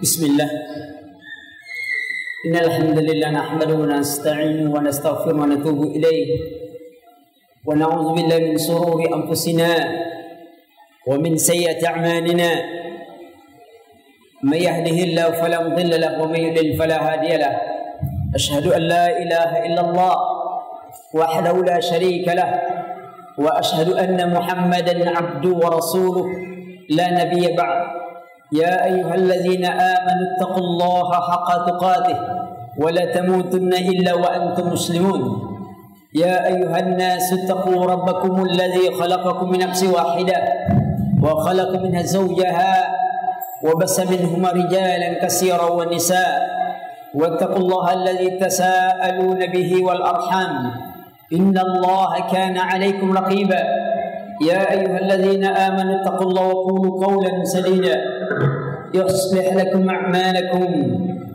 بسم 0.00 0.26
الله. 0.26 0.50
إن 2.46 2.56
الحمد 2.56 2.98
لله 2.98 3.28
نحمده 3.30 3.74
ونستعينه 3.74 4.72
ونستغفره 4.72 5.36
ونتوب 5.36 5.80
إليه. 5.96 6.28
ونعوذ 7.68 8.08
بالله 8.16 8.38
من 8.38 8.56
شرور 8.56 8.96
أنفسنا 9.04 9.70
ومن 11.04 11.36
سيئة 11.36 11.84
أعمالنا. 11.84 12.50
من 14.40 14.56
يهده 14.56 14.98
الله 15.04 15.26
فلا 15.36 15.68
مضل 15.68 15.92
له 16.00 16.12
ومن 16.22 16.40
يضلل 16.48 16.80
فلا 16.80 16.98
هادي 17.12 17.36
له. 17.36 17.54
أشهد 18.34 18.72
أن 18.72 18.82
لا 18.82 19.04
إله 19.20 19.50
إلا 19.68 19.80
الله 19.84 20.16
وحده 21.12 21.56
لا 21.60 21.78
شريك 21.80 22.24
له. 22.28 22.50
وأشهد 23.36 23.92
أن 23.92 24.16
محمدا 24.32 24.96
عبده 25.16 25.52
ورسوله. 25.60 26.26
لا 26.88 27.06
نبي 27.20 27.52
بعد. 27.52 27.80
يا 28.52 28.84
أيها 28.84 29.14
الذين 29.14 29.64
آمنوا 29.64 30.26
اتقوا 30.34 30.64
الله 30.64 31.08
حق 31.12 31.66
تقاته 31.66 32.18
ولا 32.78 33.04
تموتن 33.14 33.72
إلا 33.74 34.14
وأنتم 34.14 34.72
مسلمون. 34.72 35.22
يا 36.14 36.46
أيها 36.46 36.78
الناس 36.78 37.32
اتقوا 37.32 37.84
ربكم 37.86 38.44
الذي 38.44 38.90
خلقكم 39.00 39.50
من 39.50 39.58
نفس 39.58 39.82
واحدة 39.84 40.38
وخلق 41.22 41.70
منها 41.82 42.02
زوجها 42.02 42.74
وبس 43.64 44.00
منهما 44.00 44.50
رجالا 44.50 45.08
كثيرا 45.24 45.70
ونساء. 45.70 46.50
واتقوا 47.14 47.56
الله 47.56 47.92
الذي 47.92 48.30
تساءلون 48.30 49.46
به 49.46 49.84
والأرحام. 49.84 50.54
إن 51.32 51.58
الله 51.58 52.12
كان 52.32 52.58
عليكم 52.58 53.18
رقيبا. 53.18 53.62
يا 54.40 54.72
أيها 54.72 54.98
الذين 54.98 55.44
آمنوا 55.44 56.00
اتقوا 56.00 56.26
الله 56.28 56.46
وقولوا 56.46 57.06
قولا 57.06 57.44
سديدا. 57.44 57.96
يصلح 58.94 59.54
لكم 59.54 59.90
أعمالكم 59.90 60.68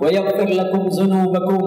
ويغفر 0.01 0.45
لكم 0.45 0.87
ذنوبكم. 0.87 1.61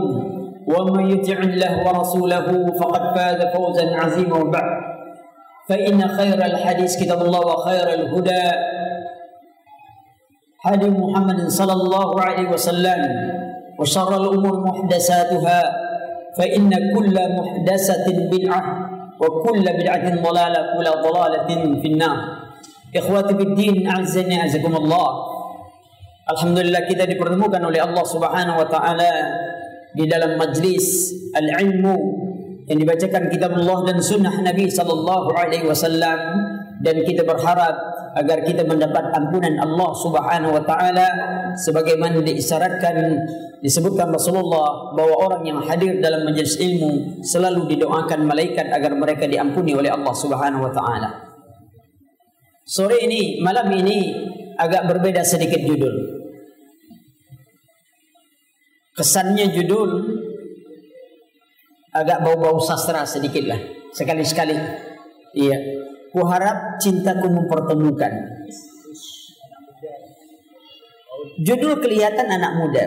ومن 0.67 1.11
يطع 1.11 1.39
الله 1.39 1.86
ورسوله 1.86 2.47
فقد 2.80 3.03
فاز 3.19 3.41
فوزا 3.55 3.97
عظيما. 3.97 4.36
وبعد 4.39 4.78
فإن 5.69 6.08
خير 6.08 6.45
الحديث 6.45 7.05
كتاب 7.05 7.22
الله 7.22 7.41
وخير 7.41 7.95
الهدى 7.95 8.45
هدي 10.64 10.91
محمد 10.91 11.48
صلى 11.48 11.73
الله 11.73 12.20
عليه 12.20 12.48
وسلم 12.50 13.00
وشر 13.78 14.17
الأمور 14.17 14.61
محدثاتها 14.67 15.61
فإن 16.39 16.70
كل 16.95 17.17
محدثة 17.39 18.06
بدعة. 18.33 18.98
وكل 19.20 19.64
بدعة 19.64 20.06
ضلالة 20.22 20.59
كل 20.78 20.88
ضلالة 21.09 21.48
في 21.81 21.88
النار 21.88 22.17
إخواتي 22.95 23.34
في 23.36 23.44
الدين 23.44 23.88
أعزني 23.88 24.36
أعزكم 24.42 24.76
الله 24.76 25.09
Alhamdulillah 26.23 26.88
kita 26.88 27.03
dipertemukan 27.03 27.59
oleh 27.59 27.84
Allah 27.84 28.06
Subhanahu 28.08 28.64
wa 28.64 28.67
taala 28.72 29.12
di 29.92 30.08
dalam 30.08 30.39
majlis 30.39 31.12
al-ilmu 31.36 31.95
yang 32.64 32.80
dibacakan 32.80 33.28
kitab 33.28 33.52
Allah 33.59 33.92
dan 33.92 34.00
sunnah 34.00 34.31
Nabi 34.39 34.72
sallallahu 34.72 35.36
alaihi 35.36 35.67
wasallam 35.67 36.20
dan 36.80 37.03
kita 37.03 37.28
berharap 37.28 37.76
agar 38.17 38.45
kita 38.47 38.64
mendapat 38.64 39.12
ampunan 39.12 39.59
Allah 39.61 39.91
Subhanahu 39.92 40.56
wa 40.56 40.62
taala 40.64 41.06
sebagaimana 41.59 42.25
diisyaratkan 42.25 42.97
disebutkan 43.61 44.09
Rasulullah 44.14 44.95
bahwa 44.95 45.14
orang 45.28 45.42
yang 45.45 45.59
hadir 45.67 45.98
dalam 45.98 46.25
majlis 46.25 46.56
ilmu 46.62 47.20
selalu 47.27 47.75
didoakan 47.75 48.25
malaikat 48.25 48.70
agar 48.70 48.95
mereka 48.95 49.27
diampuni 49.27 49.75
oleh 49.75 49.91
Allah 49.91 50.14
Subhanahu 50.14 50.67
wa 50.69 50.73
taala. 50.73 51.09
Sore 52.69 53.01
ini, 53.01 53.41
malam 53.41 53.73
ini 53.73 54.12
agak 54.61 54.84
berbeda 54.84 55.25
sedikit 55.25 55.64
judul. 55.64 56.20
Kesannya 58.92 59.55
judul 59.56 59.91
agak 61.97 62.20
bau-bau 62.20 62.61
sastra 62.61 63.06
sedikit 63.08 63.48
lah. 63.48 63.61
Sekali-sekali. 63.95 64.52
Iya. 65.33 65.58
Ku 66.08 66.20
harap 66.24 66.80
cintaku 66.80 67.29
mempertemukan. 67.29 68.13
Judul 71.45 71.79
kelihatan 71.79 72.27
anak 72.27 72.52
muda. 72.58 72.85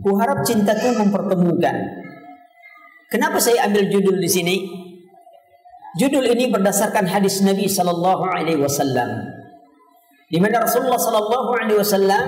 Ku 0.00 0.16
harap 0.16 0.42
cintaku 0.42 0.96
mempertemukan. 0.96 1.76
Kenapa 3.12 3.38
saya 3.38 3.68
ambil 3.70 3.86
judul 3.92 4.18
di 4.18 4.26
sini? 4.26 4.56
Judul 5.94 6.26
ini 6.26 6.50
berdasarkan 6.50 7.06
hadis 7.06 7.38
Nabi 7.46 7.70
sallallahu 7.70 8.26
alaihi 8.26 8.58
wasallam. 8.58 9.30
Di 10.26 10.42
mana 10.42 10.66
Rasulullah 10.66 10.98
sallallahu 10.98 11.50
alaihi 11.54 11.78
wasallam 11.78 12.24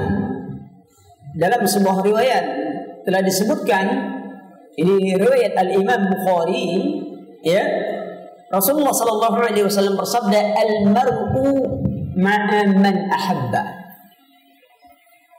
dalam 1.35 1.67
sebuah 1.67 2.07
riwayat 2.07 2.45
telah 3.03 3.21
disebutkan 3.27 3.85
ini 4.79 5.19
riwayat 5.19 5.59
Al 5.59 5.71
Imam 5.75 6.01
Bukhari 6.15 6.67
ya 7.43 7.65
Rasulullah 8.47 8.95
sallallahu 8.95 9.39
alaihi 9.43 9.67
wasallam 9.67 9.99
bersabda 9.99 10.39
al 10.39 10.73
mar'u 10.95 11.51
ma'a 12.15 12.63
man 12.79 12.97
ahabba 13.11 13.87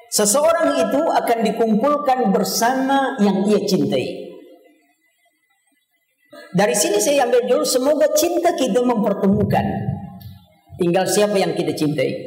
Seseorang 0.08 0.88
itu 0.88 1.02
akan 1.04 1.40
dikumpulkan 1.44 2.32
bersama 2.32 3.20
yang 3.20 3.44
ia 3.44 3.60
cintai. 3.68 4.32
Dari 6.56 6.74
sini 6.74 6.98
saya 6.98 7.28
ambil 7.28 7.44
dulu 7.44 7.62
semoga 7.68 8.08
cinta 8.16 8.56
kita 8.56 8.82
mempertemukan. 8.88 9.66
Tinggal 10.80 11.06
siapa 11.06 11.36
yang 11.36 11.52
kita 11.54 11.76
cintai. 11.76 12.18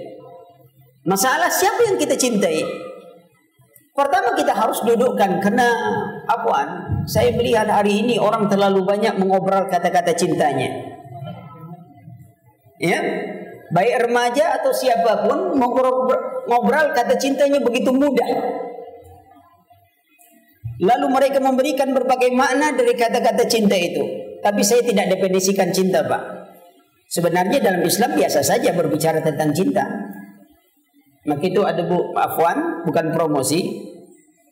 Masalah 1.08 1.48
siapa 1.48 1.88
yang 1.88 1.96
kita 1.96 2.14
cintai? 2.20 2.60
Pertama 3.90 4.32
kita 4.38 4.54
harus 4.54 4.80
dudukkan 4.86 5.42
karena 5.42 5.68
apaan? 6.30 7.02
Saya 7.10 7.34
melihat 7.34 7.66
hari 7.66 8.06
ini 8.06 8.22
orang 8.22 8.46
terlalu 8.46 8.86
banyak 8.86 9.18
mengobrol 9.18 9.66
kata-kata 9.66 10.14
cintanya. 10.14 10.70
Ya, 12.80 13.02
baik 13.74 14.08
remaja 14.08 14.56
atau 14.62 14.72
siapapun 14.72 15.58
mengobrol 15.58 16.86
kata 16.96 17.18
cintanya 17.18 17.60
begitu 17.60 17.92
mudah. 17.92 18.30
Lalu 20.80 21.06
mereka 21.12 21.38
memberikan 21.44 21.92
berbagai 21.92 22.32
makna 22.32 22.72
dari 22.72 22.96
kata-kata 22.96 23.44
cinta 23.44 23.76
itu. 23.76 24.00
Tapi 24.40 24.64
saya 24.64 24.80
tidak 24.80 25.12
definisikan 25.12 25.68
cinta, 25.76 26.00
Pak. 26.00 26.22
Sebenarnya 27.10 27.60
dalam 27.60 27.84
Islam 27.84 28.16
biasa 28.16 28.40
saja 28.40 28.72
berbicara 28.72 29.20
tentang 29.20 29.52
cinta. 29.52 29.84
Maka 31.28 31.44
itu 31.44 31.60
ada 31.60 31.84
bu 31.84 32.16
Afwan, 32.16 32.84
bukan 32.88 33.12
promosi. 33.12 33.88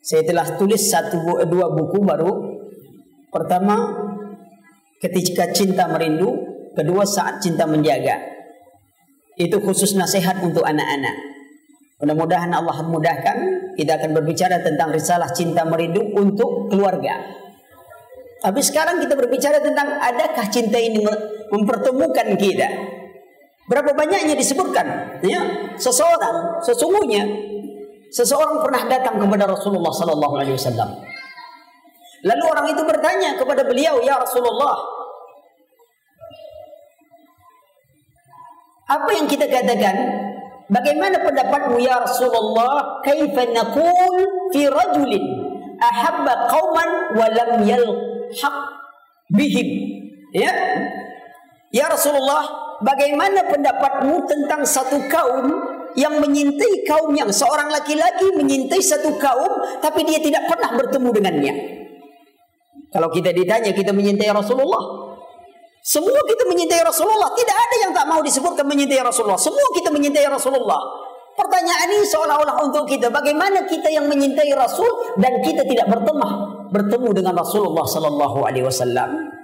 Saya 0.05 0.21
telah 0.21 0.45
tulis 0.57 0.89
satu 0.89 1.41
dua 1.49 1.73
buku 1.73 1.97
baru. 2.05 2.31
Pertama, 3.33 3.93
ketika 5.01 5.49
cinta 5.49 5.89
merindu. 5.89 6.49
Kedua, 6.69 7.03
saat 7.03 7.41
cinta 7.41 7.65
menjaga. 7.65 8.15
Itu 9.35 9.59
khusus 9.59 9.97
nasihat 9.97 10.39
untuk 10.45 10.63
anak-anak. 10.63 11.15
Mudah-mudahan 11.99 12.47
Allah 12.55 12.79
memudahkan 12.85 13.37
kita 13.75 13.99
akan 13.99 14.15
berbicara 14.15 14.63
tentang 14.63 14.95
risalah 14.95 15.27
cinta 15.35 15.67
merindu 15.67 15.99
untuk 16.15 16.71
keluarga. 16.71 17.19
Tapi 18.39 18.61
sekarang 18.63 19.03
kita 19.03 19.19
berbicara 19.19 19.59
tentang 19.59 19.99
adakah 19.99 20.47
cinta 20.47 20.79
ini 20.79 21.03
mempertemukan 21.51 22.39
kita? 22.39 22.98
Berapa 23.69 23.93
banyaknya 23.93 24.33
disebutkan? 24.33 25.21
Ya, 25.21 25.45
seseorang 25.77 26.57
sesungguhnya 26.65 27.21
seseorang 28.09 28.65
pernah 28.65 28.81
datang 28.89 29.21
kepada 29.21 29.45
Rasulullah 29.45 29.93
sallallahu 29.93 30.35
alaihi 30.41 30.57
wasallam. 30.57 30.89
Lalu 32.25 32.43
orang 32.49 32.65
itu 32.73 32.81
bertanya 32.83 33.37
kepada 33.37 33.63
beliau, 33.63 34.01
"Ya 34.03 34.19
Rasulullah, 34.19 34.75
apa 38.89 39.09
yang 39.13 39.29
kita 39.29 39.45
katakan? 39.47 39.95
Bagaimana 40.69 41.21
pendapatmu 41.21 41.77
ya 41.81 42.01
Rasulullah? 42.03 43.01
Kaifa 43.05 43.53
naqul 43.53 44.13
fi 44.51 44.65
rajulin 44.65 45.23
ahabba 45.77 46.49
qauman 46.49 46.89
wa 47.15 47.25
lam 47.29 47.51
yalhaq 47.63 48.55
bihim?" 49.31 49.69
Ya. 50.33 50.51
Ya 51.69 51.85
Rasulullah, 51.85 52.68
bagaimana 52.83 53.45
pendapatmu 53.47 54.27
tentang 54.27 54.61
satu 54.63 54.99
kaum 55.07 55.47
yang 55.97 56.21
menyintai 56.21 56.85
kaum 56.85 57.11
yang 57.15 57.31
seorang 57.33 57.67
laki-laki 57.73 58.29
menyintai 58.37 58.79
satu 58.79 59.15
kaum 59.17 59.81
tapi 59.83 60.05
dia 60.05 60.19
tidak 60.19 60.47
pernah 60.47 60.75
bertemu 60.75 61.09
dengannya? 61.15 61.53
Kalau 62.89 63.09
kita 63.13 63.29
ditanya 63.29 63.69
kita 63.69 63.93
menyintai 63.93 64.33
Rasulullah, 64.33 65.09
semua 65.85 66.19
kita 66.25 66.43
menyintai 66.49 66.81
Rasulullah. 66.83 67.31
Tidak 67.37 67.57
ada 67.57 67.75
yang 67.87 67.91
tak 67.93 68.05
mau 68.09 68.19
disebutkan 68.19 68.65
menyintai 68.65 68.99
Rasulullah. 69.01 69.39
Semua 69.39 69.67
kita 69.77 69.93
menyintai 69.93 70.27
Rasulullah. 70.27 70.81
Pertanyaan 71.39 71.87
ini 71.87 72.03
seolah-olah 72.03 72.55
untuk 72.67 72.83
kita. 72.83 73.07
Bagaimana 73.07 73.63
kita 73.63 73.87
yang 73.87 74.11
menyintai 74.11 74.51
Rasul 74.51 75.15
dan 75.23 75.39
kita 75.39 75.63
tidak 75.63 75.87
bertemu 75.87 76.29
bertemu 76.69 77.09
dengan 77.15 77.33
Rasulullah 77.39 77.87
Sallallahu 77.87 78.43
Alaihi 78.43 78.67
Wasallam? 78.67 79.39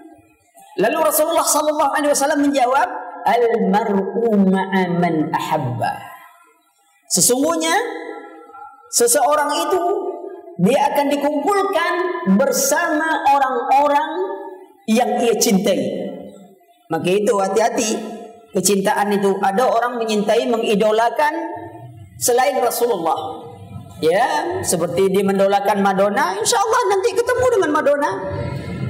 Lalu 0.75 0.97
Rasulullah 0.99 1.47
Sallallahu 1.47 1.91
Alaihi 1.95 2.11
Wasallam 2.11 2.43
menjawab, 2.43 2.87
Al-mar'u 3.25 4.38
ma'a 4.45 4.86
man 5.01 5.33
ahabba. 5.33 5.92
Sesungguhnya 7.10 7.74
seseorang 8.94 9.50
itu 9.66 9.81
dia 10.62 10.88
akan 10.94 11.06
dikumpulkan 11.10 11.94
bersama 12.38 13.25
orang-orang 13.33 14.12
yang 14.86 15.10
ia 15.19 15.36
cintai. 15.36 16.06
Maka 16.88 17.10
itu 17.10 17.33
hati-hati 17.33 17.89
kecintaan 18.56 19.12
itu 19.12 19.36
ada 19.44 19.68
orang 19.68 20.00
menyintai 20.00 20.48
mengidolakan 20.48 21.33
selain 22.16 22.56
Rasulullah. 22.62 23.44
Ya, 24.04 24.60
seperti 24.60 25.07
dia 25.07 25.24
mendolakan 25.24 25.80
Madonna, 25.80 26.36
insya 26.36 26.60
Allah 26.60 26.81
nanti 26.92 27.16
ketemu 27.16 27.45
dengan 27.60 27.71
Madonna. 27.80 28.12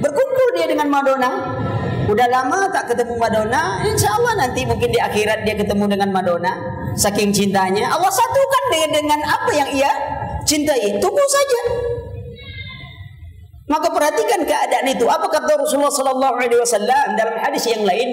Berkumpul 0.02 0.48
dia 0.58 0.66
dengan 0.66 0.90
Madonna. 0.90 1.30
Udah 2.06 2.26
lama 2.30 2.70
tak 2.70 2.94
ketemu 2.94 3.18
Madonna, 3.18 3.82
insya 3.82 4.14
Allah 4.14 4.46
nanti 4.46 4.62
mungkin 4.62 4.94
di 4.94 5.00
akhirat 5.02 5.42
dia 5.42 5.58
ketemu 5.58 5.90
dengan 5.90 6.14
Madonna. 6.14 6.54
Saking 6.94 7.34
cintanya, 7.34 7.90
Allah 7.90 8.08
satukan 8.08 8.64
dengan, 8.70 8.90
dengan 8.94 9.20
apa 9.26 9.50
yang 9.50 9.68
ia 9.74 9.90
cintai. 10.46 11.02
Tunggu 11.02 11.24
saja. 11.26 11.62
Maka 13.66 13.90
perhatikan 13.90 14.46
keadaan 14.46 14.86
itu. 14.86 15.10
Apa 15.10 15.26
kata 15.26 15.58
Rasulullah 15.58 15.90
sallallahu 15.90 16.34
alaihi 16.38 16.62
wasallam 16.62 17.18
dalam 17.18 17.36
hadis 17.42 17.66
yang 17.66 17.82
lain? 17.82 18.08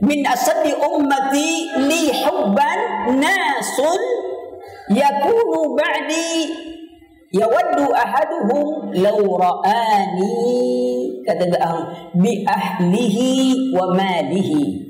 Min 0.00 0.24
asadi 0.24 0.72
ummati 0.72 1.76
li 1.84 2.24
hubban 2.24 3.12
nasun 3.20 4.00
yakunu 4.88 5.76
ba'di 5.76 6.32
yawaddu 7.34 7.90
ahaduhum 7.90 8.92
law 9.00 9.18
ra'ani. 9.40 10.34
Kata 11.26 11.42
Allah 11.58 11.74
bi 12.14 12.46
ahlihi 12.46 13.28
wa 13.74 13.90
malihi. 13.94 14.86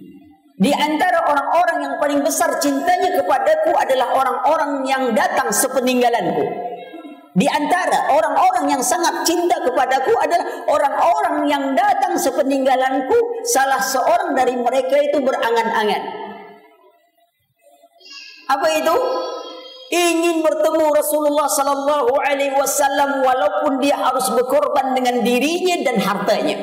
Di 0.57 0.73
antara 0.73 1.21
orang-orang 1.29 1.79
yang 1.85 1.95
paling 2.01 2.21
besar 2.25 2.57
cintanya 2.65 3.13
kepadaku 3.21 3.77
adalah 3.77 4.09
orang-orang 4.17 4.89
yang 4.89 5.13
datang 5.13 5.53
sepeninggalanku. 5.53 6.45
Di 7.37 7.45
antara 7.45 8.09
orang-orang 8.09 8.73
yang 8.73 8.81
sangat 8.81 9.21
cinta 9.29 9.61
kepadaku 9.61 10.09
adalah 10.17 10.65
orang-orang 10.73 11.37
yang 11.45 11.65
datang 11.77 12.17
sepeninggalanku 12.17 13.45
salah 13.45 13.77
seorang 13.77 14.33
dari 14.33 14.57
mereka 14.57 14.97
itu 14.97 15.21
berangan-angan. 15.21 16.03
Apa 18.49 18.69
itu 18.81 18.97
ingin 19.91 20.43
bertemu 20.43 20.91
Rasulullah 20.91 21.47
sallallahu 21.47 22.11
alaihi 22.19 22.55
wasallam 22.55 23.23
walaupun 23.23 23.79
dia 23.79 23.95
harus 23.95 24.27
berkorban 24.35 24.97
dengan 24.97 25.23
dirinya 25.23 25.77
dan 25.87 25.97
hartanya. 26.03 26.59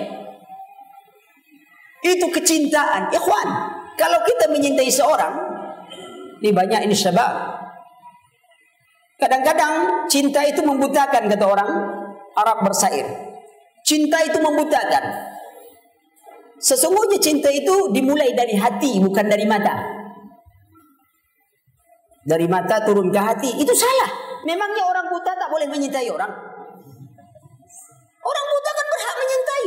Itu 2.03 2.27
kecintaan, 2.27 3.15
ikhwan. 3.15 3.47
Kalau 3.95 4.19
kita 4.27 4.51
menyintai 4.51 4.91
seorang, 4.91 5.33
ini 6.43 6.51
banyak 6.51 6.83
ini 6.89 6.95
syabab. 6.97 7.63
Kadang-kadang 9.15 10.07
cinta 10.11 10.43
itu 10.43 10.59
membutakan 10.59 11.31
kata 11.31 11.45
orang 11.47 11.71
Arab 12.35 12.67
bersair. 12.67 13.07
Cinta 13.87 14.19
itu 14.19 14.35
membutakan. 14.43 15.31
Sesungguhnya 16.59 17.19
cinta 17.23 17.47
itu 17.47 17.91
dimulai 17.95 18.35
dari 18.35 18.59
hati 18.59 18.99
bukan 18.99 19.27
dari 19.27 19.47
mata 19.47 19.92
dari 22.23 22.47
mata 22.47 22.79
turun 22.87 23.11
ke 23.11 23.19
hati 23.19 23.51
itu 23.59 23.73
salah. 23.75 24.39
Memangnya 24.43 24.83
orang 24.87 25.07
buta 25.11 25.31
tak 25.35 25.47
boleh 25.51 25.67
menyintai 25.67 26.07
orang? 26.07 26.31
Orang 28.23 28.45
buta 28.47 28.69
kan 28.71 28.85
berhak 28.87 29.15
menyintai. 29.19 29.65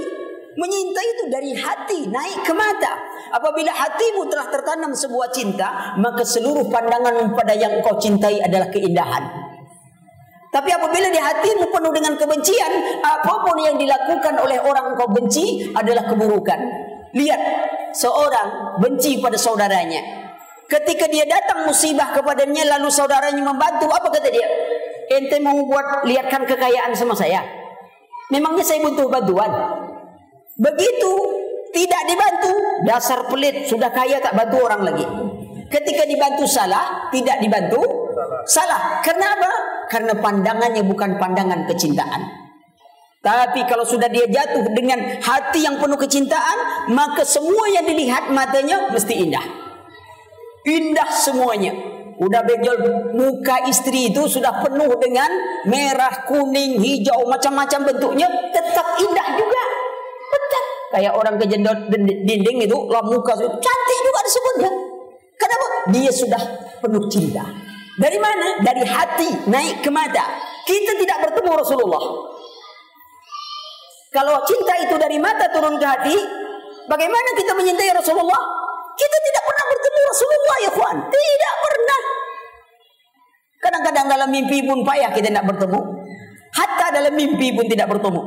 Menyintai 0.56 1.06
itu 1.12 1.24
dari 1.28 1.50
hati 1.52 1.98
naik 2.08 2.40
ke 2.44 2.52
mata. 2.56 2.92
Apabila 3.36 3.68
hatimu 3.68 4.24
telah 4.32 4.48
tertanam 4.48 4.92
sebuah 4.96 5.28
cinta, 5.28 5.96
maka 6.00 6.24
seluruh 6.24 6.64
pandangan 6.72 7.36
pada 7.36 7.52
yang 7.52 7.84
kau 7.84 8.00
cintai 8.00 8.40
adalah 8.40 8.72
keindahan. 8.72 9.24
Tapi 10.48 10.72
apabila 10.72 11.12
di 11.12 11.20
hatimu 11.20 11.68
penuh 11.68 11.92
dengan 11.92 12.16
kebencian, 12.16 12.72
apapun 13.04 13.60
yang 13.60 13.76
dilakukan 13.76 14.40
oleh 14.40 14.56
orang 14.56 14.96
kau 14.96 15.12
benci 15.12 15.68
adalah 15.76 16.08
keburukan. 16.08 16.56
Lihat, 17.12 17.40
seorang 17.92 18.80
benci 18.80 19.20
pada 19.20 19.36
saudaranya. 19.36 20.25
Ketika 20.66 21.06
dia 21.06 21.22
datang 21.22 21.62
musibah 21.62 22.10
kepadanya 22.10 22.76
lalu 22.76 22.90
saudaranya 22.90 23.38
membantu, 23.38 23.86
apa 23.86 24.10
kata 24.10 24.28
dia? 24.34 24.46
Ente 25.06 25.38
mau 25.38 25.54
buat 25.62 26.02
lihatkan 26.02 26.42
kekayaan 26.42 26.90
sama 26.98 27.14
saya. 27.14 27.38
Memangnya 28.34 28.66
saya 28.66 28.82
butuh 28.82 29.06
bantuan. 29.06 29.50
Begitu 30.58 31.12
tidak 31.70 32.02
dibantu, 32.10 32.54
dasar 32.82 33.30
pelit, 33.30 33.70
sudah 33.70 33.94
kaya 33.94 34.18
tak 34.18 34.34
bantu 34.34 34.66
orang 34.66 34.82
lagi. 34.82 35.06
Ketika 35.70 36.02
dibantu 36.02 36.48
salah, 36.50 37.06
tidak 37.14 37.38
dibantu 37.38 37.82
salah. 38.50 38.98
Kenapa? 39.06 39.50
Karena 39.86 40.18
pandangannya 40.18 40.82
bukan 40.82 41.14
pandangan 41.22 41.62
kecintaan. 41.70 42.22
Tapi 43.22 43.66
kalau 43.66 43.82
sudah 43.82 44.06
dia 44.06 44.26
jatuh 44.26 44.62
dengan 44.70 45.18
hati 45.18 45.66
yang 45.66 45.78
penuh 45.82 45.98
kecintaan, 45.98 46.90
maka 46.94 47.26
semua 47.26 47.66
yang 47.70 47.82
dilihat 47.86 48.30
matanya 48.30 48.90
mesti 48.90 49.14
indah. 49.26 49.65
Indah 50.66 51.10
semuanya. 51.14 51.70
Udah 52.16 52.42
bejol 52.42 52.76
muka 53.12 53.68
istri 53.68 54.10
itu 54.10 54.24
sudah 54.26 54.64
penuh 54.64 54.88
dengan 54.98 55.28
merah, 55.68 56.24
kuning, 56.26 56.80
hijau, 56.80 57.28
macam-macam 57.28 57.92
bentuknya. 57.92 58.26
Tetap 58.50 58.98
indah 58.98 59.28
juga. 59.36 59.62
Tetap. 60.26 60.64
Kayak 60.96 61.12
orang 61.14 61.36
kejendot 61.38 61.78
dinding 62.24 62.66
itu, 62.66 62.78
lah 62.88 63.04
muka 63.04 63.36
itu 63.36 63.46
cantik 63.60 63.98
juga 64.00 64.20
disebutnya. 64.24 64.70
Kenapa? 65.36 65.66
Dia 65.92 66.10
sudah 66.10 66.42
penuh 66.80 67.04
cinta. 67.06 67.44
Dari 68.00 68.18
mana? 68.18 68.64
Dari 68.64 68.82
hati 68.82 69.28
naik 69.46 69.84
ke 69.84 69.90
mata. 69.92 70.24
Kita 70.66 70.98
tidak 70.98 71.30
bertemu 71.30 71.52
Rasulullah. 71.52 72.04
Kalau 74.10 74.40
cinta 74.48 74.72
itu 74.80 74.96
dari 74.96 75.20
mata 75.20 75.46
turun 75.52 75.76
ke 75.76 75.84
hati, 75.86 76.16
bagaimana 76.88 77.28
kita 77.36 77.52
menyintai 77.52 77.92
Rasulullah? 77.92 78.65
Kita 78.96 79.16
tidak 79.20 79.42
pernah 79.44 79.64
bertemu 79.68 79.98
Rasulullah 80.08 80.56
ya 80.58 80.70
kawan. 80.72 80.96
Tidak 81.12 81.54
pernah. 81.60 82.00
Kadang-kadang 83.60 84.06
dalam 84.08 84.28
mimpi 84.32 84.58
pun 84.64 84.78
payah 84.82 85.10
kita 85.12 85.28
tidak 85.28 85.46
bertemu. 85.46 85.80
Hatta 86.56 86.86
dalam 86.88 87.12
mimpi 87.12 87.52
pun 87.52 87.66
tidak 87.68 87.92
bertemu. 87.92 88.22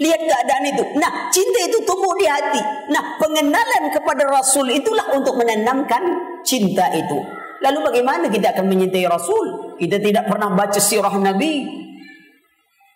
Lihat 0.00 0.20
keadaan 0.24 0.64
itu. 0.72 0.82
Nah, 0.96 1.28
cinta 1.28 1.60
itu 1.68 1.78
tumbuh 1.84 2.16
di 2.16 2.24
hati. 2.24 2.60
Nah, 2.88 3.20
pengenalan 3.20 3.92
kepada 3.92 4.24
Rasul 4.24 4.72
itulah 4.72 5.04
untuk 5.12 5.36
menanamkan 5.36 6.00
cinta 6.44 6.88
itu. 6.96 7.20
Lalu 7.62 7.78
bagaimana 7.92 8.26
kita 8.26 8.56
akan 8.56 8.66
menyintai 8.66 9.06
Rasul? 9.06 9.76
Kita 9.78 10.00
tidak 10.00 10.26
pernah 10.26 10.50
baca 10.50 10.80
sirah 10.80 11.12
Nabi. 11.14 11.62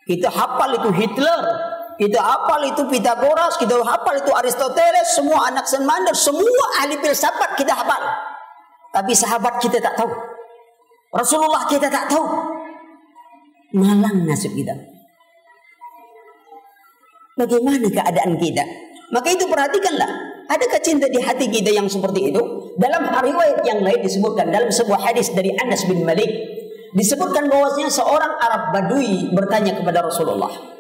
Kita 0.06 0.30
hafal 0.30 0.78
itu 0.82 0.90
Hitler, 0.90 1.42
kita 1.96 2.20
hafal 2.20 2.60
itu 2.68 2.84
Pythagoras, 2.92 3.56
kita 3.56 3.72
hafal 3.80 4.20
itu 4.20 4.28
Aristoteles, 4.28 5.16
semua 5.16 5.48
anak 5.48 5.64
Senmander, 5.64 6.12
semua 6.12 6.64
ahli 6.84 7.00
filsafat 7.00 7.56
kita 7.56 7.72
hafal. 7.72 8.04
Tapi 8.92 9.16
sahabat 9.16 9.56
kita 9.64 9.80
tak 9.80 9.96
tahu. 9.96 10.12
Rasulullah 11.16 11.64
kita 11.64 11.88
tak 11.88 12.12
tahu. 12.12 12.24
Malang 13.80 14.28
nasib 14.28 14.52
kita. 14.52 14.76
Bagaimana 17.36 17.88
keadaan 17.88 18.36
kita? 18.40 18.64
Maka 19.12 19.28
itu 19.32 19.44
perhatikanlah. 19.48 20.10
Adakah 20.52 20.80
cinta 20.84 21.08
di 21.08 21.20
hati 21.20 21.48
kita 21.48 21.72
yang 21.72 21.88
seperti 21.88 22.32
itu? 22.32 22.42
Dalam 22.76 23.08
riwayat 23.08 23.64
yang 23.64 23.80
lain 23.80 24.00
disebutkan 24.04 24.52
dalam 24.52 24.68
sebuah 24.68 25.00
hadis 25.00 25.32
dari 25.32 25.52
Anas 25.56 25.88
bin 25.88 26.04
Malik 26.04 26.28
disebutkan 26.92 27.48
bahwasanya 27.48 27.92
seorang 27.92 28.32
Arab 28.36 28.62
Badui 28.72 29.32
bertanya 29.32 29.76
kepada 29.76 30.06
Rasulullah 30.06 30.75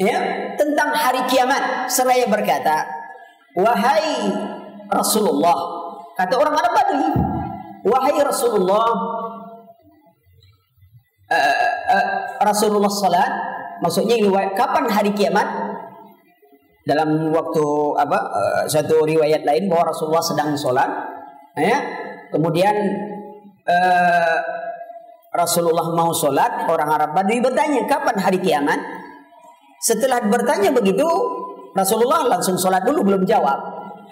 ya 0.00 0.18
tentang 0.56 0.96
hari 0.96 1.20
kiamat 1.28 1.86
seraya 1.92 2.24
berkata 2.24 2.88
wahai 3.52 4.32
Rasulullah 4.88 5.56
kata 6.16 6.34
orang 6.40 6.54
Arab 6.56 6.72
Badui 6.72 7.08
wahai 7.84 8.16
Rasulullah 8.24 8.86
uh, 11.30 11.68
uh, 11.92 12.06
Rasulullah 12.40 12.90
salat 12.90 13.32
maksudnya 13.80 14.16
kapan 14.54 14.84
hari 14.90 15.10
kiamat? 15.16 15.48
Dalam 16.80 17.28
waktu 17.30 17.64
apa 18.00 18.18
uh, 18.18 18.64
satu 18.64 19.04
riwayat 19.04 19.44
lain 19.44 19.68
bahwa 19.68 19.92
Rasulullah 19.92 20.24
sedang 20.24 20.56
salat 20.56 20.88
ya. 21.60 21.76
Kemudian 22.30 22.72
uh, 23.66 24.38
Rasulullah 25.34 25.92
mau 25.92 26.10
salat 26.14 26.66
orang 26.66 26.88
Arab 26.88 27.10
Badui 27.14 27.42
bertanya 27.42 27.84
kapan 27.84 28.16
hari 28.18 28.38
kiamat 28.40 28.80
setelah 29.80 30.20
bertanya 30.28 30.68
begitu, 30.76 31.08
Rasulullah 31.72 32.28
langsung 32.28 32.60
sholat 32.60 32.84
dulu 32.84 33.00
belum 33.00 33.22
jawab. 33.24 33.56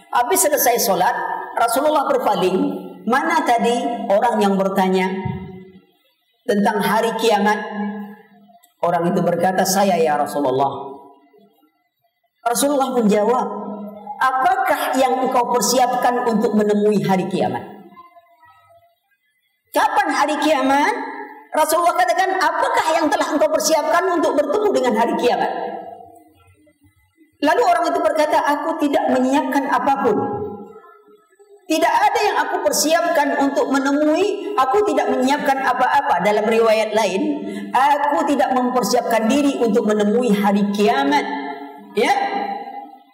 Habis 0.09 0.49
selesai 0.49 0.81
sholat, 0.81 1.13
Rasulullah 1.61 2.09
berpaling. 2.09 2.89
Mana 3.09 3.41
tadi 3.45 3.77
orang 4.09 4.37
yang 4.41 4.57
bertanya 4.57 5.09
tentang 6.49 6.81
hari 6.81 7.13
kiamat? 7.21 7.57
Orang 8.81 9.13
itu 9.13 9.21
berkata, 9.21 9.65
saya 9.65 9.97
ya 10.01 10.17
Rasulullah. 10.17 10.89
Rasulullah 12.49 12.97
menjawab, 12.97 13.47
apakah 14.17 14.97
yang 14.97 15.21
engkau 15.21 15.53
persiapkan 15.53 16.25
untuk 16.33 16.57
menemui 16.57 17.05
hari 17.05 17.29
kiamat? 17.29 17.65
Kapan 19.75 20.09
hari 20.17 20.37
kiamat? 20.41 21.18
Rasulullah 21.49 21.97
katakan, 21.97 22.37
apakah 22.37 22.87
yang 23.01 23.07
telah 23.09 23.29
engkau 23.33 23.49
persiapkan 23.49 24.05
untuk 24.13 24.37
bertemu 24.37 24.69
dengan 24.75 24.95
hari 25.01 25.15
kiamat? 25.17 25.53
Lalu 27.39 27.63
orang 27.63 27.85
itu 27.89 28.01
berkata, 28.03 28.39
aku 28.43 28.83
tidak 28.83 29.05
menyiapkan 29.15 29.65
apapun. 29.71 30.17
Tidak 31.69 31.95
ada 31.95 32.21
yang 32.25 32.37
aku 32.49 32.65
persiapkan 32.65 33.29
untuk 33.45 33.69
menemui, 33.69 34.57
aku 34.57 34.89
tidak 34.89 35.13
menyiapkan 35.13 35.61
apa-apa 35.61 36.25
dalam 36.25 36.49
riwayat 36.49 36.97
lain. 36.97 37.45
Aku 37.71 38.25
tidak 38.25 38.57
mempersiapkan 38.57 39.29
diri 39.29 39.61
untuk 39.61 39.85
menemui 39.85 40.33
hari 40.33 40.65
kiamat. 40.73 41.29
Ya, 41.93 42.13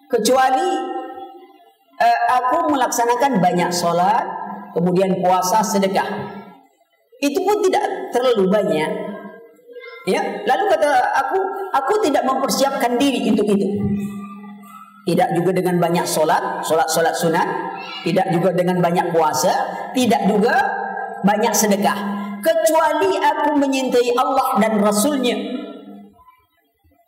kecuali 0.07 0.69
uh, 1.99 2.21
aku 2.39 2.71
melaksanakan 2.71 3.43
banyak 3.43 3.71
solat, 3.75 4.23
kemudian 4.71 5.19
puasa, 5.19 5.59
sedekah. 5.67 6.07
Itu 7.25 7.41
pun 7.41 7.57
tidak 7.65 8.13
terlalu 8.13 8.53
banyak. 8.53 8.91
Ya, 10.05 10.21
lalu 10.45 10.65
kata 10.69 11.01
aku, 11.17 11.39
aku 11.73 11.95
tidak 12.05 12.29
mempersiapkan 12.29 13.01
diri 13.01 13.33
untuk 13.33 13.49
itu. 13.49 13.65
Tidak 15.09 15.29
juga 15.37 15.57
dengan 15.57 15.81
banyak 15.81 16.05
solat, 16.05 16.61
solat-solat 16.61 17.17
sunat. 17.17 17.49
Tidak 18.05 18.29
juga 18.37 18.53
dengan 18.53 18.85
banyak 18.85 19.17
puasa. 19.17 19.53
Tidak 19.97 20.29
juga 20.29 20.53
banyak 21.25 21.53
sedekah. 21.57 21.97
Kecuali 22.45 23.17
aku 23.17 23.57
menyintai 23.57 24.13
Allah 24.21 24.61
dan 24.61 24.85
Rasulnya. 24.85 25.37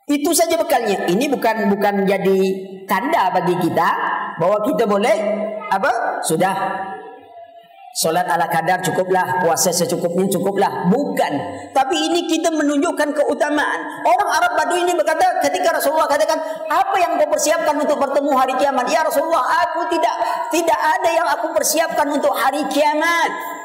Itu 0.09 0.33
saja 0.33 0.57
bekalnya. 0.57 1.05
Ini 1.05 1.29
bukan 1.29 1.69
bukan 1.77 2.09
jadi 2.09 2.41
tanda 2.89 3.29
bagi 3.37 3.61
kita 3.61 3.89
bahwa 4.41 4.65
kita 4.65 4.89
boleh 4.89 5.17
apa? 5.69 6.23
Sudah 6.25 6.55
Solat 7.97 8.29
ala 8.29 8.45
kadar 8.53 8.85
cukuplah, 8.85 9.41
puasa 9.41 9.73
secukupnya 9.73 10.29
cukuplah. 10.29 10.85
Bukan. 10.93 11.33
Tapi 11.73 11.97
ini 11.97 12.29
kita 12.29 12.53
menunjukkan 12.53 13.09
keutamaan. 13.17 13.81
Orang 14.05 14.29
Arab 14.37 14.53
Badu 14.53 14.77
ini 14.77 14.93
berkata 14.93 15.41
ketika 15.41 15.73
Rasulullah 15.73 16.05
katakan, 16.05 16.37
apa 16.69 16.97
yang 17.01 17.17
kau 17.17 17.25
persiapkan 17.33 17.73
untuk 17.73 17.97
bertemu 17.97 18.37
hari 18.37 18.53
kiamat? 18.61 18.85
Ya 18.93 19.01
Rasulullah, 19.01 19.41
aku 19.41 19.89
tidak 19.97 20.13
tidak 20.53 20.77
ada 20.77 21.09
yang 21.09 21.25
aku 21.41 21.57
persiapkan 21.57 22.05
untuk 22.13 22.37
hari 22.37 22.69
kiamat. 22.69 23.56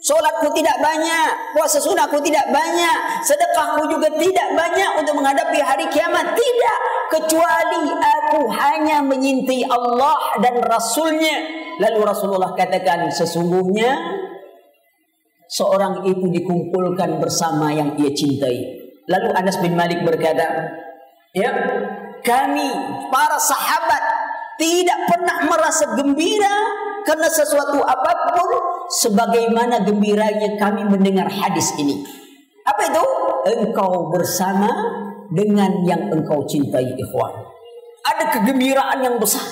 Solatku 0.00 0.48
tidak 0.56 0.80
banyak, 0.80 1.52
puasa 1.52 1.76
sunnahku 1.76 2.24
tidak 2.24 2.48
banyak, 2.48 3.20
sedekahku 3.20 3.84
juga 3.84 4.08
tidak 4.16 4.48
banyak 4.56 4.90
untuk 4.96 5.12
menghadapi 5.20 5.60
hari 5.60 5.84
kiamat. 5.92 6.24
Tidak, 6.32 6.78
kecuali 7.12 7.84
aku 8.00 8.48
hanya 8.48 9.04
menyintai 9.04 9.60
Allah 9.68 10.40
dan 10.40 10.56
Rasulnya. 10.64 11.36
Lalu 11.84 12.00
Rasulullah 12.00 12.56
katakan 12.56 13.12
sesungguhnya 13.12 13.92
seorang 15.52 16.08
itu 16.08 16.32
dikumpulkan 16.32 17.20
bersama 17.20 17.68
yang 17.68 17.92
ia 18.00 18.08
cintai. 18.16 18.80
Lalu 19.04 19.28
Anas 19.36 19.60
bin 19.60 19.76
Malik 19.76 20.00
berkata, 20.00 20.48
ya 21.36 21.52
kami 22.24 22.68
para 23.12 23.36
sahabat 23.36 24.02
tidak 24.56 24.96
pernah 25.12 25.44
merasa 25.44 25.92
gembira 25.92 26.56
karena 27.04 27.28
sesuatu 27.28 27.80
apapun 27.84 28.69
sebagaimana 28.90 29.86
gembiranya 29.86 30.58
kami 30.58 30.82
mendengar 30.90 31.30
hadis 31.30 31.70
ini. 31.78 32.02
Apa 32.66 32.90
itu? 32.90 33.04
Engkau 33.54 34.10
bersama 34.10 34.68
dengan 35.30 35.70
yang 35.86 36.10
engkau 36.10 36.42
cintai 36.44 36.90
ikhwan. 36.98 37.32
Ada 38.04 38.24
kegembiraan 38.34 38.98
yang 39.00 39.16
besar. 39.16 39.44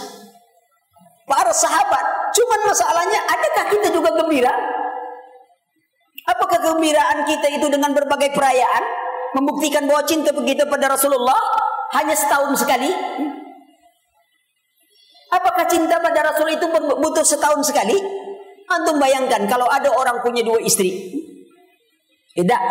Para 1.28 1.52
sahabat 1.52 2.18
Cuman 2.38 2.60
masalahnya, 2.70 3.20
adakah 3.26 3.64
kita 3.74 3.88
juga 3.90 4.10
gembira? 4.14 4.54
Apakah 6.28 6.60
kegembiraan 6.60 7.26
kita 7.26 7.50
itu 7.50 7.66
dengan 7.66 7.90
berbagai 7.96 8.30
perayaan? 8.30 8.84
Membuktikan 9.34 9.88
bahwa 9.90 10.06
cinta 10.06 10.30
kita 10.30 10.70
pada 10.70 10.92
Rasulullah 10.94 11.36
hanya 11.98 12.14
setahun 12.14 12.52
sekali? 12.62 12.88
Apakah 15.28 15.64
cinta 15.68 16.00
pada 16.00 16.32
Rasul 16.32 16.56
itu 16.56 16.64
butuh 16.72 17.24
setahun 17.24 17.60
sekali? 17.66 17.96
Antum 18.68 19.00
bayangkan 19.00 19.48
kalau 19.48 19.64
ada 19.68 19.88
orang 19.88 20.20
punya 20.20 20.44
dua 20.44 20.60
istri. 20.60 21.16
Tidak. 22.36 22.62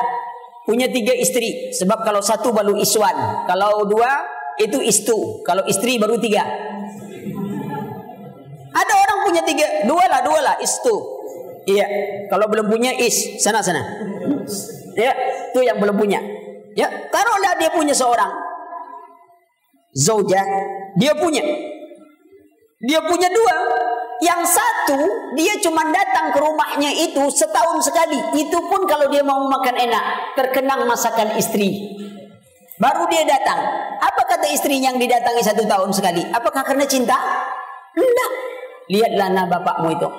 Punya 0.70 0.88
tiga 0.94 1.14
istri. 1.18 1.74
Sebab 1.74 2.06
kalau 2.06 2.22
satu 2.22 2.54
baru 2.54 2.78
iswan. 2.78 3.46
Kalau 3.50 3.84
dua 3.90 4.22
itu 4.62 4.78
istu. 4.82 5.42
Kalau 5.42 5.66
istri 5.66 5.98
baru 5.98 6.22
tiga. 6.22 6.46
Ada 8.78 8.94
orang 8.94 9.20
punya 9.26 9.42
tiga, 9.42 9.66
dua 9.90 10.06
lah, 10.06 10.22
dua 10.22 10.38
lah, 10.38 10.56
istu. 10.62 10.94
Iya, 11.66 11.86
kalau 12.30 12.46
belum 12.46 12.70
punya 12.70 12.94
is, 12.94 13.42
sana 13.42 13.66
sana. 13.66 13.82
Ya, 14.94 15.18
itu 15.50 15.66
yang 15.66 15.82
belum 15.82 15.98
punya. 15.98 16.22
Ya, 16.78 16.86
taruhlah 17.10 17.58
dia 17.58 17.74
punya 17.74 17.98
seorang 17.98 18.30
zauja, 19.98 20.46
dia 20.94 21.18
punya. 21.18 21.42
Dia 22.86 23.02
punya 23.02 23.28
dua. 23.34 23.56
Yang 24.18 24.58
satu 24.58 25.00
dia 25.38 25.54
cuma 25.62 25.86
datang 25.94 26.34
ke 26.34 26.40
rumahnya 26.42 26.90
itu 26.90 27.22
setahun 27.30 27.86
sekali. 27.86 28.18
Itu 28.34 28.58
pun 28.66 28.90
kalau 28.90 29.14
dia 29.14 29.22
mau 29.22 29.46
makan 29.46 29.78
enak, 29.78 30.34
terkenang 30.34 30.90
masakan 30.90 31.38
istri. 31.38 31.94
Baru 32.78 33.06
dia 33.10 33.26
datang. 33.26 33.58
Apa 33.98 34.22
kata 34.26 34.50
istrinya 34.54 34.94
yang 34.94 35.02
didatangi 35.02 35.42
satu 35.42 35.66
tahun 35.66 35.90
sekali? 35.94 36.22
Apakah 36.30 36.62
karena 36.66 36.86
cinta? 36.86 37.18
Tidak. 37.94 38.32
Lihatlah 38.94 39.28
anak 39.34 39.46
bapakmu 39.50 39.90
itu. 39.98 40.10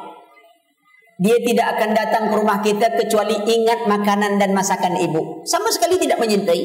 Dia 1.18 1.34
tidak 1.42 1.66
akan 1.78 1.90
datang 1.98 2.24
ke 2.30 2.34
rumah 2.38 2.58
kita 2.62 2.94
kecuali 2.94 3.34
ingat 3.34 3.90
makanan 3.90 4.38
dan 4.38 4.54
masakan 4.54 4.94
ibu. 4.98 5.42
Sama 5.42 5.70
sekali 5.74 5.98
tidak 5.98 6.22
menyintai. 6.22 6.62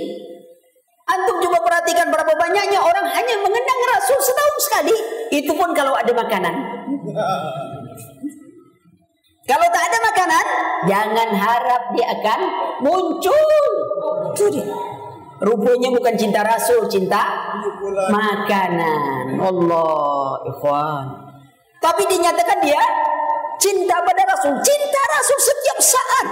Antum 1.04 1.42
coba 1.42 1.62
perhatikan 1.62 2.10
berapa 2.10 2.34
banyaknya 2.38 2.80
orang 2.80 3.06
hanya 3.10 3.36
mengenang 3.42 3.82
Rasul 3.94 4.18
setahun 4.22 4.58
sekali. 4.66 4.96
Itu 5.42 5.52
pun 5.58 5.74
kalau 5.74 5.98
ada 5.98 6.10
makanan. 6.14 6.54
Kalau 9.44 9.68
tak 9.70 9.84
ada 9.92 9.98
makanan, 10.02 10.46
jangan 10.88 11.30
harap 11.36 11.84
dia 11.94 12.08
akan 12.16 12.40
muncul. 12.82 13.50
Dia. 14.34 14.66
Rupanya 15.44 15.92
bukan 15.92 16.16
cinta 16.16 16.40
Rasul, 16.40 16.88
cinta 16.88 17.20
makanan. 18.08 19.36
Allah, 19.36 20.40
ikhwan. 20.48 21.06
Tapi 21.84 22.04
dinyatakan 22.08 22.64
dia 22.64 22.80
cinta 23.60 24.00
pada 24.00 24.24
Rasul. 24.24 24.56
Cinta 24.64 25.02
Rasul 25.20 25.40
setiap 25.44 25.80
saat. 25.84 26.28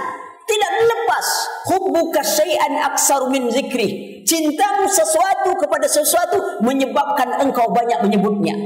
Tidak 0.48 0.72
lepas. 0.88 1.26
Hubbuka 1.68 2.24
syai'an 2.24 2.80
aksar 2.92 3.28
min 3.28 3.52
zikri. 3.52 4.24
Cintamu 4.24 4.88
sesuatu 4.88 5.52
kepada 5.60 5.84
sesuatu 5.84 6.64
menyebabkan 6.64 7.36
engkau 7.44 7.68
banyak 7.68 8.00
menyebutnya. 8.00 8.56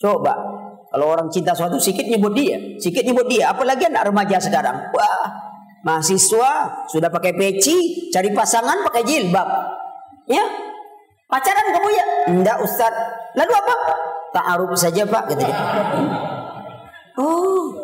Coba. 0.00 0.49
Kalau 0.90 1.06
orang 1.06 1.30
cinta 1.30 1.54
sesuatu 1.54 1.78
sikit 1.78 2.06
nyebut 2.06 2.34
dia. 2.34 2.58
Sikit 2.82 3.06
nyebut 3.06 3.26
dia. 3.30 3.54
Apalagi 3.54 3.86
anak 3.86 4.10
remaja 4.10 4.42
sekarang. 4.42 4.90
Wah. 4.90 5.26
Mahasiswa 5.86 6.84
sudah 6.90 7.08
pakai 7.08 7.32
peci. 7.38 8.10
Cari 8.10 8.34
pasangan 8.34 8.82
pakai 8.84 9.02
jilbab. 9.06 9.48
Ya. 10.26 10.44
Pacaran 11.30 11.66
kamu 11.70 11.88
ya? 11.94 12.06
Tidak 12.26 12.58
Ustaz. 12.66 12.94
Lalu 13.38 13.52
apa? 13.54 13.74
ta'aruf 14.30 14.72
saja 14.78 15.02
Pak 15.06 15.22
kata 15.34 15.42
dia. 15.42 15.58
Oh, 17.18 17.74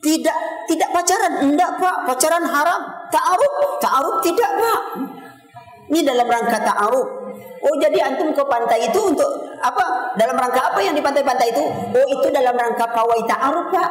tidak 0.00 0.36
tidak 0.66 0.88
pacaran, 0.90 1.32
enggak 1.44 1.70
Pak, 1.78 1.96
pacaran 2.08 2.44
haram. 2.44 2.80
Ta'aruf, 3.12 3.54
ta'aruf 3.78 4.16
tidak 4.24 4.50
Pak. 4.58 4.80
Ini 5.92 6.00
dalam 6.02 6.26
rangka 6.26 6.58
ta'aruf. 6.64 7.08
Oh 7.64 7.74
jadi 7.80 7.98
antum 8.04 8.30
ke 8.36 8.42
pantai 8.44 8.88
itu 8.88 9.00
untuk 9.00 9.30
apa? 9.60 10.14
Dalam 10.20 10.36
rangka 10.36 10.60
apa 10.72 10.80
yang 10.84 10.92
di 10.92 11.00
pantai-pantai 11.00 11.48
itu? 11.50 11.64
Oh 11.96 12.06
itu 12.08 12.28
dalam 12.28 12.54
rangka 12.54 12.86
pawai 12.92 13.20
ta'aruf 13.24 13.66
Pak. 13.72 13.90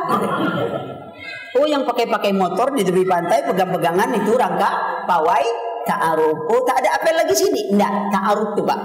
Oh 1.53 1.65
yang 1.69 1.85
pakai-pakai 1.85 2.33
motor 2.33 2.73
di 2.73 2.81
tepi 2.81 3.05
pantai 3.05 3.45
pegang-pegangan 3.45 4.09
itu 4.17 4.33
rangka 4.37 4.69
pawai 5.09 5.45
ta'aruf. 5.89 6.37
Oh 6.49 6.61
tak 6.65 6.85
ada 6.85 7.01
apa 7.01 7.09
lagi 7.13 7.33
sini? 7.33 7.73
Enggak, 7.73 8.13
ta'aruf 8.13 8.53
tuh 8.57 8.65
Pak. 8.65 8.79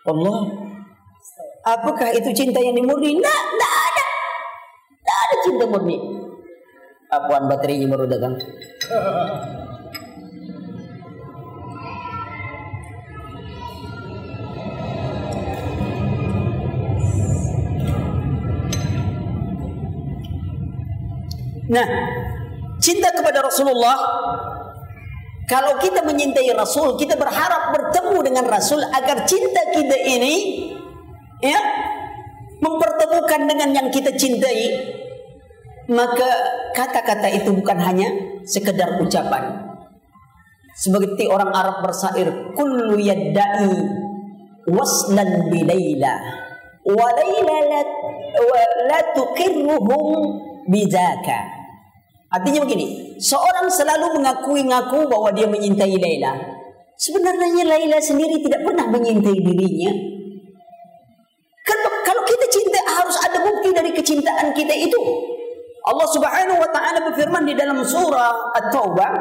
Allah 0.00 0.38
Apakah 1.60 2.08
itu 2.16 2.32
cinta 2.32 2.56
yang 2.56 2.72
dimurni? 2.72 3.20
Tidak, 3.20 3.40
tidak 3.52 3.74
ada. 3.76 4.06
Tidak 4.96 5.18
ada 5.20 5.36
cinta 5.44 5.64
murni. 5.68 5.96
Apaan 7.10 7.44
baterainya 7.52 7.86
baru 7.90 8.08
datang? 8.08 8.38
Nah, 21.70 21.86
cinta 22.82 23.14
kepada 23.14 23.46
Rasulullah 23.46 23.98
kalau 25.50 25.82
kita 25.82 26.06
menyintai 26.06 26.46
Rasul, 26.54 26.94
kita 26.94 27.18
berharap 27.18 27.74
bertemu 27.74 28.18
dengan 28.22 28.46
Rasul 28.46 28.78
agar 28.86 29.26
cinta 29.26 29.62
kita 29.74 29.98
ini 30.06 30.34
ya 31.42 31.58
mempertemukan 32.62 33.50
dengan 33.50 33.74
yang 33.74 33.88
kita 33.90 34.14
cintai 34.14 34.94
maka 35.90 36.30
kata-kata 36.70 37.26
itu 37.34 37.50
bukan 37.50 37.78
hanya 37.82 38.06
sekedar 38.46 39.02
ucapan. 39.02 39.74
Seperti 40.78 41.26
orang 41.26 41.50
Arab 41.50 41.82
bersair, 41.82 42.30
kullu 42.54 42.94
yadda'i 42.94 43.74
waslan 44.70 45.50
bi 45.50 45.66
Laila. 45.66 46.14
Wa 46.86 47.08
Laila 47.10 47.56
la, 48.86 49.00
tuqirruhum 49.18 50.06
bidaka. 50.70 51.59
Artinya 52.30 52.62
begini, 52.62 53.18
seorang 53.18 53.66
selalu 53.66 54.22
mengakui-ngaku 54.22 55.10
bahwa 55.10 55.34
dia 55.34 55.50
menyintai 55.50 55.98
Laila. 55.98 56.38
Sebenarnya 56.94 57.66
Laila 57.66 57.98
sendiri 57.98 58.38
tidak 58.38 58.62
pernah 58.62 58.86
menyintai 58.86 59.38
dirinya. 59.42 59.92
Kalau 62.06 62.22
kita 62.26 62.46
cinta 62.50 62.80
harus 62.86 63.16
ada 63.22 63.38
bukti 63.42 63.70
dari 63.74 63.90
kecintaan 63.90 64.54
kita 64.54 64.74
itu. 64.74 65.00
Allah 65.80 66.08
Subhanahu 66.12 66.60
wa 66.60 66.70
taala 66.70 67.02
berfirman 67.10 67.42
di 67.48 67.54
dalam 67.56 67.80
surah 67.80 68.52
At-Taubah 68.52 69.12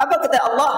apa 0.00 0.14
kata 0.16 0.38
Allah? 0.40 0.72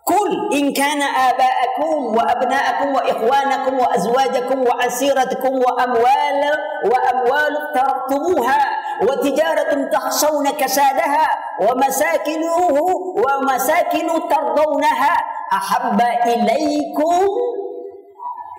Kul 0.00 0.48
in 0.56 0.72
kana 0.72 1.06
aba'akum 1.30 2.16
wa 2.16 2.24
abna'akum 2.24 2.88
wa 2.96 3.02
ikhwanakum 3.04 3.74
wa 3.78 3.88
azwajakum 3.94 4.64
wa 4.64 4.74
asiratukum 4.80 5.60
wa 5.60 5.76
amwal 5.76 6.40
wa 6.88 6.98
amwal 7.12 7.54
taraktumuha 7.76 8.58
wa 9.04 9.12
tijaratun 9.20 9.86
takhshawna 9.92 10.56
kasadaha 10.56 11.28
wa 11.62 11.76
masakinuhu 11.76 13.12
wa 13.20 13.44
masakinu 13.44 14.24
tardawnaha 14.26 15.12
ahabba 15.52 16.08
ilaikum 16.32 17.28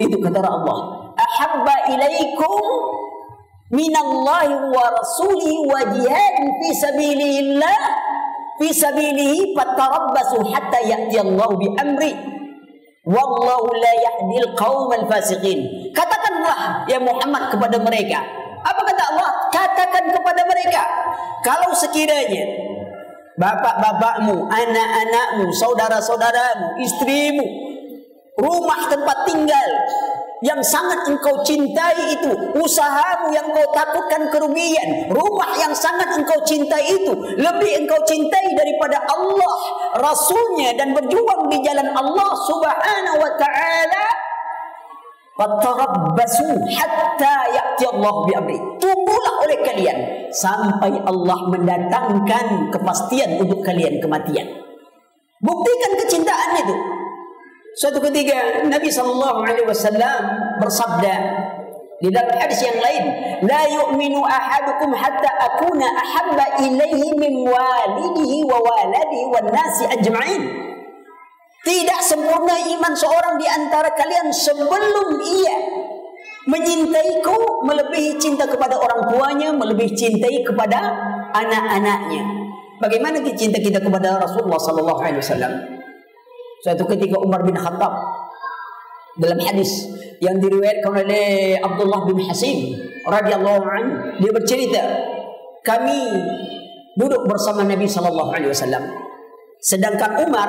itu 0.02 0.18
kata 0.22 0.40
Allah 0.46 0.80
ahabba 1.18 1.76
ilaikum 1.90 2.62
min 3.74 3.92
Allah 3.96 4.50
wa 4.70 4.84
rasulihi 4.94 5.66
wa 5.66 5.80
jihad 5.96 6.36
fi 6.62 6.70
sabilillah 6.76 7.80
fi 8.62 8.70
sabilihi 8.70 9.58
fatarabbasu 9.58 10.46
hatta 10.54 10.86
ya'ti 10.86 11.18
Allah 11.18 11.50
bi 11.58 11.68
amri. 11.82 12.14
Wallahu 13.02 13.74
la 13.82 13.94
yahdi 13.98 14.36
al 14.46 15.06
fasiqin. 15.10 15.90
Katakanlah 15.90 16.86
ya 16.86 17.02
Muhammad 17.02 17.50
kepada 17.50 17.82
mereka. 17.82 18.22
Apa 18.62 18.78
kata 18.86 19.04
Allah? 19.18 19.30
Katakan 19.50 20.06
kepada 20.14 20.46
mereka. 20.46 20.86
Kalau 21.42 21.74
sekiranya 21.74 22.46
bapak-bapakmu 23.42 24.46
anak-anakmu 24.46 25.50
saudara-saudaramu 25.50 26.78
istrimu 26.86 27.42
rumah 28.38 28.86
tempat 28.86 29.18
tinggal 29.26 29.70
yang 30.42 30.58
sangat 30.66 31.06
engkau 31.06 31.46
cintai 31.46 32.18
itu, 32.18 32.34
usahamu 32.58 33.30
yang 33.30 33.46
engkau 33.46 33.66
takutkan 33.78 34.26
kerugian, 34.34 35.14
rumah 35.14 35.54
yang 35.62 35.70
sangat 35.70 36.18
engkau 36.18 36.38
cintai 36.42 36.98
itu, 36.98 37.14
lebih 37.38 37.86
engkau 37.86 38.02
cintai 38.10 38.50
daripada 38.58 39.06
Allah, 39.06 39.56
Rasulnya 40.02 40.74
dan 40.74 40.98
berjuang 40.98 41.46
di 41.54 41.62
jalan 41.62 41.94
Allah 41.94 42.30
Subhanahu 42.50 43.18
wa 43.22 43.32
taala. 43.38 44.06
Fatarabbasu 45.32 46.50
hatta 46.70 47.36
ya'ti 47.50 47.84
Allah 47.98 48.16
bi 48.26 48.32
amri. 48.36 48.58
Tunggulah 48.78 49.34
oleh 49.42 49.58
kalian 49.62 49.98
sampai 50.34 51.02
Allah 51.06 51.40
mendatangkan 51.50 52.70
kepastian 52.74 53.42
untuk 53.42 53.62
kalian 53.66 53.98
kematian. 54.02 54.46
Buktikan 55.42 55.92
kecintaan 55.98 56.62
itu. 56.62 57.01
Suatu 57.82 57.98
ketika 57.98 58.62
Nabi 58.70 58.94
sallallahu 58.94 59.42
alaihi 59.42 59.66
wasallam 59.66 60.22
bersabda 60.62 61.18
di 61.98 62.14
dalam 62.14 62.30
hadis 62.38 62.62
yang 62.62 62.78
lain, 62.78 63.04
"La 63.50 63.66
yu'minu 63.66 64.22
ahadukum 64.22 64.94
hatta 64.94 65.30
akuna 65.50 65.90
ahabba 65.90 66.62
ilaihi 66.62 67.10
min 67.18 67.42
walidihi 67.42 68.46
wa 68.46 68.62
waladihi 68.62 69.26
wan 69.34 69.50
nasi 69.50 69.90
ajma'in." 69.98 70.44
Tidak 71.66 72.00
sempurna 72.06 72.54
iman 72.54 72.94
seorang 72.94 73.42
di 73.42 73.50
antara 73.50 73.90
kalian 73.98 74.30
sebelum 74.30 75.18
ia 75.18 75.58
menyintaiku 76.54 77.66
melebihi 77.66 78.22
cinta 78.22 78.46
kepada 78.46 78.78
orang 78.78 79.10
tuanya, 79.10 79.50
melebihi 79.58 79.90
cintai 79.98 80.46
kepada 80.46 80.86
anak-anaknya. 81.34 82.30
Bagaimana 82.78 83.26
cinta 83.34 83.58
kita 83.58 83.82
kepada 83.82 84.22
Rasulullah 84.22 84.62
sallallahu 84.62 85.02
alaihi 85.02 85.22
wasallam? 85.22 85.81
Suatu 86.62 86.86
ketika 86.94 87.18
Umar 87.18 87.42
bin 87.42 87.58
Khattab 87.58 87.94
dalam 89.18 89.40
hadis 89.42 89.90
yang 90.22 90.38
diriwayatkan 90.38 90.94
oleh 90.94 91.58
Abdullah 91.60 92.06
bin 92.08 92.22
Hasim 92.24 92.78
radhiyallahu 93.04 93.66
anhu 93.66 93.92
dia 94.22 94.32
bercerita 94.32 94.82
kami 95.66 96.00
duduk 96.96 97.26
bersama 97.28 97.66
Nabi 97.66 97.90
sallallahu 97.90 98.32
alaihi 98.32 98.54
wasallam 98.54 98.88
sedangkan 99.60 100.22
Umar 100.22 100.48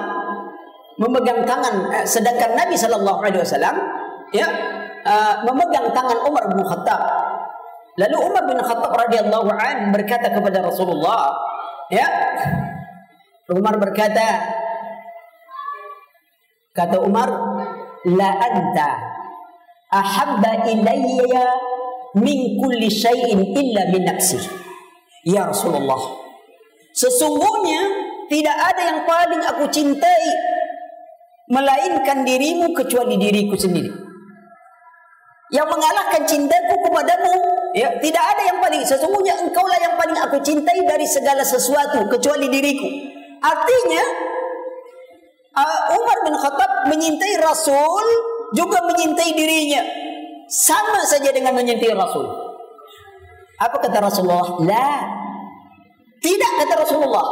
memegang 1.01 1.43
tangan 1.49 1.91
eh, 1.91 2.05
sedangkan 2.07 2.55
Nabi 2.55 2.77
sallallahu 2.77 3.19
alaihi 3.25 3.43
wasallam 3.43 3.75
ya 4.31 4.47
uh, 5.05 5.35
memegang 5.47 5.91
tangan 5.93 6.19
Umar 6.27 6.45
bin 6.49 6.61
Khattab. 6.65 7.01
Lalu 8.01 8.17
Umar 8.25 8.43
bin 8.49 8.59
Khattab 8.61 8.93
radhiyallahu 8.93 9.49
anhu 9.53 9.93
berkata 9.93 10.33
kepada 10.33 10.65
Rasulullah 10.65 11.29
ya 11.93 12.09
Umar 13.53 13.77
berkata 13.77 14.41
Kata 16.73 17.05
Umar, 17.05 17.29
la 18.09 18.31
anta 18.41 18.97
ahabba 19.93 20.65
ilayya 20.73 21.45
min 22.17 22.57
kulli 22.57 22.89
syai'in 22.89 23.45
illa 23.53 23.93
min 23.93 24.09
nafsi. 24.09 24.41
Ya 25.29 25.53
Rasulullah. 25.53 26.01
Sesungguhnya 26.97 27.81
tidak 28.33 28.57
ada 28.57 28.83
yang 28.89 29.01
paling 29.05 29.43
aku 29.53 29.65
cintai 29.69 30.29
melainkan 31.53 32.25
dirimu 32.25 32.73
kecuali 32.73 33.21
diriku 33.21 33.53
sendiri. 33.53 33.93
Yang 35.53 35.69
mengalahkan 35.69 36.25
cintaku 36.25 36.75
kepadamu, 36.89 37.35
ya, 37.77 37.93
tidak 38.01 38.25
ada 38.25 38.43
yang 38.49 38.59
paling 38.65 38.81
sesungguhnya 38.89 39.37
engkaulah 39.45 39.77
yang 39.85 40.01
paling 40.01 40.17
aku 40.17 40.41
cintai 40.41 40.81
dari 40.89 41.05
segala 41.05 41.45
sesuatu 41.45 42.09
kecuali 42.09 42.49
diriku. 42.49 42.89
Artinya 43.45 44.32
uh, 45.57 45.81
Umar 45.97 46.19
bin 46.25 46.35
Khattab 46.37 46.73
menyintai 46.89 47.35
Rasul 47.41 48.07
juga 48.57 48.85
menyintai 48.89 49.31
dirinya. 49.33 49.83
Sama 50.53 51.01
saja 51.09 51.33
dengan 51.33 51.57
menyintai 51.57 51.97
Rasul. 51.97 52.29
Apa 53.57 53.77
kata 53.79 53.99
Rasulullah? 54.05 54.59
La. 54.67 54.91
Tidak 56.21 56.53
kata 56.61 56.75
Rasulullah. 56.85 57.27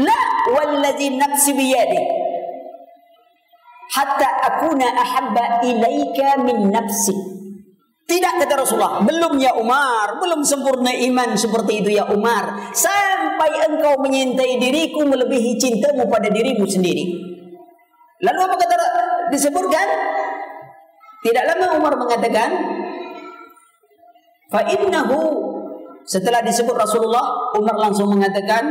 La 0.00 0.20
wallazi 0.48 1.12
nafsi 1.14 1.52
biyadi. 1.52 2.00
Hatta 3.94 4.28
akuna 4.42 4.90
ahabba 4.96 5.62
ilaika 5.62 6.40
min 6.42 6.72
nafsi. 6.72 7.14
Tidak 8.04 8.32
kata 8.36 8.60
Rasulullah, 8.60 9.00
belum 9.00 9.40
ya 9.40 9.56
Umar, 9.56 10.20
belum 10.20 10.44
sempurna 10.44 10.92
iman 10.92 11.40
seperti 11.40 11.80
itu 11.80 11.96
ya 11.96 12.04
Umar. 12.12 12.52
Sampai 12.76 13.64
engkau 13.64 13.96
menyintai 14.04 14.60
diriku 14.60 15.08
melebihi 15.08 15.56
cintamu 15.56 16.04
pada 16.12 16.28
dirimu 16.28 16.68
sendiri. 16.68 17.33
Lalu 18.22 18.38
apa 18.46 18.54
kata 18.54 18.74
disebutkan? 19.34 19.86
Tidak 21.24 21.44
lama 21.48 21.66
Umar 21.80 21.96
mengatakan, 21.96 22.52
fa 24.52 24.60
innahu 24.68 25.20
setelah 26.04 26.44
disebut 26.44 26.76
Rasulullah, 26.76 27.56
Umar 27.56 27.80
langsung 27.80 28.12
mengatakan, 28.12 28.62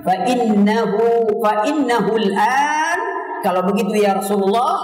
fa 0.00 0.16
innahu 0.24 1.28
fa 1.44 1.68
innahu 1.68 2.16
al-an 2.16 2.98
kalau 3.44 3.64
begitu 3.68 4.00
ya 4.00 4.16
Rasulullah, 4.16 4.80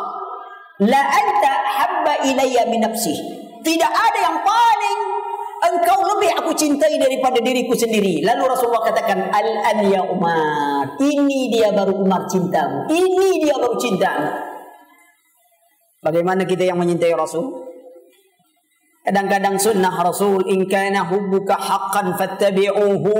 la 0.84 1.00
anta 1.00 1.52
habba 1.80 2.14
ilayya 2.24 2.68
min 2.68 2.84
nafsi. 2.84 3.16
Tidak 3.64 3.92
ada 3.92 4.18
yang 4.20 4.38
paling 4.44 5.00
engkau 5.64 5.98
lebih 6.16 6.30
aku 6.42 6.52
cintai 6.52 7.00
daripada 7.00 7.40
diriku 7.40 7.72
sendiri. 7.72 8.20
Lalu 8.20 8.42
Rasulullah 8.44 8.84
katakan, 8.92 9.32
Al-an 9.32 9.78
ya 9.88 10.02
Umar. 10.04 10.98
Ini 11.00 11.40
dia 11.52 11.68
baru 11.72 12.02
Umar 12.04 12.28
cintamu. 12.28 12.88
Ini 12.92 13.28
dia 13.40 13.56
baru 13.56 13.76
cintamu. 13.80 14.28
Bagaimana 16.04 16.46
kita 16.46 16.62
yang 16.68 16.78
menyintai 16.78 17.16
Rasul? 17.16 17.66
Kadang-kadang 19.06 19.54
sunnah 19.54 19.94
Rasul 20.02 20.50
in 20.50 20.66
kana 20.66 21.06
hubbuka 21.06 21.54
haqqan 21.54 22.18
fattabi'uhu. 22.18 23.14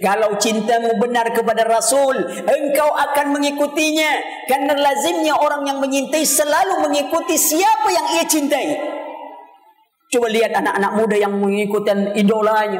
Kalau 0.00 0.40
cintamu 0.40 0.96
benar 0.96 1.28
kepada 1.36 1.60
Rasul, 1.68 2.24
engkau 2.40 2.88
akan 2.88 3.36
mengikutinya. 3.36 4.16
Karena 4.48 4.72
lazimnya 4.72 5.36
orang 5.36 5.68
yang 5.68 5.78
menyintai 5.84 6.24
selalu 6.24 6.88
mengikuti 6.88 7.36
siapa 7.36 7.88
yang 7.92 8.06
ia 8.16 8.24
cintai. 8.24 8.68
Coba 10.06 10.26
lihat 10.30 10.54
anak-anak 10.54 10.92
muda 10.94 11.16
yang 11.18 11.34
mengikuti 11.34 11.90
idolanya. 12.14 12.78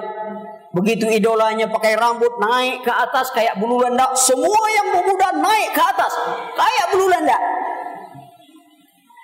Begitu 0.71 1.09
idolanya 1.09 1.67
pakai 1.73 1.97
rambut 1.97 2.37
naik 2.39 2.85
ke 2.87 2.93
atas 2.93 3.33
kayak 3.35 3.59
bulu 3.59 3.83
landak. 3.83 4.15
Semua 4.15 4.67
yang 4.71 4.95
muda 4.95 5.35
naik 5.41 5.75
ke 5.75 5.83
atas 5.83 6.13
kayak 6.55 6.87
bulu 6.95 7.11
landak. 7.11 7.41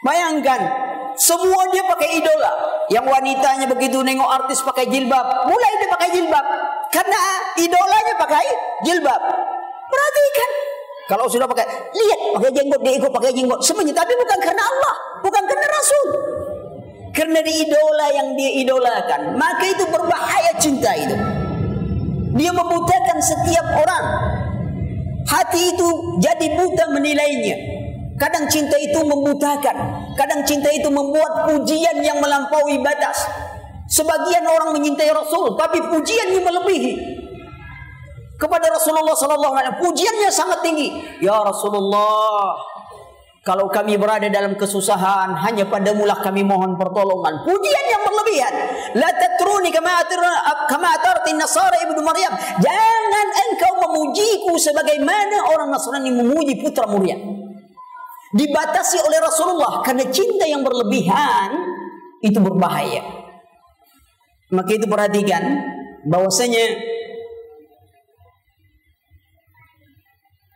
Bayangkan, 0.03 0.61
semua 1.15 1.63
dia 1.71 1.87
pakai 1.87 2.19
idola. 2.19 2.53
Yang 2.91 3.07
wanitanya 3.07 3.67
begitu 3.71 4.03
nengok 4.03 4.27
artis 4.27 4.59
pakai 4.67 4.91
jilbab, 4.91 5.47
mulai 5.47 5.73
dia 5.79 5.89
pakai 5.95 6.09
jilbab. 6.11 6.47
Karena 6.91 7.21
idolanya 7.55 8.15
pakai 8.19 8.47
jilbab. 8.83 9.21
Perhatikan. 9.87 10.51
Kalau 11.07 11.27
sudah 11.31 11.47
pakai, 11.47 11.67
lihat 11.93 12.21
pakai 12.35 12.51
jenggot 12.51 12.81
dia 12.83 12.93
ikut 12.99 13.11
pakai 13.13 13.31
jenggot 13.31 13.61
semuanya, 13.63 13.95
tapi 13.95 14.17
bukan 14.17 14.39
karena 14.41 14.63
Allah, 14.65 14.95
bukan 15.23 15.43
karena 15.45 15.67
Rasul. 15.69 16.09
Karena 17.13 17.45
di 17.45 17.53
idola 17.69 18.07
yang 18.17 18.29
dia 18.33 18.51
idolakan, 18.65 19.37
maka 19.37 19.69
itu 19.69 19.85
berbahaya 19.85 20.53
cinta 20.57 20.91
itu. 20.97 21.17
Dia 22.33 22.51
membutakan 22.57 23.19
setiap 23.21 23.67
orang. 23.77 24.05
Hati 25.29 25.77
itu 25.77 25.89
jadi 26.25 26.57
buta 26.57 26.89
menilainya. 26.97 27.57
Kadang 28.17 28.49
cinta 28.49 28.81
itu 28.81 28.97
membutakan. 29.05 29.77
Kadang 30.17 30.41
cinta 30.49 30.73
itu 30.73 30.89
membuat 30.89 31.53
pujian 31.53 32.01
yang 32.01 32.17
melampaui 32.21 32.81
batas. 32.81 33.29
Sebagian 33.93 34.49
orang 34.49 34.73
menyintai 34.73 35.13
Rasul, 35.13 35.53
tapi 35.61 35.77
pujiannya 35.85 36.41
melebihi 36.41 36.93
kepada 38.41 38.73
Rasulullah 38.73 39.13
wasallam. 39.13 39.77
Pujiannya 39.85 40.33
sangat 40.33 40.65
tinggi. 40.65 40.89
Ya 41.21 41.37
Rasulullah, 41.45 42.57
kalau 43.43 43.67
kami 43.67 43.99
berada 43.99 44.31
dalam 44.31 44.55
kesusahan, 44.55 45.35
hanya 45.35 45.67
padamu 45.67 46.07
lah 46.07 46.23
kami 46.23 46.47
mohon 46.47 46.79
pertolongan. 46.79 47.43
Pujian 47.43 47.85
yang 47.91 48.03
berlebihan. 48.07 48.55
La 49.03 49.11
tatruni 49.11 49.75
kama 49.75 49.99
kama 50.71 50.87
atarti 50.95 51.35
Nasara 51.35 51.75
ibnu 51.83 52.07
Maryam. 52.07 52.31
Jangan 52.63 53.27
engkau 53.51 53.83
memujiku 53.83 54.55
sebagaimana 54.55 55.51
orang 55.51 55.75
Nasrani 55.75 56.15
memuji 56.15 56.63
putra 56.63 56.87
Maryam. 56.87 57.19
Dibatasi 58.31 59.03
oleh 59.11 59.19
Rasulullah 59.19 59.83
karena 59.83 60.07
cinta 60.07 60.47
yang 60.47 60.63
berlebihan 60.63 61.51
itu 62.23 62.39
berbahaya. 62.39 63.03
Maka 64.55 64.71
itu 64.71 64.87
perhatikan 64.87 65.43
bahwasanya 66.07 66.79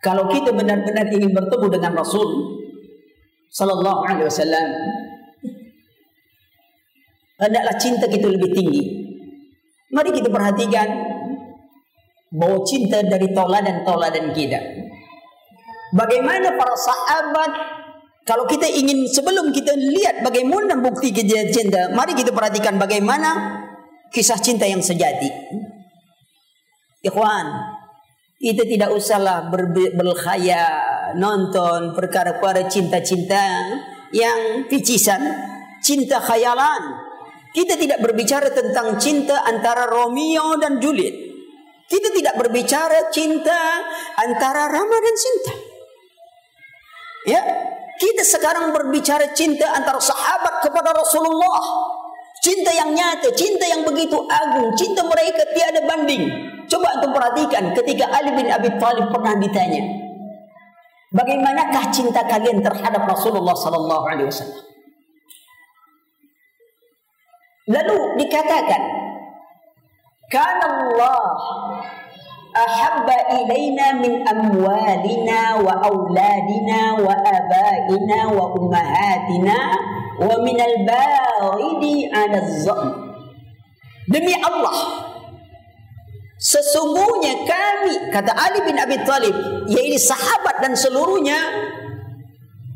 kalau 0.06 0.30
kita 0.30 0.54
benar-benar 0.54 1.10
ingin 1.10 1.34
bertemu 1.34 1.66
dengan 1.66 1.92
Rasul 1.98 2.62
sallallahu 3.56 4.00
alaihi 4.04 4.28
wasallam. 4.28 4.66
Hendaklah 7.40 7.76
cinta 7.80 8.04
kita 8.08 8.28
lebih 8.28 8.52
tinggi. 8.52 8.82
Mari 9.92 10.12
kita 10.12 10.28
perhatikan 10.28 10.88
bahwa 12.36 12.60
cinta 12.68 13.00
dari 13.00 13.32
tauladan-tauladan 13.32 14.36
kita. 14.36 14.60
Bagaimana 15.96 16.52
para 16.52 16.74
sahabat 16.76 17.52
kalau 18.26 18.44
kita 18.44 18.66
ingin 18.66 19.06
sebelum 19.08 19.54
kita 19.54 19.72
lihat 19.72 20.20
bagaimana 20.20 20.76
bukti 20.82 21.14
cinta 21.14 21.94
mari 21.94 22.12
kita 22.12 22.34
perhatikan 22.34 22.76
bagaimana 22.76 23.62
kisah 24.12 24.36
cinta 24.40 24.66
yang 24.68 24.82
sejati. 24.82 25.30
Ikhwan 27.06 27.46
kita 28.36 28.66
tidak 28.68 28.90
usahlah 28.92 29.48
berkhaya 29.94 30.60
nonton 31.14 31.94
perkara-perkara 31.94 32.66
cinta-cinta 32.66 33.70
yang 34.10 34.66
picisan, 34.66 35.22
cinta 35.78 36.18
khayalan. 36.18 37.06
Kita 37.54 37.78
tidak 37.78 38.02
berbicara 38.02 38.50
tentang 38.52 38.98
cinta 38.98 39.46
antara 39.46 39.86
Romeo 39.86 40.58
dan 40.58 40.82
Juliet. 40.82 41.14
Kita 41.86 42.10
tidak 42.10 42.34
berbicara 42.34 43.14
cinta 43.14 43.80
antara 44.18 44.66
Rama 44.66 44.98
dan 44.98 45.16
Sinta. 45.16 45.54
Ya, 47.26 47.42
kita 47.96 48.22
sekarang 48.26 48.74
berbicara 48.74 49.30
cinta 49.32 49.70
antara 49.72 50.02
sahabat 50.02 50.66
kepada 50.66 50.92
Rasulullah. 50.92 51.62
Cinta 52.44 52.70
yang 52.70 52.92
nyata, 52.94 53.32
cinta 53.34 53.64
yang 53.66 53.82
begitu 53.82 54.14
agung, 54.28 54.70
cinta 54.76 55.02
mereka 55.02 55.42
tiada 55.50 55.82
banding. 55.88 56.30
Coba 56.70 57.00
untuk 57.00 57.16
perhatikan 57.16 57.74
ketika 57.74 58.06
Ali 58.12 58.36
bin 58.36 58.46
Abi 58.52 58.70
Thalib 58.76 59.10
pernah 59.10 59.34
ditanya, 59.34 59.82
bagaimanakah 61.16 61.88
cinta 61.88 62.20
kalian 62.28 62.60
terhadap 62.60 63.08
Rasulullah 63.08 63.56
sallallahu 63.56 64.04
alaihi 64.04 64.28
wasallam? 64.28 64.60
Lalu 67.66 67.98
dikatakan, 68.20 68.82
"Kana 70.30 70.66
Allah 70.86 71.24
ahabba 72.54 73.16
ilaina 73.42 73.98
min 73.98 74.22
amwalina 74.22 75.58
wa 75.58 75.74
auladina 75.82 76.94
wa 77.00 77.10
abaina 77.10 78.20
wa 78.30 78.54
ummahatina 78.54 79.58
wa 80.22 80.30
min 80.46 80.58
al-baridi 80.60 82.06
'ala 82.06 82.38
az-zamm." 82.38 82.88
Demi 84.06 84.38
Allah, 84.38 84.76
Sesungguhnya 86.36 87.48
kami 87.48 88.12
kata 88.12 88.28
Ali 88.36 88.60
bin 88.68 88.76
Abi 88.76 89.00
Thalib 89.08 89.32
yaitu 89.72 89.96
sahabat 89.96 90.60
dan 90.60 90.76
seluruhnya 90.76 91.40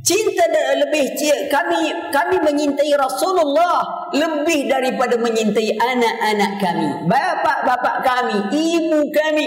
cinta 0.01 0.49
lebih 0.81 1.13
kami 1.53 1.93
kami 2.09 2.37
menyintai 2.41 2.89
Rasulullah 2.97 4.09
lebih 4.17 4.65
daripada 4.65 5.21
menyintai 5.21 5.77
anak-anak 5.77 6.53
kami, 6.57 6.89
bapak-bapak 7.05 7.97
kami, 8.01 8.37
ibu 8.49 9.01
kami. 9.13 9.47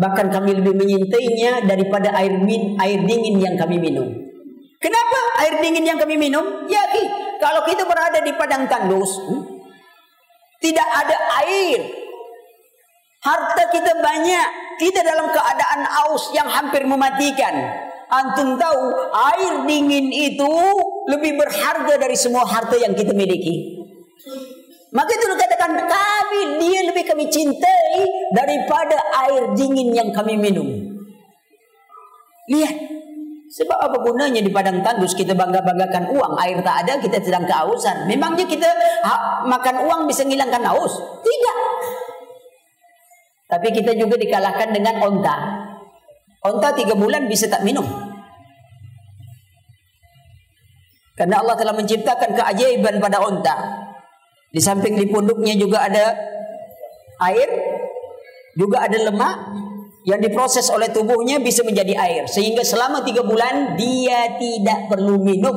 Bahkan 0.00 0.26
kami 0.32 0.64
lebih 0.64 0.80
menyintainya 0.80 1.68
daripada 1.68 2.16
air 2.16 2.40
min 2.40 2.80
air 2.80 3.04
dingin 3.04 3.36
yang 3.36 3.54
kami 3.60 3.76
minum. 3.76 4.08
Kenapa 4.80 5.18
air 5.44 5.60
dingin 5.60 5.84
yang 5.84 6.00
kami 6.00 6.16
minum? 6.16 6.64
Ya, 6.72 6.80
kalau 7.36 7.68
kita 7.68 7.84
berada 7.84 8.24
di 8.24 8.32
padang 8.32 8.64
tandus, 8.64 9.12
hmm? 9.28 9.59
Tidak 10.60 10.88
ada 10.92 11.16
air. 11.44 11.80
Harta 13.24 13.64
kita 13.72 13.96
banyak. 13.96 14.48
Kita 14.80 15.00
dalam 15.04 15.28
keadaan 15.28 15.80
aus 16.04 16.32
yang 16.32 16.48
hampir 16.48 16.84
mematikan. 16.84 17.52
Antum 18.10 18.58
tahu 18.58 18.82
air 19.12 19.64
dingin 19.68 20.10
itu 20.10 20.52
lebih 21.08 21.36
berharga 21.38 21.94
dari 22.00 22.16
semua 22.16 22.42
harta 22.48 22.74
yang 22.76 22.96
kita 22.96 23.14
miliki. 23.14 23.80
Maka 24.90 25.10
itu 25.14 25.26
dikatakan 25.30 25.86
kami 25.86 26.40
dia 26.58 26.80
lebih 26.90 27.06
kami 27.06 27.30
cintai 27.30 28.02
daripada 28.34 28.98
air 29.30 29.54
dingin 29.54 29.94
yang 29.94 30.10
kami 30.10 30.34
minum. 30.34 30.66
Lihat 32.50 32.89
sebab 33.50 33.78
apa 33.82 33.98
gunanya 33.98 34.38
di 34.38 34.50
padang 34.54 34.78
tandus 34.78 35.10
kita 35.18 35.34
bangga-banggakan 35.34 36.14
uang, 36.14 36.38
air 36.38 36.62
tak 36.62 36.86
ada, 36.86 37.02
kita 37.02 37.18
sedang 37.18 37.42
kehausan. 37.42 38.06
Memangnya 38.06 38.46
kita 38.46 38.70
ha, 39.02 39.42
makan 39.42 39.90
uang 39.90 40.06
bisa 40.06 40.22
menghilangkan 40.22 40.62
haus? 40.70 40.94
Tidak. 41.26 41.58
Tapi 43.50 43.68
kita 43.74 43.98
juga 43.98 44.14
dikalahkan 44.14 44.70
dengan 44.70 45.02
onta. 45.02 45.66
Onta 46.46 46.70
tiga 46.78 46.94
bulan 46.94 47.26
bisa 47.26 47.50
tak 47.50 47.66
minum. 47.66 47.82
Karena 51.18 51.42
Allah 51.42 51.58
telah 51.58 51.74
menciptakan 51.74 52.30
keajaiban 52.38 53.02
pada 53.02 53.18
onta. 53.18 53.54
Di 54.54 54.62
samping 54.62 54.94
di 54.94 55.10
punduknya 55.10 55.58
juga 55.58 55.90
ada 55.90 56.14
air, 57.26 57.50
juga 58.54 58.86
ada 58.86 59.10
lemak, 59.10 59.36
yang 60.08 60.20
diproses 60.20 60.72
oleh 60.72 60.88
tubuhnya 60.88 61.36
bisa 61.40 61.60
menjadi 61.60 61.92
air. 61.96 62.24
Sehingga 62.24 62.64
selama 62.64 63.04
tiga 63.04 63.20
bulan 63.20 63.76
dia 63.76 64.40
tidak 64.40 64.88
perlu 64.88 65.20
minum. 65.20 65.56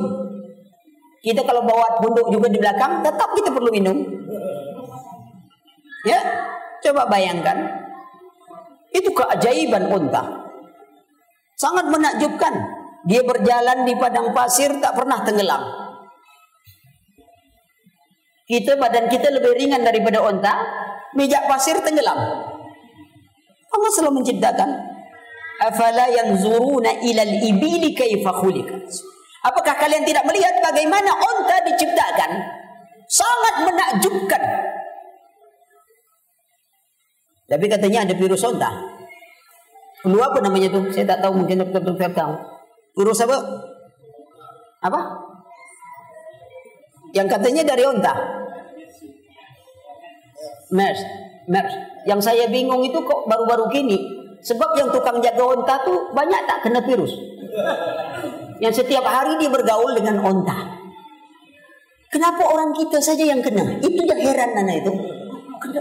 Kita 1.24 1.40
kalau 1.40 1.64
bawa 1.64 1.96
punduk 2.04 2.28
juga 2.28 2.52
di 2.52 2.60
belakang 2.60 3.00
tetap 3.00 3.32
kita 3.32 3.48
perlu 3.48 3.70
minum. 3.72 3.96
Ya 6.04 6.20
coba 6.84 7.08
bayangkan. 7.08 7.80
Itu 8.92 9.08
keajaiban 9.16 9.88
unta. 9.88 10.52
Sangat 11.56 11.88
menakjubkan. 11.88 12.84
Dia 13.04 13.20
berjalan 13.24 13.84
di 13.84 13.96
padang 13.96 14.32
pasir 14.36 14.72
tak 14.80 14.96
pernah 14.96 15.24
tenggelam. 15.24 15.60
Kita 18.44 18.76
badan 18.76 19.08
kita 19.08 19.32
lebih 19.32 19.56
ringan 19.56 19.80
daripada 19.80 20.20
unta. 20.20 20.52
Bijak 21.16 21.48
pasir 21.48 21.80
tenggelam 21.80 22.52
Allah 23.74 23.90
selalu 23.90 24.22
menciptakan. 24.22 24.70
Afala 25.64 26.06
yanzuruna 26.10 27.02
ilal 27.02 27.34
ibili 27.42 27.94
kaifa 27.94 28.30
apakah 29.44 29.74
kalian 29.78 30.02
tidak 30.02 30.24
melihat 30.26 30.54
bagaimana 30.62 31.14
unta 31.14 31.56
diciptakan? 31.66 32.30
Sangat 33.06 33.54
menakjubkan. 33.66 34.42
Tapi 37.44 37.64
katanya 37.70 38.08
ada 38.08 38.14
virus 38.16 38.42
unta 38.42 38.94
flu 40.04 40.20
apa 40.20 40.38
namanya 40.44 40.68
tu? 40.68 40.84
Saya 40.92 41.16
tak 41.16 41.24
tahu 41.24 41.32
mungkin 41.40 41.64
dokter 41.64 41.80
dokter 41.80 42.12
tahu. 42.12 42.36
Virus 43.00 43.24
apa? 43.24 43.36
Apa? 44.84 45.00
Yang 47.16 47.28
katanya 47.32 47.62
dari 47.64 47.84
unta 47.88 48.12
MERS. 50.68 51.00
Yang 52.04 52.20
saya 52.24 52.44
bingung 52.48 52.80
itu 52.84 52.96
kok 53.04 53.28
baru-baru 53.28 53.68
gini. 53.72 53.98
Sebab 54.44 54.76
yang 54.76 54.92
tukang 54.92 55.24
jaga 55.24 55.40
onta 55.40 55.74
tuh 55.88 56.12
banyak 56.12 56.40
tak 56.44 56.68
kena 56.68 56.84
virus. 56.84 57.12
Yang 58.60 58.84
setiap 58.84 59.04
hari 59.04 59.40
dia 59.40 59.48
bergaul 59.48 59.96
dengan 59.96 60.20
onta. 60.20 60.84
Kenapa 62.12 62.46
orang 62.46 62.70
kita 62.76 63.02
saja 63.02 63.26
yang 63.26 63.42
kena? 63.42 63.82
Itu 63.82 64.04
yang 64.06 64.20
heran 64.20 64.54
Nana 64.54 64.74
itu. 64.78 64.92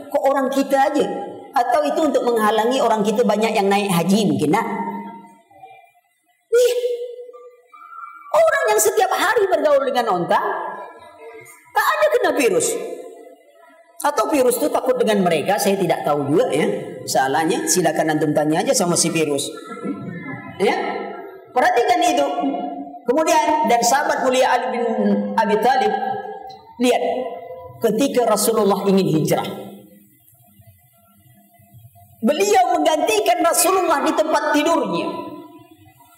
Kok 0.09 0.23
orang 0.23 0.47
kita 0.49 0.89
aja? 0.89 1.05
Atau 1.53 1.85
itu 1.85 1.99
untuk 2.01 2.25
menghalangi 2.25 2.81
orang 2.81 3.05
kita 3.05 3.21
banyak 3.21 3.53
yang 3.53 3.69
naik 3.69 3.91
haji 3.91 4.25
mungkin 4.25 4.49
nak? 4.49 4.65
Lihat. 6.49 6.79
Orang 8.33 8.65
yang 8.73 8.81
setiap 8.81 9.11
hari 9.13 9.45
bergaul 9.45 9.85
dengan 9.85 10.09
onta, 10.09 10.41
tak 11.69 11.85
ada 11.85 12.05
kena 12.17 12.31
virus. 12.33 12.73
Atau 14.03 14.27
virus 14.27 14.59
itu 14.59 14.67
takut 14.67 14.99
dengan 14.99 15.23
mereka, 15.23 15.55
saya 15.55 15.79
tidak 15.79 16.03
tahu 16.03 16.27
juga 16.27 16.51
ya. 16.51 16.67
Salahnya, 17.07 17.63
silakan 17.63 18.11
antum 18.19 18.35
tanya 18.35 18.59
aja 18.59 18.75
sama 18.75 18.99
si 18.99 19.07
virus. 19.07 19.47
Ya, 20.59 20.75
perhatikan 21.55 21.99
itu. 22.03 22.27
Kemudian 23.07 23.67
dan 23.71 23.79
sahabat 23.79 24.27
mulia 24.27 24.47
Ali 24.51 24.75
bin 24.75 24.83
Abi 25.39 25.55
Thalib 25.59 25.91
lihat 26.83 27.03
ketika 27.79 28.27
Rasulullah 28.27 28.83
ingin 28.87 29.07
hijrah. 29.07 29.47
Beliau 32.23 32.63
menggantikan 32.75 33.39
Rasulullah 33.43 33.99
di 34.03 34.11
tempat 34.15 34.43
tidurnya. 34.55 35.07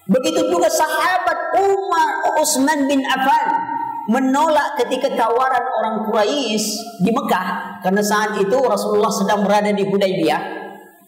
Begitu 0.05 0.41
juga 0.53 0.69
sahabat 0.69 1.57
Umar 1.57 2.09
Utsman 2.37 2.85
bin 2.85 3.01
Affan 3.09 3.74
menolak 4.05 4.77
ketika 4.77 5.09
tawaran 5.17 5.65
orang 5.81 5.95
Quraisy 6.05 7.01
di 7.01 7.09
Mekah 7.09 7.81
karena 7.81 8.01
saat 8.05 8.37
itu 8.37 8.57
Rasulullah 8.61 9.09
sedang 9.09 9.41
berada 9.41 9.73
di 9.73 9.81
Hudaybiyah. 9.85 10.41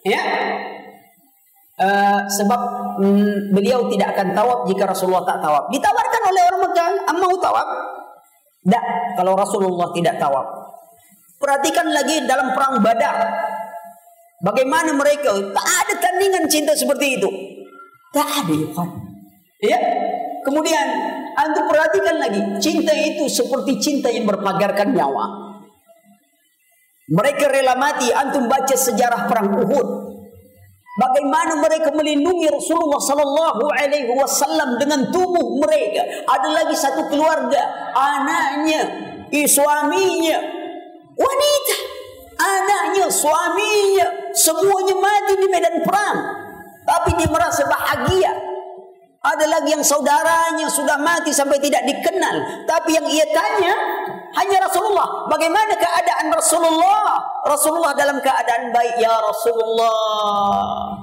Ya. 0.06 0.22
Uh, 1.78 2.26
sebab 2.26 2.62
um, 2.98 3.54
beliau 3.54 3.86
tidak 3.94 4.18
akan 4.18 4.34
tawab 4.34 4.66
jika 4.66 4.90
Rasulullah 4.90 5.22
tak 5.30 5.46
tawab. 5.46 5.70
Ditawarkan 5.70 6.22
oleh 6.26 6.42
orang 6.50 6.62
Mekah, 6.66 6.90
mau 7.22 7.34
tawab? 7.38 7.68
Tak, 8.66 8.86
kalau 9.16 9.38
Rasulullah 9.38 9.88
tidak 9.94 10.18
tawab. 10.18 10.46
Perhatikan 11.38 11.86
lagi 11.94 12.26
dalam 12.26 12.52
perang 12.58 12.82
Badar. 12.82 13.30
Bagaimana 14.42 14.90
mereka 14.94 15.34
tak 15.54 15.68
ada 15.86 15.94
tandingan 16.02 16.46
cinta 16.50 16.74
seperti 16.74 17.22
itu. 17.22 17.30
Tak 18.10 18.26
ada, 18.26 18.58
ya. 19.62 19.78
Kemudian 20.46 20.86
antum 21.38 21.70
perhatikan 21.70 22.18
lagi, 22.18 22.42
cinta 22.58 22.92
itu 22.98 23.30
seperti 23.30 23.78
cinta 23.78 24.10
yang 24.10 24.26
berpagarkan 24.26 24.98
nyawa. 24.98 25.46
Mereka 27.08 27.48
rela 27.48 27.78
mati, 27.80 28.12
antum 28.12 28.50
baca 28.50 28.76
sejarah 28.76 29.30
perang 29.32 29.54
Uhud. 29.64 29.88
Bagaimana 30.98 31.62
mereka 31.62 31.94
melindungi 31.94 32.50
Rasulullah 32.50 32.98
sallallahu 32.98 33.70
alaihi 33.70 34.10
wasallam 34.18 34.82
dengan 34.82 35.14
tubuh 35.14 35.62
mereka. 35.62 36.02
Ada 36.26 36.50
lagi 36.52 36.74
satu 36.74 37.06
keluarga, 37.06 37.62
anaknya, 37.94 38.82
suaminya, 39.46 40.42
wanita, 41.14 41.78
anaknya, 42.42 43.06
suaminya, 43.14 44.08
semuanya 44.34 44.96
mati 44.98 45.34
di 45.38 45.48
medan 45.48 45.86
perang. 45.86 46.18
Tapi 46.82 47.10
dia 47.22 47.30
merasa 47.30 47.62
bahagia 47.70 48.57
ada 49.22 49.46
lagi 49.50 49.74
yang 49.74 49.82
saudaranya 49.82 50.70
sudah 50.70 50.98
mati 51.02 51.34
sampai 51.34 51.58
tidak 51.58 51.82
dikenal. 51.90 52.66
Tapi 52.70 52.96
yang 52.96 53.08
ia 53.10 53.26
tanya 53.34 53.74
hanya 54.38 54.58
Rasulullah. 54.70 55.26
Bagaimana 55.26 55.74
keadaan 55.74 56.30
Rasulullah? 56.30 57.18
Rasulullah 57.48 57.94
dalam 57.98 58.22
keadaan 58.22 58.70
baik. 58.70 58.96
Ya 59.02 59.18
Rasulullah. 59.18 60.94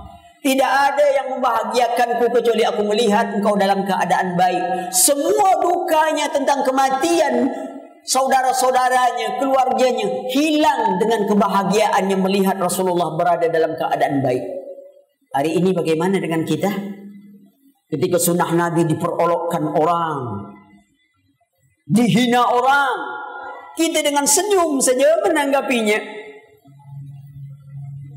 Tidak 0.45 0.71
ada 0.93 1.07
yang 1.09 1.27
membahagiakanku 1.37 2.29
kecuali 2.29 2.63
aku 2.69 2.85
melihat 2.85 3.33
engkau 3.33 3.57
dalam 3.57 3.81
keadaan 3.81 4.37
baik. 4.37 4.93
Semua 4.93 5.57
dukanya 5.57 6.29
tentang 6.29 6.61
kematian 6.61 7.49
saudara-saudaranya, 8.05 9.41
keluarganya 9.41 10.05
hilang 10.29 11.01
dengan 11.01 11.25
kebahagiaannya 11.25 12.17
melihat 12.21 12.61
Rasulullah 12.61 13.17
berada 13.17 13.49
dalam 13.49 13.73
keadaan 13.73 14.21
baik. 14.21 14.45
Hari 15.33 15.51
ini 15.57 15.73
bagaimana 15.73 16.21
dengan 16.21 16.45
kita? 16.45 16.71
Ketika 17.95 18.19
sunnah 18.19 18.51
Nabi 18.51 18.91
diperolokkan 18.91 19.71
orang. 19.71 20.51
Dihina 21.87 22.43
orang. 22.43 22.99
Kita 23.79 24.03
dengan 24.03 24.27
senyum 24.27 24.83
saja 24.83 25.23
menanggapinya. 25.23 25.95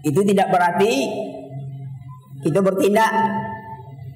Itu 0.02 0.26
tidak 0.26 0.50
berarti 0.50 0.94
kita 2.42 2.58
bertindak 2.66 3.14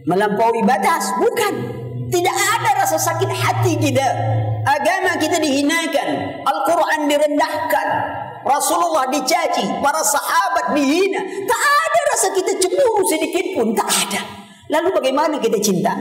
melampaui 0.09 0.65
batas. 0.65 1.13
Bukan. 1.21 1.53
Tidak 2.09 2.37
ada 2.57 2.81
rasa 2.81 2.97
sakit 2.97 3.29
hati 3.29 3.77
kita. 3.77 4.07
Agama 4.65 5.13
kita 5.21 5.37
dihinakan. 5.37 6.41
Al-Quran 6.41 7.05
direndahkan. 7.05 7.87
Rasulullah 8.49 9.05
dicaci. 9.13 9.77
Para 9.77 10.01
sahabat 10.01 10.73
dihina. 10.73 11.21
Tak 11.45 11.61
ada 11.61 11.99
rasa 12.17 12.27
kita 12.33 12.51
cemburu 12.57 13.05
sedikit 13.05 13.45
pun. 13.53 13.77
Tak 13.77 13.89
ada. 14.09 14.40
Lalu 14.71 14.89
bagaimana 14.95 15.35
kita 15.37 15.59
cinta? 15.59 15.91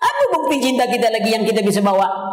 Apa 0.00 0.22
bukti 0.34 0.58
cinta 0.58 0.84
kita 0.90 1.06
lagi 1.14 1.30
yang 1.30 1.46
kita 1.46 1.62
bisa 1.62 1.78
bawa? 1.78 2.30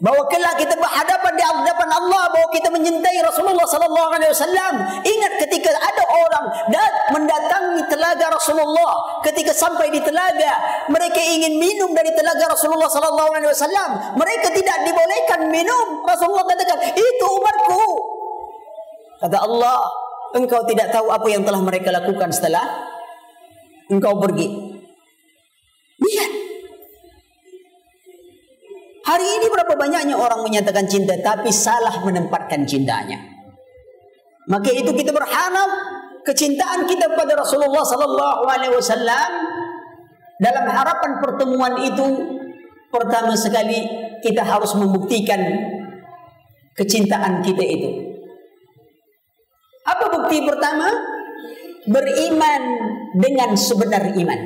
Bahawa 0.00 0.24
kelak 0.32 0.56
kita 0.56 0.72
berhadapan 0.80 1.32
di 1.36 1.44
hadapan 1.44 1.88
Allah 1.92 2.32
bahawa 2.32 2.48
kita 2.56 2.72
menyintai 2.72 3.20
Rasulullah 3.20 3.68
sallallahu 3.68 4.10
alaihi 4.16 4.32
wasallam. 4.32 4.74
Ingat 5.04 5.32
ketika 5.44 5.76
ada 5.76 6.04
orang 6.08 6.44
dat 6.72 6.92
mendatangi 7.12 7.84
telaga 7.92 8.32
Rasulullah, 8.32 9.20
ketika 9.20 9.52
sampai 9.52 9.92
di 9.92 10.00
telaga, 10.00 10.56
mereka 10.88 11.20
ingin 11.20 11.60
minum 11.60 11.92
dari 11.92 12.16
telaga 12.16 12.48
Rasulullah 12.48 12.88
sallallahu 12.88 13.28
alaihi 13.36 13.52
wasallam. 13.52 13.90
Mereka 14.16 14.48
tidak 14.56 14.76
dibolehkan 14.88 15.40
minum. 15.52 16.00
Rasulullah 16.08 16.48
katakan, 16.48 16.80
"Itu 16.96 17.26
umatku." 17.36 17.84
Kata 19.20 19.36
Allah, 19.36 19.84
"Engkau 20.32 20.64
tidak 20.64 20.96
tahu 20.96 21.12
apa 21.12 21.28
yang 21.28 21.44
telah 21.44 21.60
mereka 21.60 21.92
lakukan 21.92 22.32
setelah 22.32 22.64
engkau 23.90 24.14
pergi. 24.22 24.46
Lihat. 26.00 26.32
Hari 29.10 29.26
ini 29.26 29.46
berapa 29.50 29.74
banyaknya 29.74 30.14
orang 30.14 30.46
menyatakan 30.46 30.86
cinta 30.86 31.18
tapi 31.18 31.50
salah 31.50 31.98
menempatkan 32.06 32.62
cintanya. 32.62 33.18
Maka 34.46 34.70
itu 34.70 34.94
kita 34.94 35.10
berharap 35.10 35.70
kecintaan 36.22 36.86
kita 36.86 37.10
pada 37.18 37.34
Rasulullah 37.42 37.82
sallallahu 37.82 38.42
alaihi 38.46 38.74
wasallam 38.74 39.30
dalam 40.38 40.64
harapan 40.70 41.20
pertemuan 41.20 41.74
itu 41.84 42.06
pertama 42.88 43.34
sekali 43.34 43.84
kita 44.22 44.46
harus 44.46 44.72
membuktikan 44.78 45.42
kecintaan 46.78 47.42
kita 47.42 47.64
itu. 47.66 47.90
Apa 49.84 50.06
bukti 50.12 50.44
pertama? 50.44 50.88
Beriman 51.88 52.62
dengan 53.16 53.56
sebenar 53.56 54.04
iman. 54.12 54.40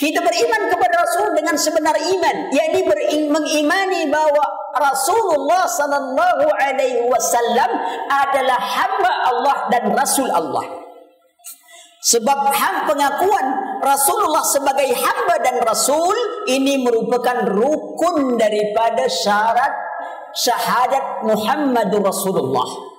Kita 0.00 0.16
beriman 0.24 0.62
kepada 0.72 0.94
Rasul 1.04 1.36
dengan 1.36 1.60
sebenar 1.60 1.92
iman, 1.92 2.36
yakni 2.56 2.80
mengimani 3.28 4.08
bahwa 4.08 4.40
Rasulullah 4.80 5.68
sallallahu 5.68 6.46
alaihi 6.56 7.04
wasallam 7.04 7.68
adalah 8.08 8.56
hamba 8.56 9.12
Allah 9.28 9.56
dan 9.68 9.92
rasul 9.92 10.30
Allah. 10.32 10.64
Sebab 12.00 12.38
ham 12.48 12.88
pengakuan 12.88 13.46
Rasulullah 13.84 14.40
sebagai 14.40 14.88
hamba 14.88 15.36
dan 15.44 15.60
rasul 15.60 16.16
ini 16.48 16.80
merupakan 16.80 17.44
rukun 17.44 18.40
daripada 18.40 19.04
syarat 19.04 19.68
syahadat 20.32 21.28
Muhammadur 21.28 22.00
Rasulullah. 22.08 22.89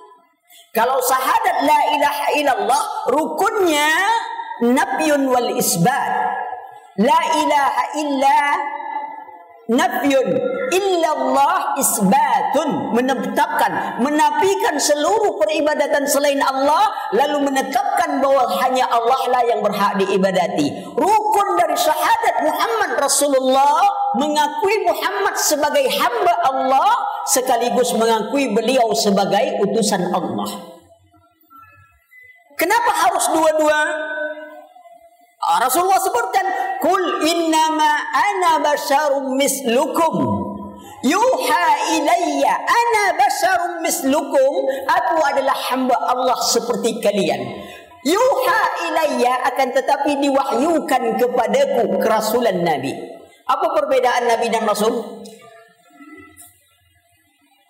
Kalau 0.72 0.96
syahadat 1.04 1.68
la 1.68 1.80
ilaha 1.92 2.26
illallah 2.40 2.84
rukunnya 3.12 3.92
nafyun 4.64 5.28
wal 5.28 5.52
isbat. 5.60 6.12
La 6.96 7.20
ilaha 7.36 7.84
illa 8.00 8.40
nafyun. 9.72 10.28
Illallah 10.72 11.76
isbatun. 11.80 12.92
Menetapkan 12.92 14.00
menafikan 14.04 14.76
seluruh 14.76 15.36
peribadatan 15.40 16.04
selain 16.04 16.40
Allah 16.40 16.92
lalu 17.16 17.48
menetapkan 17.48 18.20
bahawa 18.20 18.44
hanya 18.64 18.88
Allah 18.88 19.20
lah 19.32 19.42
yang 19.48 19.60
berhak 19.64 19.96
diibadati. 20.00 20.92
Rukun 20.96 21.48
dari 21.56 21.76
syahadat 21.76 22.36
Muhammad 22.44 22.90
Rasulullah 23.00 23.80
mengakui 24.16 24.76
Muhammad 24.84 25.34
sebagai 25.40 25.88
hamba 25.88 26.34
Allah 26.44 26.90
sekaligus 27.28 27.96
mengakui 27.96 28.52
beliau 28.52 28.92
sebagai 28.92 29.62
utusan 29.64 30.12
Allah. 30.12 30.50
Kenapa 32.58 32.92
harus 32.94 33.26
dua-dua 33.34 33.78
Rasulullah 35.42 35.98
sebutkan 35.98 36.46
kul 36.78 37.02
innama 37.26 37.92
ana 38.14 38.62
basyarum 38.62 39.34
mislukum. 39.34 40.14
Yuha 41.02 41.66
ilayya 41.98 42.54
ana 42.62 43.04
basyarum 43.18 43.82
mislukum. 43.82 44.52
Aku 44.86 45.16
adalah 45.18 45.56
hamba 45.70 45.98
Allah 45.98 46.38
seperti 46.46 47.02
kalian. 47.02 47.42
Yuha 48.06 48.62
ilayya 48.86 49.34
akan 49.50 49.68
tetapi 49.74 50.22
diwahyukan 50.22 51.02
kepadaku 51.18 51.98
kerasulan 51.98 52.62
nabi. 52.62 52.94
Apa 53.42 53.66
perbedaan 53.74 54.30
nabi 54.30 54.46
dan 54.46 54.62
rasul? 54.62 54.94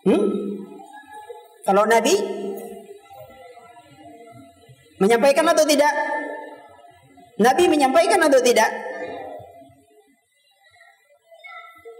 Hmm? 0.02 0.24
kalau 1.62 1.86
nabi 1.86 2.42
Menyampaikan 5.02 5.42
atau 5.50 5.66
tidak? 5.66 5.90
Nabi 7.40 7.64
menyampaikan 7.70 8.20
atau 8.20 8.40
tidak? 8.44 8.68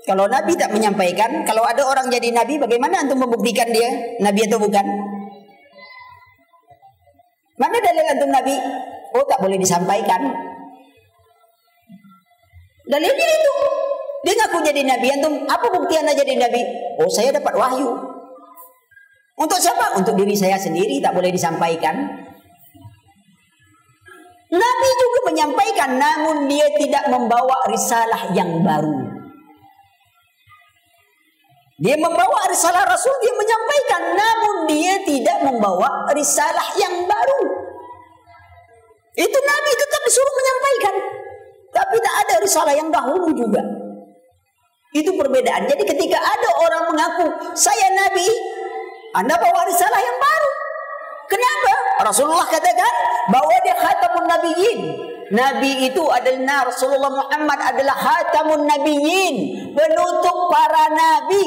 Kalau 0.03 0.27
Nabi 0.27 0.59
tak 0.59 0.75
menyampaikan, 0.75 1.47
kalau 1.47 1.63
ada 1.63 1.87
orang 1.87 2.11
jadi 2.11 2.35
Nabi, 2.35 2.59
bagaimana 2.59 3.07
antum 3.07 3.23
membuktikan 3.23 3.71
dia 3.71 4.19
Nabi 4.19 4.45
atau 4.51 4.59
bukan? 4.59 4.83
Mana 7.55 7.77
dalil 7.79 8.05
antum 8.11 8.31
Nabi? 8.35 8.57
Oh 9.15 9.25
tak 9.31 9.39
boleh 9.39 9.55
disampaikan. 9.55 10.21
Dalilnya 12.83 13.29
itu. 13.31 13.55
Dia 14.27 14.35
ngaku 14.35 14.59
jadi 14.67 14.83
Nabi. 14.83 15.07
Antum 15.15 15.35
apa 15.47 15.67
bukti 15.71 15.95
anda 15.95 16.11
jadi 16.11 16.35
Nabi? 16.35 16.61
Oh 16.99 17.07
saya 17.07 17.31
dapat 17.31 17.55
wahyu. 17.55 17.95
Untuk 19.39 19.59
siapa? 19.63 19.95
Untuk 19.95 20.19
diri 20.19 20.35
saya 20.35 20.59
sendiri 20.59 20.99
tak 20.99 21.15
boleh 21.15 21.31
disampaikan. 21.31 21.95
Nabi 24.53 24.91
juga 25.01 25.19
menyampaikan 25.33 25.91
namun 25.97 26.37
dia 26.45 26.69
tidak 26.77 27.09
membawa 27.09 27.57
risalah 27.73 28.37
yang 28.37 28.61
baru. 28.61 29.13
Dia 31.83 31.99
membawa 31.99 32.47
risalah 32.47 32.87
Rasul, 32.87 33.11
dia 33.25 33.35
menyampaikan. 33.35 34.03
Namun 34.15 34.55
dia 34.71 34.95
tidak 35.03 35.39
membawa 35.43 36.07
risalah 36.15 36.79
yang 36.79 37.11
baru. 37.11 37.43
Itu 39.19 39.39
Nabi 39.43 39.71
tetap 39.75 40.01
disuruh 40.07 40.35
menyampaikan. 40.37 40.95
Tapi 41.73 41.97
tak 41.99 42.15
ada 42.23 42.35
risalah 42.39 42.75
yang 42.77 42.89
dahulu 42.93 43.35
juga. 43.35 43.63
Itu 44.95 45.17
perbedaan. 45.17 45.67
Jadi 45.67 45.83
ketika 45.83 46.21
ada 46.21 46.51
orang 46.63 46.85
mengaku, 46.93 47.27
saya 47.57 47.89
Nabi, 47.99 48.29
anda 49.17 49.35
bawa 49.41 49.67
risalah 49.67 49.99
yang 49.99 50.19
baru. 50.23 50.51
Kenapa? 51.33 51.73
Rasulullah 52.05 52.45
katakan 52.45 52.95
bahwa 53.33 53.57
dia 53.65 53.77
khatamun 53.81 54.25
nabiyyin. 54.29 54.81
Nabi 55.33 55.89
itu 55.89 56.05
adalah 56.13 56.69
Rasulullah 56.69 57.09
Muhammad 57.09 57.57
adalah 57.73 57.97
khatamun 57.97 58.69
nabiyyin, 58.69 59.37
penutup 59.73 60.53
para 60.53 60.93
nabi. 60.93 61.45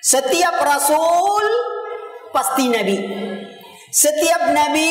Setiap 0.00 0.56
rasul 0.64 1.44
pasti 2.32 2.72
nabi. 2.72 2.96
Setiap 3.92 4.56
nabi 4.56 4.90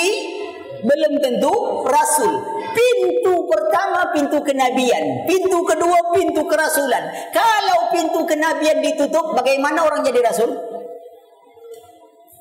belum 0.86 1.14
tentu 1.26 1.54
rasul. 1.90 2.32
Pintu 2.72 3.50
pertama 3.50 4.14
pintu 4.16 4.40
kenabian, 4.46 5.28
pintu 5.28 5.60
kedua 5.68 6.00
pintu 6.16 6.48
kerasulan. 6.48 7.04
Kalau 7.36 7.92
pintu 7.92 8.24
kenabian 8.24 8.80
ditutup, 8.80 9.36
bagaimana 9.36 9.84
orang 9.84 10.06
jadi 10.08 10.24
rasul? 10.24 10.71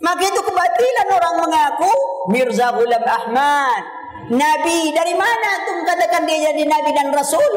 Maka 0.01 0.23
itu 0.25 0.41
kebatilan 0.41 1.09
orang 1.13 1.35
mengaku 1.45 1.93
Mirza 2.33 2.73
Ghulam 2.73 3.05
Ahmad. 3.05 3.83
Nabi 4.33 4.95
dari 4.97 5.13
mana 5.13 5.51
tu 5.69 5.73
katakan 5.85 6.25
dia 6.25 6.51
jadi 6.51 6.63
nabi 6.65 6.91
dan 6.97 7.13
rasul? 7.13 7.53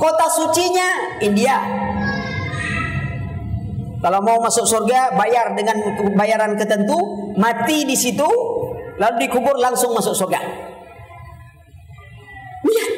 Kota 0.00 0.26
sucinya 0.32 1.20
India. 1.20 1.60
Kalau 4.02 4.18
mau 4.18 4.40
masuk 4.42 4.66
surga 4.66 5.14
bayar 5.14 5.54
dengan 5.54 5.78
bayaran 6.18 6.58
ketentu, 6.58 6.98
mati 7.38 7.86
di 7.86 7.94
situ, 7.94 8.26
lalu 8.98 9.14
dikubur 9.28 9.54
langsung 9.62 9.94
masuk 9.94 10.10
surga. 10.10 10.40
Lihat 12.66 12.90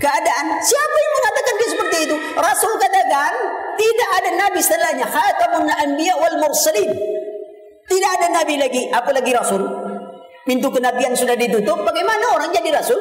keadaan. 0.00 0.46
Siapa 0.64 0.96
yang 0.96 1.12
mengatakan 1.12 1.54
dia 1.60 1.68
seperti 1.68 1.96
itu? 2.08 2.16
Rasul 2.40 2.72
katakan 2.80 3.32
tidak 3.76 4.10
ada 4.16 4.30
nabi 4.32 4.60
setelahnya. 4.62 5.06
Khatamun 5.08 5.68
anbiya 5.68 6.14
wal 6.20 6.36
mursalin. 6.40 7.15
Tidak 7.86 8.10
ada 8.18 8.26
nabi 8.42 8.54
lagi, 8.58 8.82
apalagi 8.90 9.30
rasul. 9.30 9.62
Pintu 10.46 10.70
kenabian 10.70 11.14
sudah 11.14 11.34
ditutup, 11.34 11.82
bagaimana 11.82 12.38
orang 12.38 12.50
jadi 12.54 12.70
rasul? 12.74 12.98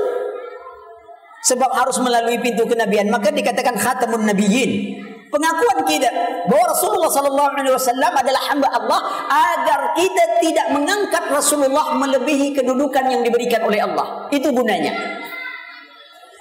Sebab 1.46 1.70
harus 1.74 1.98
melalui 2.02 2.42
pintu 2.42 2.66
kenabian, 2.66 3.10
maka 3.10 3.30
dikatakan 3.30 3.78
khatamun 3.78 4.26
nabiyyin 4.26 5.06
pengakuan 5.36 5.80
kita 5.84 6.10
bahwa 6.48 6.66
Rasulullah 6.72 7.12
sallallahu 7.12 7.50
alaihi 7.60 7.76
wasallam 7.76 8.14
adalah 8.16 8.42
hamba 8.48 8.68
Allah 8.72 9.00
agar 9.28 9.80
kita 10.00 10.24
tidak 10.40 10.68
mengangkat 10.72 11.24
Rasulullah 11.28 11.92
melebihi 12.00 12.56
kedudukan 12.56 13.04
yang 13.12 13.22
diberikan 13.26 13.68
oleh 13.68 13.84
Allah. 13.84 14.32
Itu 14.32 14.56
gunanya. 14.56 14.96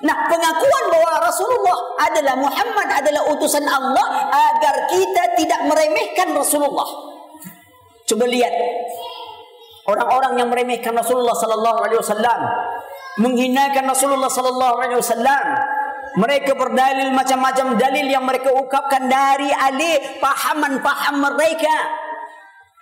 Nah, 0.04 0.16
pengakuan 0.28 0.84
bahwa 0.92 1.10
Rasulullah 1.26 1.78
adalah 2.04 2.34
Muhammad 2.36 2.88
adalah 2.92 3.22
utusan 3.34 3.64
Allah 3.64 4.28
agar 4.30 4.74
kita 4.92 5.22
tidak 5.40 5.60
meremehkan 5.64 6.36
Rasulullah. 6.36 7.13
Coba 8.04 8.28
lihat. 8.28 8.52
Orang-orang 9.84 10.40
yang 10.40 10.48
meremehkan 10.48 10.96
Rasulullah 10.96 11.36
sallallahu 11.36 11.78
alaihi 11.84 12.00
wasallam, 12.00 12.40
menghinakan 13.20 13.84
Rasulullah 13.84 14.32
sallallahu 14.32 14.76
alaihi 14.80 15.00
wasallam, 15.00 15.44
mereka 16.16 16.56
berdalil 16.56 17.12
macam-macam 17.12 17.76
dalil 17.76 18.06
yang 18.08 18.24
mereka 18.24 18.48
ungkapkan 18.52 19.08
dari 19.08 19.50
alih 19.52 20.20
pahaman-paham 20.20 21.20
mereka. 21.20 21.76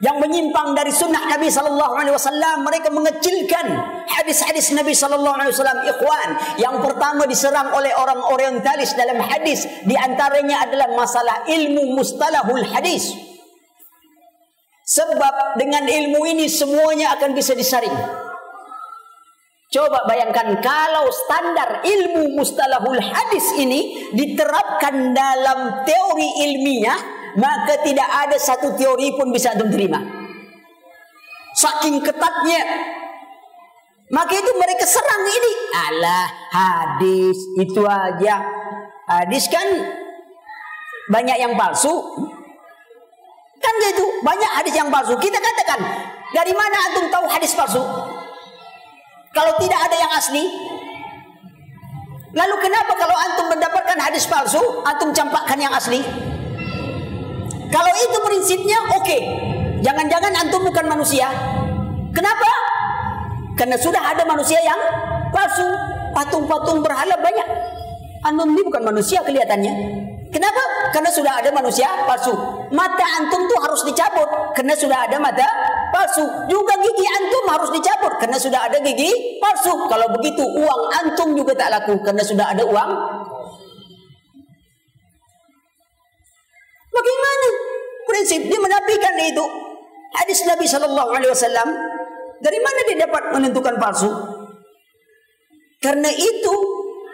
Yang 0.03 0.19
menyimpang 0.19 0.75
dari 0.75 0.91
sunnah 0.91 1.31
Nabi 1.31 1.47
sallallahu 1.47 1.95
alaihi 1.95 2.11
wasallam 2.11 2.67
mereka 2.67 2.91
mengecilkan 2.91 3.67
hadis-hadis 4.11 4.75
Nabi 4.75 4.99
sallallahu 4.99 5.39
alaihi 5.39 5.55
wasallam 5.55 5.79
ikhwan. 5.87 6.29
Yang 6.59 6.77
pertama 6.83 7.23
diserang 7.23 7.71
oleh 7.71 7.95
orang 7.95 8.19
orientalis 8.27 8.99
dalam 8.99 9.23
hadis 9.23 9.63
di 9.87 9.95
antaranya 9.95 10.67
adalah 10.67 10.91
masalah 10.99 11.47
ilmu 11.47 11.95
mustalahul 11.95 12.67
hadis 12.67 13.32
sebab 14.83 15.57
dengan 15.59 15.87
ilmu 15.87 16.27
ini 16.27 16.51
semuanya 16.51 17.15
akan 17.15 17.31
bisa 17.33 17.55
disaring 17.55 17.95
Coba 19.73 20.05
bayangkan 20.05 20.61
kalau 20.61 21.09
standar 21.09 21.81
ilmu 21.81 22.37
mustalahul 22.37 23.01
hadis 23.01 23.57
ini 23.57 24.13
diterapkan 24.13 25.17
dalam 25.17 25.89
teori 25.89 26.29
ilmiah, 26.45 27.01
maka 27.41 27.81
tidak 27.81 28.05
ada 28.05 28.37
satu 28.37 28.77
teori 28.77 29.17
pun 29.17 29.33
bisa 29.33 29.57
antum 29.57 29.73
terima. 29.73 29.97
Saking 31.57 32.05
ketatnya. 32.05 32.63
Maka 34.13 34.33
itu 34.37 34.53
mereka 34.61 34.85
serang 34.85 35.25
ini. 35.25 35.53
Allah 35.73 36.29
hadis 36.53 37.39
itu 37.57 37.81
aja. 37.89 38.45
Hadis 39.09 39.49
kan 39.49 39.65
banyak 41.09 41.49
yang 41.49 41.57
palsu. 41.57 41.97
Kan 43.63 43.75
gitu, 43.79 44.05
banyak 44.27 44.51
hadis 44.59 44.75
yang 44.75 44.91
palsu. 44.91 45.15
Kita 45.23 45.39
katakan, 45.39 45.81
dari 46.35 46.51
mana 46.51 46.77
antum 46.91 47.07
tahu 47.07 47.31
hadis 47.31 47.55
palsu? 47.55 47.81
Kalau 49.33 49.53
tidak 49.57 49.81
ada 49.89 49.97
yang 49.97 50.13
asli 50.13 50.45
Lalu 52.33 52.55
kenapa 52.61 52.93
kalau 53.01 53.17
antum 53.17 53.47
mendapatkan 53.49 53.97
hadis 53.97 54.29
palsu 54.29 54.61
Antum 54.85 55.09
campakkan 55.13 55.57
yang 55.57 55.73
asli 55.73 56.05
Kalau 57.73 57.93
itu 57.97 58.17
prinsipnya 58.29 58.79
oke 58.93 59.01
okay. 59.01 59.21
Jangan-jangan 59.81 60.33
antum 60.37 60.69
bukan 60.69 60.85
manusia 60.85 61.33
Kenapa? 62.13 62.51
Karena 63.57 63.77
sudah 63.81 64.05
ada 64.05 64.25
manusia 64.29 64.61
yang 64.61 64.81
palsu 65.33 65.65
Patung-patung 66.13 66.85
berhala 66.85 67.17
banyak 67.17 67.49
Antum 68.21 68.53
ini 68.53 68.69
bukan 68.69 68.85
manusia 68.85 69.25
kelihatannya 69.25 70.12
Kenapa? 70.33 70.63
Karena 70.97 71.13
sudah 71.13 71.45
ada 71.45 71.53
manusia 71.53 71.93
palsu. 72.09 72.33
Mata 72.73 73.07
antum 73.21 73.45
tuh 73.45 73.59
harus 73.61 73.85
dicabut 73.85 74.25
karena 74.57 74.73
sudah 74.73 75.05
ada 75.05 75.21
mata 75.21 75.45
palsu. 75.93 76.25
Juga 76.49 76.73
gigi 76.81 77.05
antum 77.05 77.45
harus 77.53 77.69
dicabut 77.69 78.17
karena 78.17 78.41
sudah 78.41 78.65
ada 78.65 78.81
gigi 78.81 79.13
palsu. 79.37 79.77
Kalau 79.93 80.09
begitu 80.17 80.41
uang 80.41 80.83
antum 81.05 81.37
juga 81.37 81.53
tak 81.53 81.69
laku 81.77 82.01
karena 82.01 82.25
sudah 82.25 82.49
ada 82.49 82.65
uang. 82.65 82.91
Bagaimana 86.93 87.47
prinsip 88.09 88.41
dia 88.49 88.61
menafikan 88.61 89.15
itu? 89.21 89.45
Hadis 90.17 90.49
Nabi 90.49 90.65
sallallahu 90.65 91.13
alaihi 91.13 91.33
wasallam 91.33 91.69
dari 92.41 92.57
mana 92.57 92.81
dia 92.89 93.05
dapat 93.05 93.37
menentukan 93.37 93.77
palsu? 93.77 94.09
Karena 95.77 96.09
itu 96.09 96.55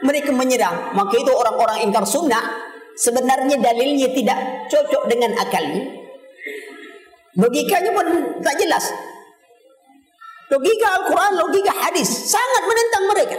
mereka 0.06 0.30
menyerang. 0.30 0.94
Maka 0.94 1.18
itu 1.18 1.34
orang-orang 1.34 1.82
ingkar 1.82 2.06
sunnah 2.06 2.67
sebenarnya 2.98 3.56
dalilnya 3.62 4.08
tidak 4.10 4.38
cocok 4.66 5.06
dengan 5.06 5.38
akalnya. 5.38 5.86
Logikanya 7.38 7.94
pun 7.94 8.06
tak 8.42 8.58
jelas. 8.58 8.90
Logika 10.48 10.86
Al-Quran, 10.98 11.32
logika 11.38 11.72
hadis 11.86 12.08
sangat 12.08 12.62
menentang 12.66 13.04
mereka. 13.06 13.38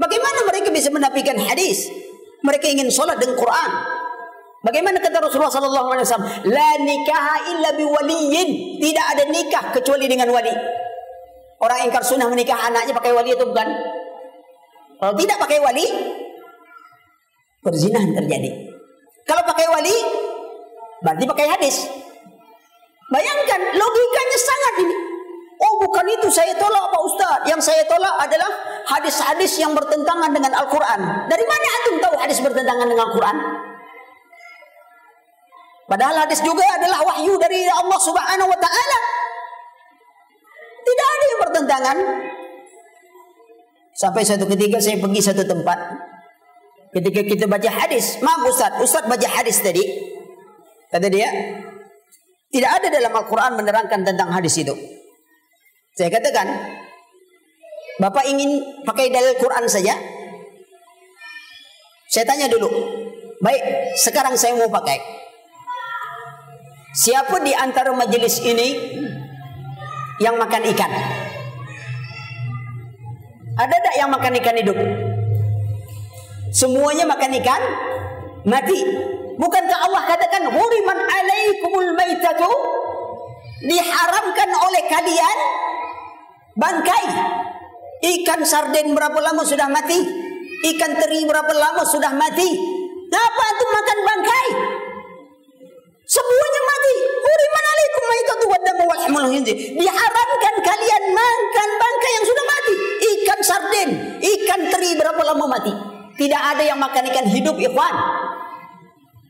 Bagaimana 0.00 0.38
mereka 0.48 0.68
bisa 0.72 0.88
menafikan 0.88 1.36
hadis? 1.36 1.92
Mereka 2.40 2.66
ingin 2.72 2.88
solat 2.88 3.20
dengan 3.20 3.36
Quran. 3.36 3.70
Bagaimana 4.64 4.96
kata 5.00 5.20
Rasulullah 5.20 5.52
sallallahu 5.52 5.88
alaihi 5.92 6.04
wasallam, 6.08 6.28
"La 6.48 6.70
nikaha 6.80 7.36
illa 7.52 7.70
biwaliyin." 7.76 8.80
Tidak 8.80 9.06
ada 9.16 9.24
nikah 9.28 9.64
kecuali 9.76 10.08
dengan 10.08 10.32
wali. 10.32 10.52
Orang 11.60 11.84
ingkar 11.84 12.00
sunnah 12.00 12.28
menikah 12.28 12.56
anaknya 12.56 12.96
pakai 12.96 13.12
wali 13.12 13.36
itu 13.36 13.44
bukan? 13.44 13.68
Kalau 15.00 15.12
tidak 15.16 15.36
pakai 15.36 15.60
wali, 15.60 15.86
perzinahan 17.60 18.16
terjadi. 18.16 18.69
Kalau 19.30 19.46
pakai 19.46 19.66
wali, 19.70 19.94
berarti 21.06 21.22
pakai 21.22 21.46
hadis. 21.54 21.86
Bayangkan 23.14 23.60
logikanya 23.78 24.38
sangat 24.42 24.74
ini. 24.82 24.96
Oh 25.60 25.72
bukan 25.86 26.06
itu 26.10 26.26
saya 26.34 26.50
tolak 26.58 26.90
Pak 26.90 27.02
Ustaz. 27.06 27.38
Yang 27.46 27.70
saya 27.70 27.82
tolak 27.86 28.10
adalah 28.18 28.50
hadis-hadis 28.90 29.54
yang 29.62 29.70
bertentangan 29.70 30.34
dengan 30.34 30.50
Al-Quran. 30.58 31.30
Dari 31.30 31.44
mana 31.46 31.66
antum 31.78 31.94
tahu 32.02 32.14
hadis 32.18 32.42
bertentangan 32.42 32.90
dengan 32.90 33.06
Al-Quran? 33.06 33.36
Padahal 35.86 36.16
hadis 36.26 36.42
juga 36.42 36.66
adalah 36.66 36.98
wahyu 37.06 37.34
dari 37.38 37.70
Allah 37.70 37.98
Subhanahu 38.02 38.50
wa 38.50 38.58
taala. 38.58 38.98
Tidak 40.80 41.06
ada 41.06 41.24
yang 41.26 41.40
bertentangan. 41.46 41.96
Sampai 43.94 44.22
satu 44.26 44.48
ketika 44.48 44.82
saya 44.82 44.98
pergi 44.98 45.20
satu 45.22 45.46
tempat. 45.46 46.09
Ketika 46.90 47.22
kita 47.22 47.44
baca 47.46 47.70
hadis, 47.70 48.18
maaf 48.18 48.42
Ustaz, 48.50 48.74
Ustaz 48.82 49.06
baca 49.06 49.28
hadis 49.30 49.62
tadi. 49.62 49.82
Kata 50.90 51.06
dia, 51.06 51.30
tidak 52.50 52.70
ada 52.82 52.86
dalam 52.90 53.14
Al-Quran 53.14 53.54
menerangkan 53.54 54.02
tentang 54.02 54.34
hadis 54.34 54.58
itu. 54.58 54.74
Saya 55.94 56.10
katakan, 56.10 56.50
Bapak 58.00 58.24
ingin 58.26 58.80
pakai 58.82 59.12
dalil 59.12 59.36
Quran 59.36 59.68
saja? 59.68 59.92
Saya 62.08 62.24
tanya 62.24 62.48
dulu. 62.48 62.66
Baik, 63.38 63.94
sekarang 63.94 64.34
saya 64.40 64.56
mau 64.56 64.72
pakai. 64.72 64.98
Siapa 66.96 67.38
di 67.44 67.54
antara 67.54 67.94
majelis 67.94 68.42
ini 68.42 68.98
yang 70.18 70.34
makan 70.40 70.64
ikan? 70.74 70.90
Ada 73.60 73.76
tak 73.78 73.94
yang 74.00 74.10
makan 74.10 74.32
ikan 74.42 74.56
hidup? 74.58 74.78
Semuanya 76.50 77.06
makan 77.06 77.30
ikan 77.38 77.62
mati. 78.42 78.82
Bukankah 79.38 79.78
Allah 79.86 80.02
katakan 80.04 80.50
huriman 80.50 80.98
alaikumul 80.98 81.94
maitatu 81.94 82.50
diharamkan 83.62 84.50
oleh 84.58 84.82
kalian 84.90 85.38
bangkai. 86.58 87.06
Ikan 88.00 88.42
sarden 88.42 88.98
berapa 88.98 89.14
lama 89.22 89.46
sudah 89.46 89.70
mati? 89.70 90.02
Ikan 90.74 90.98
teri 90.98 91.22
berapa 91.24 91.54
lama 91.54 91.86
sudah 91.86 92.12
mati? 92.18 92.50
Kenapa 93.10 93.44
itu 93.54 93.64
makan 93.70 93.98
bangkai? 94.06 94.46
Semuanya 96.10 96.62
mati. 96.66 96.94
Huriman 97.22 97.64
alaikum 97.70 98.02
maitatu 98.10 98.44
wadamu 98.50 98.82
walhamul 98.90 99.26
hindi 99.30 99.54
diharamkan 99.78 100.54
kalian 100.66 101.04
makan 101.14 101.68
bangkai 101.78 102.10
yang 102.18 102.26
sudah 102.26 102.44
mati. 102.44 102.74
Ikan 103.06 103.40
sarden 103.46 103.88
ikan 104.18 104.60
teri 104.74 104.90
berapa 104.98 105.22
lama 105.22 105.46
mati 105.46 105.89
tidak 106.20 106.42
ada 106.52 106.60
yang 106.60 106.76
makan 106.76 107.08
ikan 107.08 107.26
hidup 107.32 107.56
ikhwan 107.56 107.96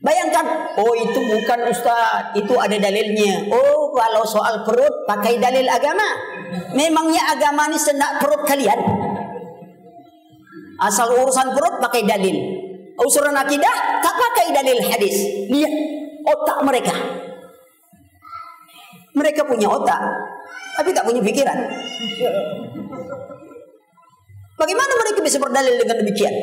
Bayangkan, 0.01 0.73
oh 0.81 0.97
itu 0.97 1.19
bukan 1.29 1.69
ustaz, 1.69 2.33
itu 2.33 2.57
ada 2.57 2.73
dalilnya. 2.73 3.53
Oh 3.53 3.93
kalau 3.93 4.25
soal 4.25 4.65
perut 4.65 5.05
pakai 5.05 5.37
dalil 5.37 5.69
agama. 5.69 6.17
Memangnya 6.73 7.21
agama 7.29 7.69
ini 7.69 7.77
sendak 7.77 8.17
perut 8.17 8.41
kalian? 8.49 8.81
Asal 10.81 11.05
urusan 11.05 11.53
perut 11.53 11.77
pakai 11.77 12.01
dalil. 12.01 12.33
Usuran 12.97 13.37
akidah 13.37 14.01
tak 14.01 14.15
pakai 14.17 14.49
dalil 14.49 14.81
hadis. 14.89 15.21
Lihat 15.53 15.73
otak 16.25 16.65
mereka. 16.65 16.97
Mereka 19.13 19.45
punya 19.45 19.69
otak, 19.69 20.01
tapi 20.81 20.97
tak 20.97 21.05
punya 21.05 21.21
pikiran. 21.21 21.57
Bagaimana 24.57 24.91
mereka 24.97 25.19
bisa 25.21 25.37
berdalil 25.37 25.77
dengan 25.77 26.01
demikian? 26.01 26.33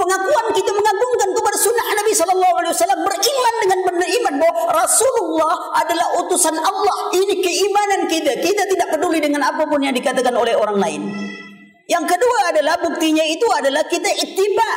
Pengakuan 0.00 0.46
kita 0.56 0.72
mengagungkan 0.72 1.28
kepada 1.36 1.56
sunnah 1.60 1.86
Nabi 1.92 2.12
sallallahu 2.16 2.54
alaihi 2.56 2.72
wasallam 2.72 3.00
beriman 3.04 3.54
dengan 3.60 3.78
benar 3.84 4.08
iman 4.08 4.34
bahwa 4.40 4.62
Rasulullah 4.72 5.54
adalah 5.76 6.06
utusan 6.24 6.56
Allah. 6.56 6.96
Ini 7.12 7.34
keimanan 7.44 8.00
kita. 8.08 8.32
Kita 8.40 8.62
tidak 8.64 8.88
peduli 8.96 9.20
dengan 9.20 9.44
apapun 9.44 9.84
yang 9.84 9.92
dikatakan 9.92 10.32
oleh 10.32 10.56
orang 10.56 10.80
lain. 10.80 11.02
Yang 11.84 12.16
kedua 12.16 12.38
adalah 12.54 12.80
buktinya 12.80 13.24
itu 13.28 13.44
adalah 13.52 13.84
kita 13.84 14.08
ittiba. 14.08 14.70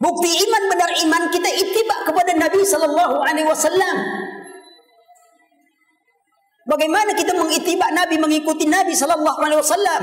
Bukti 0.00 0.30
iman 0.48 0.62
benar 0.72 0.90
iman 1.04 1.22
kita 1.28 1.50
ittiba 1.52 1.96
kepada 2.08 2.32
Nabi 2.38 2.60
sallallahu 2.64 3.14
alaihi 3.20 3.46
wasallam. 3.46 3.96
Bagaimana 6.64 7.12
kita 7.12 7.36
mengitiba 7.36 7.92
Nabi 7.92 8.16
mengikuti 8.16 8.64
Nabi 8.64 8.96
sallallahu 8.96 9.36
alaihi 9.36 9.60
wasallam? 9.60 10.02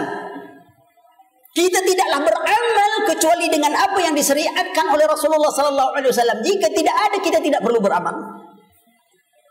Kita 1.52 1.80
tidaklah 1.84 2.24
beramal 2.24 2.92
kecuali 3.12 3.52
dengan 3.52 3.76
apa 3.76 4.00
yang 4.00 4.16
disyariatkan 4.16 4.86
oleh 4.88 5.04
Rasulullah 5.04 5.52
sallallahu 5.52 5.92
alaihi 6.00 6.12
wasallam. 6.16 6.40
Jika 6.48 6.72
tidak 6.72 6.96
ada 6.96 7.18
kita 7.20 7.40
tidak 7.44 7.60
perlu 7.60 7.84
beramal. 7.84 8.16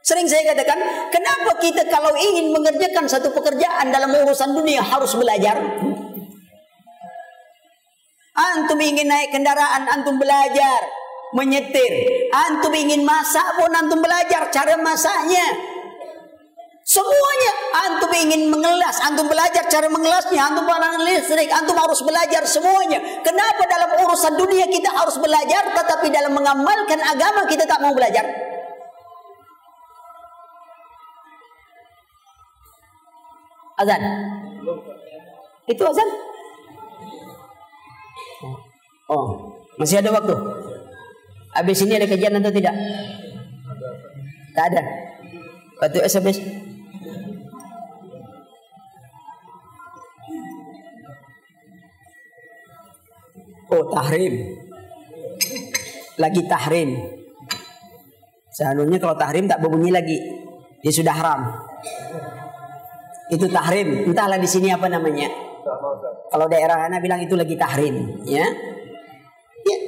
Sering 0.00 0.24
saya 0.24 0.56
katakan, 0.56 0.80
kenapa 1.12 1.60
kita 1.60 1.84
kalau 1.92 2.16
ingin 2.16 2.56
mengerjakan 2.56 3.04
satu 3.04 3.36
pekerjaan 3.36 3.92
dalam 3.92 4.08
urusan 4.16 4.56
dunia 4.56 4.80
harus 4.80 5.12
belajar? 5.12 5.60
Antum 8.32 8.80
ingin 8.80 9.04
naik 9.04 9.28
kendaraan, 9.36 9.84
antum 9.92 10.16
belajar 10.16 10.80
menyetir. 11.36 11.92
Antum 12.32 12.72
ingin 12.72 13.04
masak 13.04 13.44
pun 13.60 13.70
antum 13.76 14.00
belajar 14.00 14.48
cara 14.48 14.80
masaknya. 14.80 15.44
Semuanya 16.90 17.52
antum 17.86 18.10
ingin 18.10 18.50
mengelas, 18.50 18.98
antum 19.06 19.30
belajar 19.30 19.62
cara 19.70 19.86
mengelasnya, 19.86 20.42
antum 20.42 20.66
pandang 20.66 20.98
listrik, 21.06 21.46
antum 21.54 21.78
harus 21.78 22.02
belajar 22.02 22.42
semuanya. 22.42 22.98
Kenapa 23.22 23.62
dalam 23.70 23.94
urusan 23.94 24.34
dunia 24.34 24.66
kita 24.66 24.90
harus 24.90 25.14
belajar, 25.22 25.70
tetapi 25.70 26.10
dalam 26.10 26.34
mengamalkan 26.34 26.98
agama 26.98 27.46
kita 27.46 27.62
tak 27.62 27.78
mau 27.78 27.94
belajar? 27.94 28.26
Azan. 33.78 34.02
Itu 35.70 35.86
azan? 35.86 36.10
Oh, 39.06 39.54
masih 39.78 40.02
ada 40.02 40.10
waktu. 40.10 40.34
Habis 41.54 41.86
ini 41.86 42.02
ada 42.02 42.10
kajian 42.10 42.34
atau 42.34 42.50
tidak? 42.50 42.74
Tak 44.58 44.64
ada. 44.74 44.82
Waktu 45.78 46.02
SMS. 46.02 46.69
Oh 53.70 53.84
tahrim. 53.94 54.34
Lagi 56.18 56.42
tahrim. 56.50 56.90
Seharusnya 58.50 58.98
kalau 58.98 59.14
tahrim 59.14 59.46
tak 59.46 59.62
berbunyi 59.62 59.94
lagi. 59.94 60.18
Dia 60.82 60.92
sudah 60.92 61.14
haram. 61.14 61.40
Itu 63.30 63.46
tahrim. 63.46 64.10
Entahlah 64.10 64.36
di 64.42 64.48
sini 64.50 64.74
apa 64.74 64.90
namanya. 64.90 65.30
Kalau 66.30 66.46
daerah 66.46 66.86
anak 66.86 67.02
bilang 67.02 67.20
itu 67.20 67.34
lagi 67.34 67.58
tahrim 67.58 68.22
Ya. 68.22 68.46
Ya. 69.66 69.78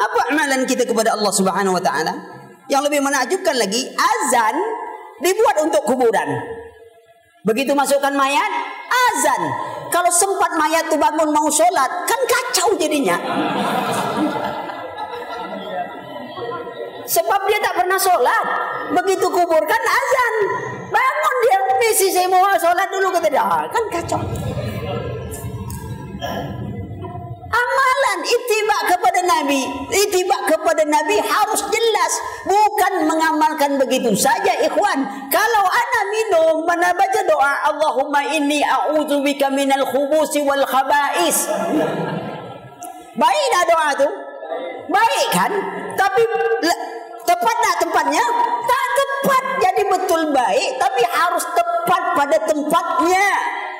Apa 0.00 0.34
amalan 0.34 0.64
kita 0.66 0.88
kepada 0.88 1.14
Allah 1.14 1.30
subhanahu 1.30 1.78
wa 1.78 1.82
ta'ala? 1.84 2.10
Yang 2.66 2.90
lebih 2.90 3.00
menakjubkan 3.04 3.54
lagi 3.54 3.86
Azan 3.92 4.56
Dibuat 5.22 5.56
untuk 5.62 5.86
kuburan. 5.86 6.28
Begitu 7.46 7.70
masukkan 7.78 8.10
mayat 8.10 8.50
Azan 8.90 9.42
kalau 9.92 10.08
sempat 10.08 10.48
mayat 10.56 10.88
itu 10.88 10.96
bangun 10.96 11.28
mau 11.28 11.46
sholat, 11.52 11.90
kan 12.08 12.20
kacau 12.24 12.72
jadinya. 12.80 13.20
Sebab 17.04 17.40
dia 17.44 17.58
tak 17.60 17.76
pernah 17.76 18.00
sholat. 18.00 18.46
Begitu 18.96 19.26
kuburkan 19.28 19.82
azan. 19.84 20.34
Bangun 20.88 21.36
dia, 21.44 21.58
misi 21.76 22.08
saya 22.08 22.24
mau 22.24 22.40
sholat 22.56 22.88
dulu 22.88 23.12
kata 23.12 23.28
dia. 23.28 23.44
Ah, 23.44 23.68
kan 23.68 23.84
kacau. 23.92 24.20
Amalan 27.52 28.18
itiba 28.24 28.78
kepada 28.88 29.20
Nabi, 29.28 29.60
itiba 29.92 30.40
kepada 30.48 30.88
Nabi 30.88 31.20
harus 31.20 31.60
jelas, 31.68 32.12
bukan 32.48 33.04
mengamalkan 33.04 33.76
begitu 33.76 34.16
saja, 34.16 34.56
ikhwan. 34.64 35.04
Kalau 35.28 35.64
ana 35.68 36.00
minum, 36.08 36.64
mana 36.64 36.96
baca 36.96 37.20
doa 37.28 37.52
Allahumma 37.68 38.24
inni 38.32 38.64
a'udzubika 38.64 39.52
minal 39.52 39.84
khubusi 39.84 40.40
wal 40.40 40.64
khaba'is. 40.64 41.52
Baik 43.20 43.46
dah 43.52 43.64
doa 43.68 43.88
tu? 44.00 44.08
Baik 44.88 45.26
kan? 45.36 45.52
Tapi 45.92 46.22
tepat 47.28 47.56
tak 47.60 47.76
tempatnya? 47.84 48.24
Tak 48.64 48.84
tepat 48.96 49.44
jadi 49.60 49.82
betul 49.92 50.22
baik, 50.32 50.70
tapi 50.80 51.02
harus 51.04 51.44
tepat 51.52 52.02
pada 52.16 52.36
tempatnya 52.48 53.26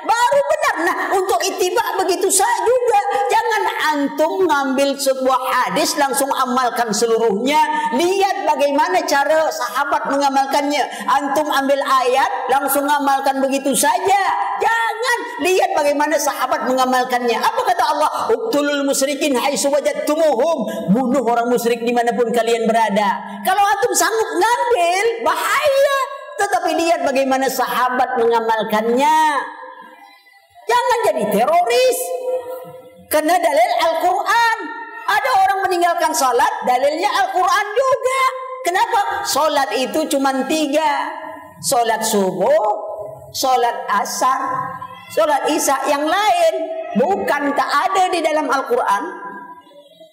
baru 0.02 0.40
benar. 0.42 0.74
Nah, 0.86 0.96
untuk 1.14 1.40
itibak 1.42 1.88
begitu 2.02 2.28
saya 2.28 2.58
juga. 2.62 3.00
Jangan 3.30 3.62
antum 3.92 4.32
ngambil 4.48 4.96
sebuah 4.96 5.40
hadis 5.52 5.94
langsung 6.00 6.28
amalkan 6.32 6.90
seluruhnya. 6.90 7.60
Lihat 7.96 8.48
bagaimana 8.48 9.04
cara 9.04 9.46
sahabat 9.50 10.10
mengamalkannya. 10.10 10.82
Antum 11.06 11.48
ambil 11.48 11.80
ayat 11.80 12.30
langsung 12.50 12.88
amalkan 12.88 13.40
begitu 13.44 13.72
saja. 13.76 14.22
Jangan 14.58 15.18
lihat 15.44 15.70
bagaimana 15.76 16.16
sahabat 16.16 16.66
mengamalkannya. 16.66 17.38
Apa 17.38 17.60
kata 17.66 17.84
Allah? 17.86 18.10
Uktulul 18.32 18.82
musyrikin 18.86 19.36
haitsu 19.36 19.68
wajadtumuhum. 19.68 20.90
Bunuh 20.92 21.24
orang 21.24 21.48
musyrik 21.50 21.82
dimanapun 21.82 22.30
kalian 22.30 22.64
berada. 22.66 23.22
Kalau 23.42 23.62
antum 23.62 23.92
sanggup 23.94 24.30
ngambil, 24.38 25.04
bahaya. 25.26 25.98
Tetapi 26.42 26.70
lihat 26.74 27.00
bagaimana 27.06 27.46
sahabat 27.46 28.18
mengamalkannya. 28.18 29.61
Jangan 30.72 30.98
jadi 31.12 31.24
teroris. 31.28 31.98
Karena 33.12 33.36
dalil 33.36 33.70
Al-Quran. 33.84 34.58
Ada 35.02 35.30
orang 35.44 35.58
meninggalkan 35.68 36.12
salat, 36.16 36.64
dalilnya 36.64 37.10
Al-Quran 37.12 37.66
juga. 37.76 38.20
Kenapa? 38.64 39.00
Salat 39.28 39.68
itu 39.76 40.00
cuma 40.08 40.32
tiga. 40.48 41.12
Salat 41.60 42.00
subuh, 42.00 42.64
salat 43.30 43.86
asar, 43.92 44.40
salat 45.12 45.44
isya 45.52 45.76
yang 45.92 46.08
lain. 46.08 46.54
Bukan 46.96 47.52
tak 47.52 47.70
ada 47.70 48.08
di 48.08 48.24
dalam 48.24 48.48
Al-Quran. 48.48 49.02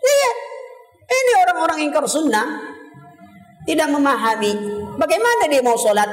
Lihat. 0.04 0.38
Ini 1.10 1.32
orang-orang 1.48 1.80
ingkar 1.90 2.06
sunnah. 2.06 2.46
Tidak 3.66 3.88
memahami. 3.90 4.54
Bagaimana 4.98 5.50
dia 5.50 5.62
mau 5.64 5.78
salat? 5.78 6.10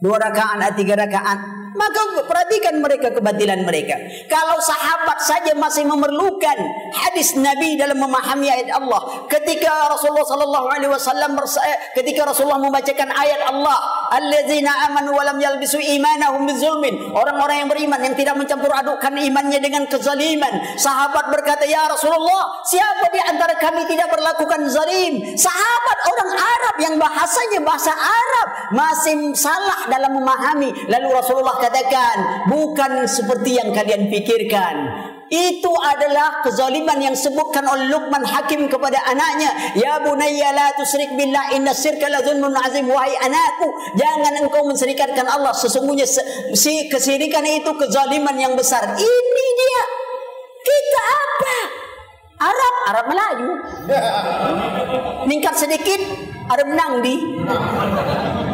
Dua 0.00 0.16
rakaat 0.20 0.76
tiga 0.76 0.94
rakaat. 0.96 1.65
Maka 1.76 2.24
perhatikan 2.24 2.80
mereka 2.80 3.12
kebatilan 3.12 3.60
mereka. 3.68 4.00
Kalau 4.32 4.56
sahabat 4.64 5.20
saja 5.20 5.52
masih 5.52 5.84
memerlukan 5.84 6.56
hadis 6.96 7.36
Nabi 7.36 7.76
dalam 7.76 8.00
memahami 8.00 8.48
ayat 8.48 8.72
Allah. 8.80 9.28
Ketika 9.28 9.92
Rasulullah 9.92 10.24
sallallahu 10.24 10.66
alaihi 10.72 10.90
wasallam 10.90 11.36
eh, 11.36 11.78
ketika 11.92 12.24
Rasulullah 12.24 12.56
membacakan 12.56 13.12
ayat 13.12 13.44
Allah, 13.52 13.76
"Allazina 14.16 14.88
amanu 14.88 15.12
wa 15.12 15.22
lam 15.28 15.36
yalbisu 15.36 15.76
imanahum 15.76 16.48
bizulmin." 16.48 17.12
Orang-orang 17.12 17.66
yang 17.66 17.68
beriman 17.68 18.00
yang 18.00 18.16
tidak 18.16 18.34
mencampur 18.40 18.72
adukkan 18.72 19.12
imannya 19.12 19.60
dengan 19.60 19.84
kezaliman. 19.84 20.80
Sahabat 20.80 21.28
berkata, 21.28 21.68
"Ya 21.68 21.84
Rasulullah, 21.92 22.64
siapa 22.64 23.12
di 23.12 23.20
antara 23.20 23.52
kami 23.60 23.84
tidak 23.84 24.08
berlakukan 24.08 24.64
zalim?" 24.72 25.36
Sahabat 25.36 25.98
orang 26.08 26.30
Arab 26.32 26.76
yang 26.80 26.94
bahasanya 26.96 27.60
bahasa 27.60 27.92
Arab 27.92 28.48
masih 28.72 29.36
salah 29.36 29.84
dalam 29.92 30.16
memahami. 30.16 30.72
Lalu 30.88 31.08
Rasulullah 31.12 31.58
katakan 31.66 32.46
bukan 32.46 33.02
seperti 33.10 33.58
yang 33.58 33.74
kalian 33.74 34.06
pikirkan 34.06 34.74
itu 35.26 35.72
adalah 35.82 36.38
kezaliman 36.46 37.02
yang 37.02 37.16
sebutkan 37.18 37.66
oleh 37.66 37.90
Luqman 37.90 38.22
Hakim 38.22 38.70
kepada 38.70 38.94
anaknya. 39.10 39.74
Ya 39.74 39.98
bunayya 39.98 40.54
la 40.54 40.70
tusrik 40.78 41.18
billah 41.18 41.50
inna 41.50 41.74
syirka 41.74 42.06
la 42.06 42.22
zulmun 42.22 42.54
azim. 42.54 42.86
Wahai 42.86 43.10
anakku 43.18 43.66
jangan 43.98 44.38
engkau 44.38 44.62
menserikatkan 44.70 45.26
Allah. 45.26 45.50
Sesungguhnya 45.50 46.06
si 46.54 46.86
kesirikan 46.86 47.42
itu 47.42 47.74
kezaliman 47.74 48.38
yang 48.38 48.54
besar. 48.54 48.86
Ini 48.86 49.46
dia. 49.58 49.84
Kita 50.62 51.02
apa? 51.10 51.58
Arab 52.46 52.74
Arab 52.94 53.04
Melayu. 53.10 53.50
Meningkat 55.26 55.58
sedikit 55.58 55.98
Arab 56.46 56.70
Nangdi 56.70 57.42
kalau 57.42 58.45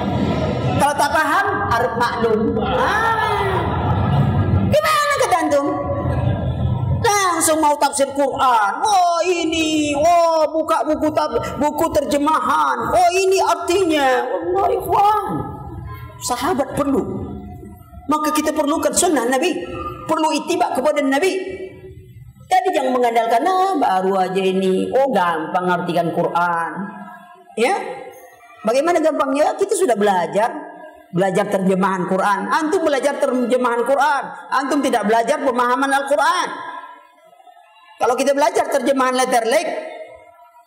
tak 1.02 1.10
paham, 1.10 1.46
harus 1.66 1.92
maklum. 1.98 2.40
Ah. 2.62 3.58
Gimana 4.70 5.12
kata 5.18 5.36
antum? 5.42 5.66
Langsung 7.02 7.58
mau 7.58 7.74
tafsir 7.74 8.06
Quran. 8.14 8.72
Oh 8.86 9.18
ini, 9.26 9.90
oh 9.98 10.46
buka 10.54 10.86
buku 10.86 11.10
buku 11.58 11.86
terjemahan. 11.98 12.78
Oh 12.94 13.08
ini 13.18 13.42
artinya. 13.42 14.22
Allah. 14.54 15.22
Sahabat 16.22 16.78
perlu. 16.78 17.02
Maka 18.06 18.30
kita 18.30 18.54
perlukan 18.54 18.94
sunnah 18.94 19.26
Nabi. 19.26 19.58
Perlu 20.06 20.30
itibak 20.38 20.78
kepada 20.78 21.02
Nabi. 21.02 21.34
Jadi 22.46 22.68
jangan 22.78 22.94
mengandalkan, 22.94 23.42
ah 23.48 23.74
baru 23.74 24.22
aja 24.22 24.38
ini. 24.38 24.86
Oh 24.94 25.10
gampang 25.10 25.66
artikan 25.66 26.14
Quran. 26.14 26.70
Ya, 27.58 27.74
Bagaimana 28.62 29.02
gampangnya? 29.02 29.58
Kita 29.58 29.74
sudah 29.74 29.98
belajar 29.98 30.61
belajar 31.12 31.46
terjemahan 31.52 32.08
Quran. 32.08 32.40
Antum 32.48 32.82
belajar 32.82 33.20
terjemahan 33.20 33.84
Quran. 33.84 34.24
Antum 34.48 34.80
tidak 34.80 35.04
belajar 35.06 35.38
pemahaman 35.44 35.92
Al-Quran. 35.92 36.48
Kalau 38.00 38.14
kita 38.18 38.34
belajar 38.34 38.66
terjemahan 38.72 39.14
letter 39.14 39.44
lek, 39.46 39.68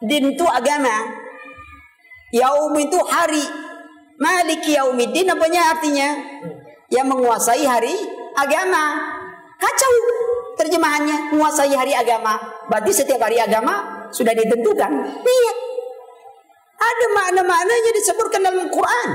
din 0.06 0.38
itu 0.38 0.46
agama. 0.48 1.26
Yaum 2.32 2.72
itu 2.80 2.96
hari. 3.10 3.44
Maliki 4.16 4.80
yaumiddin 4.80 5.28
apanya 5.28 5.76
artinya? 5.76 6.16
Yang 6.88 7.06
menguasai 7.12 7.66
hari 7.68 7.92
agama. 8.40 8.96
Kacau 9.60 9.94
terjemahannya 10.56 11.36
menguasai 11.36 11.76
hari 11.76 11.92
agama. 11.92 12.40
Berarti 12.72 13.04
setiap 13.04 13.20
hari 13.28 13.42
agama 13.42 14.08
sudah 14.16 14.32
ditentukan. 14.32 14.92
Lihat. 15.20 15.58
Ada 16.76 17.06
makna-maknanya 17.12 17.92
disebutkan 17.98 18.40
dalam 18.46 18.68
Quran. 18.72 19.10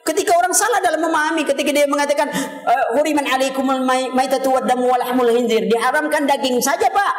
Ketika 0.00 0.32
orang 0.32 0.54
salah 0.56 0.80
dalam 0.80 1.04
memahami 1.04 1.44
ketika 1.44 1.70
dia 1.70 1.84
mengatakan 1.84 2.32
eh, 2.64 2.86
huriman 2.96 3.24
alaikumul 3.28 3.84
maitatu 4.16 4.48
waddamu 4.48 4.88
walahmul 4.88 5.28
hinzir 5.28 5.68
diharamkan 5.68 6.24
daging 6.24 6.56
saja 6.60 6.88
Pak. 6.88 7.14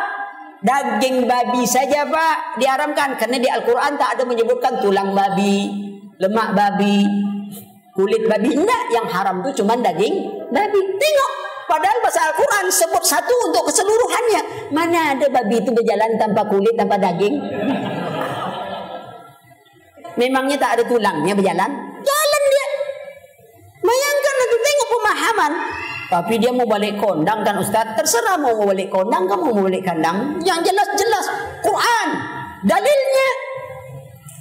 Daging 0.62 1.26
babi 1.26 1.66
saja 1.66 2.06
Pak 2.06 2.62
diharamkan 2.62 3.18
karena 3.18 3.38
di 3.38 3.50
Al-Qur'an 3.50 3.98
tak 3.98 4.18
ada 4.18 4.24
menyebutkan 4.26 4.82
tulang 4.82 5.14
babi, 5.14 5.70
lemak 6.18 6.58
babi, 6.58 7.06
kulit 7.94 8.26
babi. 8.26 8.58
Enggak, 8.58 8.84
yang 8.90 9.06
haram 9.10 9.46
itu 9.46 9.62
cuma 9.62 9.78
daging 9.78 10.50
babi. 10.50 10.80
Tengok 10.98 11.32
Padahal 11.72 12.04
bahasa 12.04 12.28
Al-Quran 12.28 12.68
sebut 12.68 13.00
satu 13.00 13.32
untuk 13.48 13.64
keseluruhannya. 13.72 14.76
Mana 14.76 15.16
ada 15.16 15.24
babi 15.32 15.64
itu 15.64 15.72
berjalan 15.72 16.20
tanpa 16.20 16.44
kulit, 16.52 16.76
tanpa 16.76 17.00
daging? 17.00 17.40
Memangnya 20.20 20.60
tak 20.60 20.72
ada 20.76 20.84
tulangnya 20.84 21.32
berjalan? 21.32 21.91
Pemahaman. 25.42 25.54
Tapi 26.12 26.36
dia 26.44 26.52
mau 26.52 26.68
balik 26.68 27.00
kondang 27.00 27.40
kan 27.48 27.56
Ustaz? 27.56 27.88
Terserah 27.96 28.36
mau 28.36 28.52
balik 28.68 28.92
kondang 28.92 29.24
kamu 29.32 29.48
mau 29.56 29.64
balik 29.64 29.88
kandang. 29.88 30.36
Yang 30.44 30.70
jelas-jelas 30.72 31.26
Quran. 31.64 32.08
Dalilnya. 32.68 33.30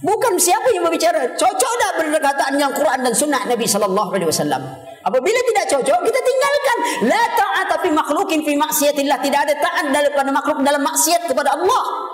Bukan 0.03 0.35
siapa 0.35 0.67
yang 0.75 0.83
berbicara. 0.83 1.31
Cocok 1.39 1.73
tak 1.79 1.93
berdekatan 2.03 2.59
yang 2.59 2.73
Quran 2.75 2.99
dan 3.07 3.15
sunnah 3.15 3.47
Nabi 3.47 3.71
Sallallahu 3.71 4.11
Alaihi 4.19 4.29
Wasallam. 4.33 4.63
Apabila 5.01 5.41
tidak 5.47 5.67
cocok, 5.71 5.99
kita 6.11 6.21
tinggalkan. 6.21 6.79
La 7.07 7.23
ta'ata 7.39 7.77
fi 7.79 7.89
makhlukin 7.95 8.43
fi 8.43 8.53
maksiatillah. 8.59 9.19
Tidak 9.23 9.41
ada 9.47 9.55
taat 9.63 9.87
daripada 9.95 10.29
makhluk 10.35 10.65
dalam 10.67 10.83
maksiat 10.83 11.31
kepada 11.31 11.55
Allah. 11.55 12.10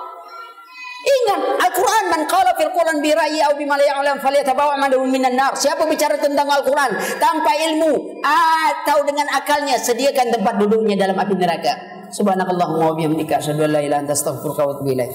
Ingat 1.06 1.40
Al-Quran 1.62 2.04
man 2.10 2.22
qala 2.26 2.50
fil 2.58 2.72
Quran 2.74 2.98
bi 2.98 3.14
ra'yi 3.14 3.38
aw 3.46 3.54
bima 3.54 3.78
la 3.78 3.86
ya'lam 3.86 4.18
falyatabawa 4.18 4.74
madahu 4.74 5.06
minan 5.06 5.38
nar. 5.38 5.54
Siapa 5.54 5.86
bicara 5.86 6.18
tentang 6.18 6.50
Al-Quran 6.50 6.98
tanpa 7.22 7.54
ilmu 7.54 8.18
atau 8.26 9.06
dengan 9.06 9.30
akalnya 9.30 9.78
sediakan 9.78 10.34
tempat 10.34 10.58
duduknya 10.58 11.06
dalam 11.06 11.14
api 11.14 11.38
neraka. 11.38 11.72
Subhanakallahumma 12.10 12.90
wa 12.90 12.94
bihamdika 12.98 13.38
asyhadu 13.38 13.70
an 13.70 13.78
la 13.78 13.80
ilaha 13.82 13.86
illa 13.86 13.96
anta 14.02 14.14
astaghfiruka 14.18 14.62
wa 14.66 14.70
atubu 14.74 14.90
ilaik. 14.98 15.14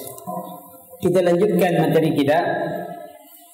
Kita 1.03 1.19
lanjutkan 1.27 1.71
materi 1.83 2.09
kita 2.15 2.37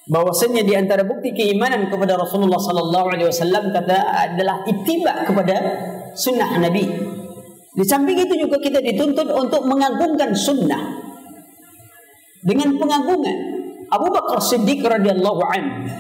bahwasanya 0.07 0.61
di 0.61 0.73
antara 0.77 1.01
bukti 1.01 1.33
keimanan 1.33 1.89
kepada 1.89 2.21
Rasulullah 2.21 2.61
sallallahu 2.61 3.07
alaihi 3.17 3.27
wasallam 3.33 3.73
kata 3.73 3.97
adalah 4.29 4.61
ittiba 4.69 5.25
kepada 5.25 5.55
sunnah 6.13 6.53
Nabi. 6.61 6.85
Di 7.77 7.85
samping 7.85 8.17
itu 8.17 8.45
juga 8.45 8.61
kita 8.61 8.77
dituntut 8.81 9.25
untuk 9.33 9.65
mengagungkan 9.65 10.33
sunnah 10.33 11.06
dengan 12.47 12.79
pengagungan. 12.79 13.37
Abu 13.91 14.07
Bakar 14.07 14.39
Siddiq 14.39 14.79
radhiyallahu 14.87 15.41
anhu 15.51 15.91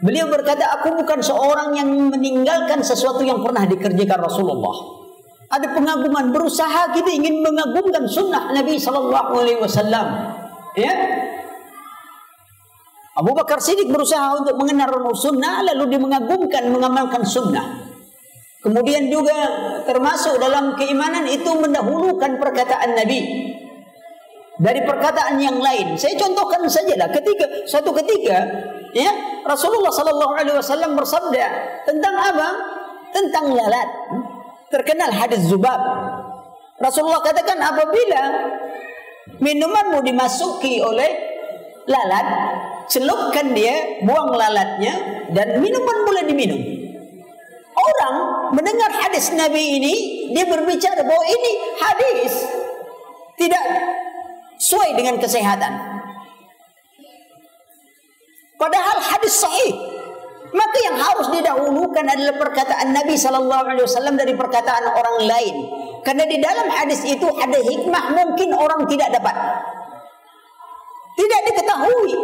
beliau 0.00 0.28
berkata 0.28 0.64
aku 0.76 0.96
bukan 0.96 1.20
seorang 1.20 1.76
yang 1.76 1.88
meninggalkan 1.88 2.84
sesuatu 2.84 3.24
yang 3.24 3.40
pernah 3.40 3.64
dikerjakan 3.64 4.20
Rasulullah. 4.28 4.76
Ada 5.50 5.72
pengagungan. 5.74 6.30
Berusaha 6.30 6.94
kita 6.94 7.10
ingin 7.10 7.42
mengagungkan 7.42 8.06
sunnah 8.06 8.52
Nabi 8.54 8.78
sallallahu 8.78 9.32
alaihi 9.34 9.58
wasallam. 9.58 10.06
Ya? 10.78 10.94
Abu 13.18 13.34
Bakar 13.34 13.58
Siddiq 13.58 13.90
berusaha 13.90 14.38
untuk 14.38 14.54
mengenal 14.56 14.88
sunnah 15.16 15.66
lalu 15.66 15.96
dia 15.96 16.00
mengagungkan 16.00 16.70
mengamalkan 16.70 17.26
sunnah. 17.26 17.90
Kemudian 18.60 19.08
juga 19.08 19.34
termasuk 19.88 20.36
dalam 20.36 20.76
keimanan 20.76 21.24
itu 21.24 21.48
mendahulukan 21.48 22.36
perkataan 22.36 22.92
Nabi 22.92 23.20
dari 24.60 24.84
perkataan 24.84 25.40
yang 25.40 25.56
lain. 25.56 25.96
Saya 25.96 26.20
contohkan 26.20 26.60
sajalah 26.68 27.08
ketika 27.08 27.48
suatu 27.64 27.96
ketika 27.96 28.44
ya 28.92 29.08
Rasulullah 29.48 29.88
sallallahu 29.88 30.36
alaihi 30.36 30.56
wasallam 30.60 30.92
bersabda 31.00 31.44
tentang 31.88 32.14
apa? 32.14 32.48
Tentang 33.10 33.56
lalat. 33.56 33.88
Terkenal 34.70 35.10
hadis 35.10 35.48
Zubab. 35.48 35.80
Rasulullah 36.78 37.24
katakan 37.24 37.58
apabila 37.58 38.22
minumanmu 39.40 40.04
dimasuki 40.04 40.78
oleh 40.84 41.10
lalat, 41.88 42.26
celupkan 42.86 43.56
dia, 43.56 44.04
buang 44.04 44.30
lalatnya 44.36 45.26
dan 45.34 45.58
minuman 45.58 45.96
boleh 46.06 46.24
diminum. 46.28 46.60
Orang 47.74 48.14
mendengar 48.54 48.92
hadis 48.92 49.32
Nabi 49.32 49.80
ini, 49.80 49.94
dia 50.36 50.44
berbicara 50.46 51.02
bahwa 51.02 51.24
ini 51.26 51.52
hadis 51.80 52.32
tidak 53.40 53.64
sesuai 54.60 54.92
dengan 54.92 55.16
kesehatan. 55.16 55.72
Padahal 58.60 59.00
hadis 59.00 59.40
sahih. 59.40 59.72
Maka 60.50 60.78
yang 60.82 60.98
harus 60.98 61.30
didahulukan 61.30 62.04
adalah 62.04 62.34
perkataan 62.36 62.90
Nabi 62.90 63.14
sallallahu 63.14 63.70
alaihi 63.70 63.86
wasallam 63.86 64.18
dari 64.18 64.34
perkataan 64.36 64.84
orang 64.92 65.16
lain. 65.24 65.56
Karena 66.02 66.26
di 66.26 66.36
dalam 66.42 66.68
hadis 66.68 67.06
itu 67.06 67.24
ada 67.24 67.56
hikmah 67.56 68.04
mungkin 68.12 68.50
orang 68.52 68.84
tidak 68.90 69.14
dapat. 69.14 69.36
Tidak 71.16 71.40
diketahui. 71.48 72.14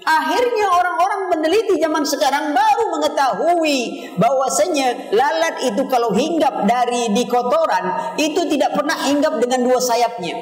Akhirnya 0.00 0.66
orang-orang 0.72 1.20
meneliti 1.28 1.76
zaman 1.76 2.04
sekarang 2.08 2.56
baru 2.56 2.84
mengetahui 2.96 3.78
bahwasanya 4.16 5.12
lalat 5.12 5.56
itu 5.68 5.82
kalau 5.92 6.14
hinggap 6.16 6.64
dari 6.64 7.12
di 7.12 7.28
kotoran 7.28 8.16
itu 8.16 8.48
tidak 8.48 8.72
pernah 8.72 8.96
hinggap 9.04 9.36
dengan 9.36 9.60
dua 9.66 9.76
sayapnya. 9.82 10.36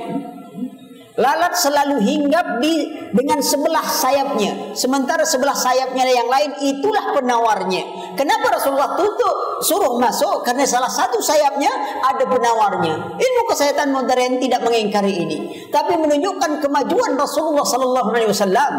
Lalat 1.18 1.50
selalu 1.58 1.98
hinggap 1.98 2.62
di 2.62 2.94
dengan 3.10 3.42
sebelah 3.42 3.82
sayapnya. 3.82 4.70
Sementara 4.78 5.26
sebelah 5.26 5.58
sayapnya 5.58 6.06
yang 6.06 6.30
lain 6.30 6.50
itulah 6.62 7.10
penawarnya. 7.10 8.14
Kenapa 8.14 8.54
Rasulullah 8.54 8.94
tutup 8.94 9.58
suruh 9.66 9.98
masuk? 9.98 10.46
Karena 10.46 10.62
salah 10.62 10.86
satu 10.86 11.18
sayapnya 11.18 11.74
ada 12.06 12.22
penawarnya. 12.22 13.18
Ilmu 13.18 13.42
kesehatan 13.50 13.90
modern 13.90 14.38
tidak 14.38 14.62
mengingkari 14.62 15.10
ini, 15.18 15.38
tapi 15.74 15.98
menunjukkan 15.98 16.62
kemajuan 16.62 17.18
Rasulullah 17.18 17.66
sallallahu 17.66 18.14
alaihi 18.14 18.30
wasallam. 18.30 18.72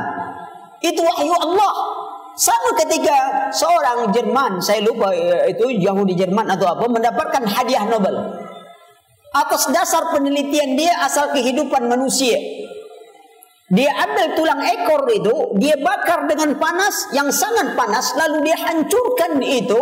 Itu 0.80 1.04
wahyu 1.04 1.36
Allah. 1.36 1.74
Sama 2.40 2.72
ketika 2.72 3.52
seorang 3.52 4.16
Jerman, 4.16 4.64
saya 4.64 4.80
lupa 4.80 5.12
eh, 5.12 5.52
itu 5.52 5.76
Yahudi 5.76 6.16
Jerman 6.16 6.48
atau 6.56 6.72
apa, 6.72 6.88
mendapatkan 6.88 7.44
hadiah 7.44 7.84
Nobel 7.84 8.48
atas 9.34 9.70
dasar 9.70 10.10
penelitian 10.10 10.74
dia 10.74 10.94
asal 11.06 11.30
kehidupan 11.34 11.86
manusia. 11.86 12.38
Dia 13.70 13.94
ambil 14.02 14.34
tulang 14.34 14.66
ekor 14.66 15.06
itu, 15.14 15.34
dia 15.62 15.78
bakar 15.78 16.26
dengan 16.26 16.58
panas 16.58 17.14
yang 17.14 17.30
sangat 17.30 17.78
panas, 17.78 18.18
lalu 18.18 18.50
dia 18.50 18.58
hancurkan 18.58 19.38
itu. 19.46 19.82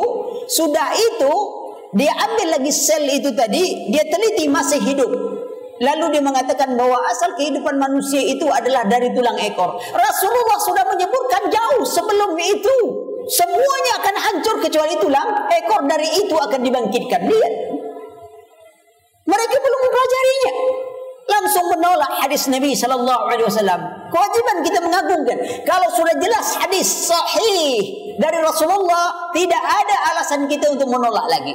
Sudah 0.51 0.91
itu, 0.91 1.33
dia 1.95 2.11
ambil 2.11 2.59
lagi 2.59 2.71
sel 2.75 3.07
itu 3.07 3.31
tadi, 3.31 3.87
dia 3.87 4.03
teliti 4.11 4.51
masih 4.51 4.83
hidup. 4.83 5.07
Lalu 5.77 6.19
dia 6.19 6.23
mengatakan 6.25 6.75
bahwa 6.75 6.99
asal 7.07 7.31
kehidupan 7.39 7.79
manusia 7.79 8.19
itu 8.19 8.43
adalah 8.49 8.83
dari 8.89 9.13
tulang 9.15 9.39
ekor. 9.39 9.79
Rasulullah 9.79 10.59
sudah 10.67 10.83
menyebutkan 10.89 11.47
jauh 11.47 11.85
sebelum 11.87 12.35
itu. 12.43 12.77
Semuanya 13.29 13.93
akan 14.03 14.15
hancur 14.19 14.55
kecuali 14.67 14.99
tulang 14.99 15.47
ekor 15.47 15.85
dari 15.87 16.11
itu 16.27 16.35
akan 16.35 16.59
dibangkitkan. 16.59 17.21
Lihat. 17.23 17.76
Mereka 19.27 19.55
belum 19.59 19.79
mempelajarinya. 19.83 20.53
Langsung 21.27 21.65
menolak 21.75 22.11
hadis 22.23 22.47
Nabi 22.47 22.71
sallallahu 22.71 23.23
alaihi 23.27 23.47
wasallam. 23.51 23.81
Kewajiban 24.07 24.57
kita 24.63 24.79
mengagungkan 24.79 25.37
kalau 25.67 25.91
sudah 25.91 26.15
jelas 26.15 26.55
hadis 26.55 26.87
sahih 27.11 27.83
dari 28.15 28.39
Rasulullah, 28.39 29.35
tidak 29.35 29.59
ada 29.59 29.95
alasan 30.15 30.47
kita 30.47 30.71
untuk 30.71 30.87
menolak 30.87 31.27
lagi. 31.27 31.51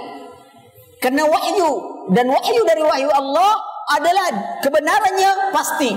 Karena 1.00 1.24
wahyu 1.24 1.70
dan 2.12 2.28
wahyu 2.28 2.62
dari 2.68 2.84
wahyu 2.84 3.08
Allah 3.10 3.56
adalah 3.96 4.60
kebenarannya 4.60 5.50
pasti. 5.56 5.90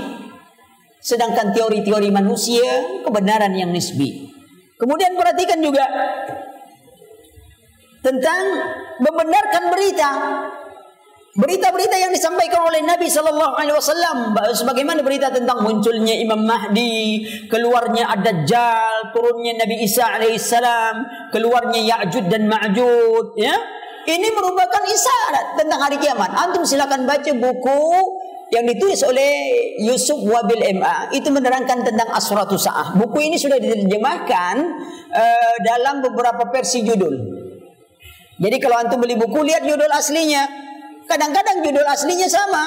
Sedangkan 1.04 1.54
teori-teori 1.54 2.10
manusia 2.10 2.66
kebenaran 3.06 3.54
yang 3.54 3.70
nisbi. 3.70 4.32
Kemudian 4.80 5.14
perhatikan 5.14 5.62
juga 5.62 5.86
tentang 8.02 8.42
membenarkan 9.04 9.64
berita 9.70 10.10
Berita-berita 11.36 12.00
yang 12.00 12.16
disampaikan 12.16 12.64
oleh 12.64 12.80
Nabi 12.80 13.12
sallallahu 13.12 13.60
alaihi 13.60 13.76
wasallam 13.76 14.32
sebagaimana 14.56 15.04
berita 15.04 15.28
tentang 15.28 15.68
munculnya 15.68 16.16
Imam 16.16 16.40
Mahdi, 16.48 17.28
keluarnya 17.52 18.08
Ad-Dajjal, 18.16 19.12
turunnya 19.12 19.60
Nabi 19.60 19.84
Isa 19.84 20.16
alaihi 20.16 20.40
salam, 20.40 21.04
keluarnya 21.36 21.84
Ya'juj 21.84 22.32
dan 22.32 22.48
Ma'juj, 22.48 23.36
ya. 23.36 23.52
Ini 24.08 24.28
merupakan 24.32 24.80
isyarat 24.88 25.60
tentang 25.60 25.80
hari 25.84 26.00
kiamat. 26.00 26.32
Antum 26.40 26.64
silakan 26.64 27.04
baca 27.04 27.32
buku 27.36 27.84
yang 28.56 28.64
ditulis 28.64 29.04
oleh 29.04 29.32
Yusuf 29.84 30.24
Wabil 30.24 30.64
MA 30.80 31.12
itu 31.12 31.28
menerangkan 31.36 31.84
tentang 31.84 32.16
Asratu 32.16 32.56
Sa'ah. 32.56 32.96
Buku 32.96 33.20
ini 33.20 33.36
sudah 33.36 33.60
diterjemahkan 33.60 34.56
uh, 35.12 35.56
dalam 35.68 36.00
beberapa 36.00 36.48
versi 36.48 36.80
judul. 36.88 37.44
Jadi 38.40 38.56
kalau 38.64 38.80
antum 38.80 39.04
beli 39.04 39.20
buku 39.20 39.44
lihat 39.44 39.68
judul 39.68 39.92
aslinya. 39.92 40.65
Kadang-kadang 41.06 41.62
judul 41.62 41.86
aslinya 41.86 42.30
sama. 42.30 42.64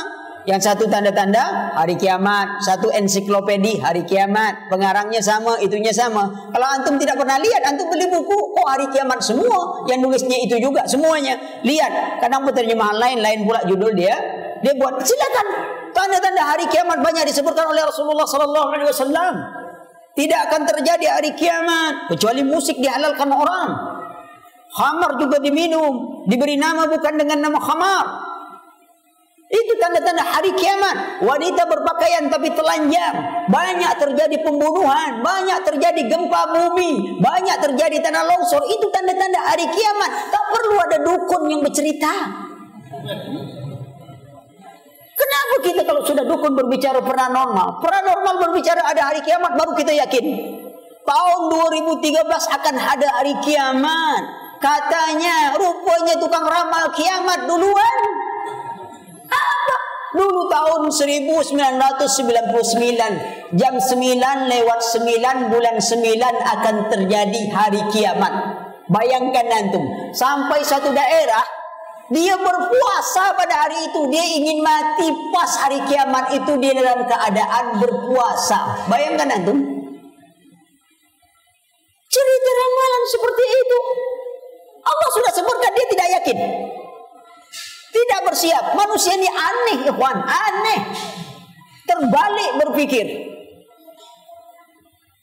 Yang 0.49 0.65
satu 0.65 0.89
tanda-tanda 0.89 1.77
hari 1.77 1.93
kiamat, 2.01 2.65
satu 2.65 2.89
ensiklopedi 2.89 3.85
hari 3.85 4.01
kiamat, 4.09 4.73
pengarangnya 4.73 5.21
sama, 5.21 5.61
itunya 5.61 5.93
sama. 5.93 6.25
Kalau 6.49 6.65
antum 6.65 6.97
tidak 6.97 7.21
pernah 7.21 7.37
lihat, 7.37 7.69
antum 7.69 7.85
beli 7.93 8.09
buku, 8.09 8.33
oh 8.33 8.65
hari 8.65 8.89
kiamat 8.89 9.21
semua, 9.21 9.85
yang 9.85 10.01
nulisnya 10.01 10.41
itu 10.41 10.57
juga 10.57 10.89
semuanya. 10.89 11.37
Lihat, 11.61 12.25
kadang 12.25 12.49
terjemahan 12.49 12.97
lain, 12.97 13.21
lain 13.21 13.45
pula 13.45 13.61
judul 13.69 13.93
dia. 13.93 14.17
Dia 14.65 14.73
buat 14.73 14.97
silakan 15.05 15.47
tanda-tanda 15.93 16.43
hari 16.43 16.65
kiamat 16.73 16.99
banyak 17.05 17.29
disebutkan 17.29 17.69
oleh 17.69 17.85
Rasulullah 17.85 18.25
sallallahu 18.25 18.69
alaihi 18.73 18.89
wasallam. 18.89 19.35
Tidak 20.17 20.41
akan 20.51 20.61
terjadi 20.67 21.07
hari 21.15 21.31
kiamat 21.39 22.11
kecuali 22.11 22.43
musik 22.43 22.81
dihalalkan 22.81 23.31
orang. 23.31 23.69
Khamar 24.69 25.15
juga 25.21 25.39
diminum, 25.39 26.25
diberi 26.27 26.59
nama 26.59 26.91
bukan 26.91 27.15
dengan 27.21 27.39
nama 27.39 27.59
khamar. 27.61 28.28
Itu 29.49 29.73
tanda-tanda 29.81 30.21
hari 30.21 30.53
kiamat. 30.53 31.25
Wanita 31.25 31.65
berpakaian 31.65 32.29
tapi 32.29 32.53
telanjang. 32.53 33.49
Banyak 33.49 33.93
terjadi 33.97 34.37
pembunuhan. 34.45 35.25
Banyak 35.25 35.65
terjadi 35.65 36.05
gempa 36.05 36.53
bumi. 36.53 37.17
Banyak 37.17 37.57
terjadi 37.57 37.97
tanah 38.05 38.29
longsor. 38.29 38.61
Itu 38.69 38.93
tanda-tanda 38.93 39.41
hari 39.41 39.65
kiamat. 39.73 40.11
Tak 40.29 40.45
perlu 40.53 40.77
ada 40.85 40.99
dukun 41.01 41.43
yang 41.49 41.65
bercerita. 41.65 42.13
Kenapa 45.17 45.55
kita 45.65 45.83
kalau 45.89 46.05
sudah 46.05 46.29
dukun 46.29 46.53
berbicara 46.53 47.01
paranormal? 47.01 47.81
Paranormal 47.81 48.35
berbicara 48.45 48.85
ada 48.85 49.09
hari 49.09 49.25
kiamat 49.25 49.57
baru 49.57 49.73
kita 49.73 49.97
yakin. 49.97 50.25
Tahun 51.09 51.41
2013 51.49 52.21
akan 52.29 52.75
ada 52.77 53.09
hari 53.17 53.33
kiamat. 53.41 54.23
Katanya 54.61 55.57
rupanya 55.57 56.21
tukang 56.21 56.45
ramal 56.45 56.93
kiamat 56.93 57.49
duluan. 57.49 58.18
Dulu 60.19 60.51
tahun 60.51 60.91
1999 60.91 61.55
jam 63.55 63.75
9 63.79 64.51
lewat 64.51 64.81
9 64.83 65.55
bulan 65.55 65.79
9 65.79 66.51
akan 66.59 66.77
terjadi 66.91 67.43
hari 67.55 67.79
kiamat. 67.95 68.35
Bayangkan 68.91 69.47
antum, 69.47 69.87
sampai 70.11 70.67
satu 70.67 70.91
daerah 70.91 71.47
dia 72.11 72.35
berpuasa 72.35 73.37
pada 73.37 73.69
hari 73.69 73.85
itu, 73.85 74.01
dia 74.11 74.27
ingin 74.27 74.65
mati 74.65 75.07
pas 75.31 75.55
hari 75.61 75.79
kiamat 75.87 76.35
itu 76.35 76.57
dia 76.59 76.75
dalam 76.75 77.07
keadaan 77.07 77.79
berpuasa. 77.79 78.91
Bayangkan 78.91 79.29
antum. 79.29 79.59
Cerita 82.09 82.51
ramalan 82.59 83.05
seperti 83.07 83.45
itu. 83.45 83.79
Allah 84.83 85.09
sudah 85.15 85.33
sebutkan 85.37 85.71
dia 85.77 85.87
tidak 85.95 86.09
yakin. 86.19 86.39
Tidak 87.99 88.21
bersiap. 88.31 88.65
Manusia 88.79 89.19
ini 89.19 89.27
aneh, 89.27 89.77
ikhwan. 89.91 90.23
Aneh. 90.23 90.81
Terbalik 91.83 92.51
berpikir. 92.63 93.07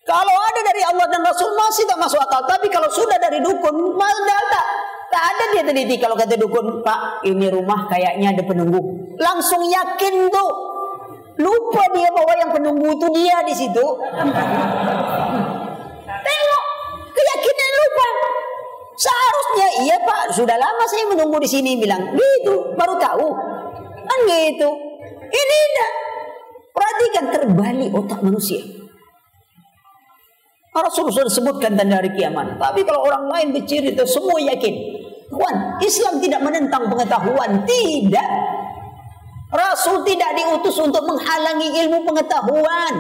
Kalau 0.06 0.36
ada 0.38 0.62
dari 0.62 0.82
Allah 0.86 1.08
dan 1.10 1.22
Rasul 1.24 1.50
masih 1.56 1.88
tak 1.88 1.98
masuk 1.98 2.20
akal. 2.20 2.44
Tapi 2.46 2.68
kalau 2.70 2.92
sudah 2.92 3.18
dari 3.18 3.40
dukun, 3.40 3.96
malah 3.96 4.44
tak. 4.52 4.66
Tak 5.10 5.24
ada 5.32 5.44
dia 5.56 5.64
teliti 5.64 5.96
kalau 5.96 6.20
kata 6.20 6.36
dukun, 6.36 6.84
Pak, 6.84 7.24
ini 7.24 7.48
rumah 7.48 7.88
kayaknya 7.88 8.36
ada 8.36 8.44
penunggu. 8.44 8.82
Langsung 9.16 9.64
yakin 9.64 10.28
tuh. 10.28 10.52
Lupa 11.36 11.84
dia 11.92 12.10
bahwa 12.12 12.34
yang 12.36 12.52
penunggu 12.52 12.88
itu 12.96 13.08
dia 13.16 13.40
di 13.44 13.56
situ. 13.56 13.86
Seharusnya 18.96 19.68
iya 19.84 19.98
pak, 20.00 20.32
sudah 20.32 20.56
lama 20.56 20.84
saya 20.88 21.12
menunggu 21.12 21.36
di 21.44 21.50
sini 21.52 21.76
bilang 21.76 22.16
gitu, 22.16 22.72
baru 22.80 22.96
tahu 22.96 23.28
kan 24.06 24.20
gitu. 24.24 24.70
Ini 25.26 25.56
tidak. 25.60 25.92
Perhatikan 26.76 27.26
terbalik 27.32 27.90
otak 27.92 28.20
manusia. 28.24 28.62
Rasulullah 30.76 31.24
sudah 31.24 31.32
sebutkan 31.32 31.80
tanda 31.80 32.04
hari 32.04 32.12
kiamat. 32.12 32.60
Tapi 32.60 32.84
kalau 32.84 33.08
orang 33.08 33.32
lain 33.32 33.48
bercerita 33.56 34.04
semua 34.04 34.36
yakin. 34.44 34.76
Kawan, 35.32 35.82
Islam 35.82 36.20
tidak 36.20 36.44
menentang 36.44 36.92
pengetahuan. 36.92 37.64
Tidak. 37.64 38.30
Rasul 39.56 40.04
tidak 40.04 40.36
diutus 40.36 40.76
untuk 40.84 41.08
menghalangi 41.08 41.80
ilmu 41.80 42.04
pengetahuan. 42.04 42.94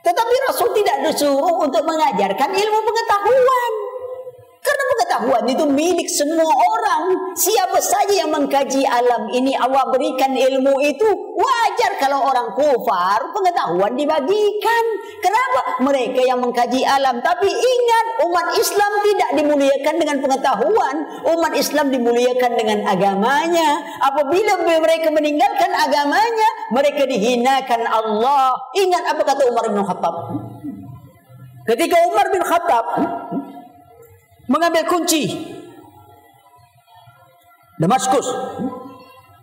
Tetapi 0.00 0.34
Rasul 0.48 0.68
tidak 0.80 0.96
disuruh 1.04 1.56
untuk 1.60 1.84
mengajarkan 1.84 2.50
ilmu 2.56 2.78
pengetahuan. 2.80 3.72
Karena 4.60 4.84
pengetahuan 4.92 5.44
itu 5.48 5.64
milik 5.64 6.08
semua 6.12 6.52
orang. 6.52 7.32
Siapa 7.32 7.80
saja 7.80 8.12
yang 8.12 8.28
mengkaji 8.28 8.84
alam 8.84 9.32
ini 9.32 9.56
Allah 9.56 9.88
berikan 9.88 10.36
ilmu 10.36 10.76
itu 10.84 11.08
wajar 11.32 11.96
kalau 11.96 12.28
orang 12.28 12.52
kufar 12.52 13.24
pengetahuan 13.32 13.96
dibagikan. 13.96 14.84
Kenapa? 15.24 15.80
Mereka 15.80 16.20
yang 16.28 16.44
mengkaji 16.44 16.84
alam. 16.84 17.24
Tapi 17.24 17.48
ingat 17.48 18.06
umat 18.28 18.46
Islam 18.52 18.92
tidak 19.00 19.30
dimuliakan 19.40 19.94
dengan 19.96 20.16
pengetahuan. 20.20 20.96
Umat 21.24 21.52
Islam 21.56 21.88
dimuliakan 21.88 22.52
dengan 22.60 22.78
agamanya. 22.84 23.80
Apabila 24.04 24.60
mereka 24.60 25.08
meninggalkan 25.08 25.72
agamanya, 25.72 26.48
mereka 26.68 27.08
dihinakan 27.08 27.88
Allah. 27.88 28.52
Ingat 28.76 29.08
apa 29.08 29.22
kata 29.24 29.42
Umar 29.48 29.72
bin 29.72 29.80
Khattab? 29.80 30.14
Ketika 31.64 31.96
Umar 32.12 32.28
bin 32.28 32.44
Khattab 32.44 32.84
mengambil 34.50 34.82
kunci 34.90 35.30
Damaskus. 37.80 38.28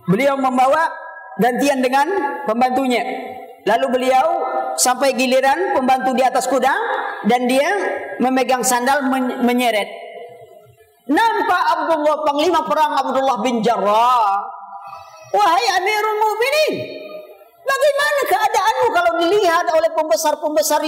Beliau 0.05 0.37
membawa 0.37 0.93
gantian 1.41 1.81
dengan 1.81 2.05
pembantunya. 2.45 3.01
Lalu 3.65 3.85
beliau 3.97 4.27
sampai 4.77 5.17
giliran 5.17 5.73
pembantu 5.73 6.13
di 6.13 6.21
atas 6.21 6.45
kuda 6.45 6.69
dan 7.25 7.49
dia 7.49 7.65
memegang 8.21 8.61
sandal 8.61 9.09
menyeret. 9.41 9.89
Nampak 11.09 11.63
Abdullah 11.81 12.21
panglima 12.29 12.61
perang 12.69 12.93
Abdullah 12.93 13.41
bin 13.41 13.65
Jarrah. 13.65 14.37
Wahai 15.33 15.65
Amirul 15.81 16.17
Mukminin, 16.23 16.73
bagaimana 17.65 18.21
keadaanmu 18.31 18.87
kalau 18.95 19.11
dilihat 19.19 19.65
oleh 19.75 19.91
pembesar-pembesar 19.91 20.79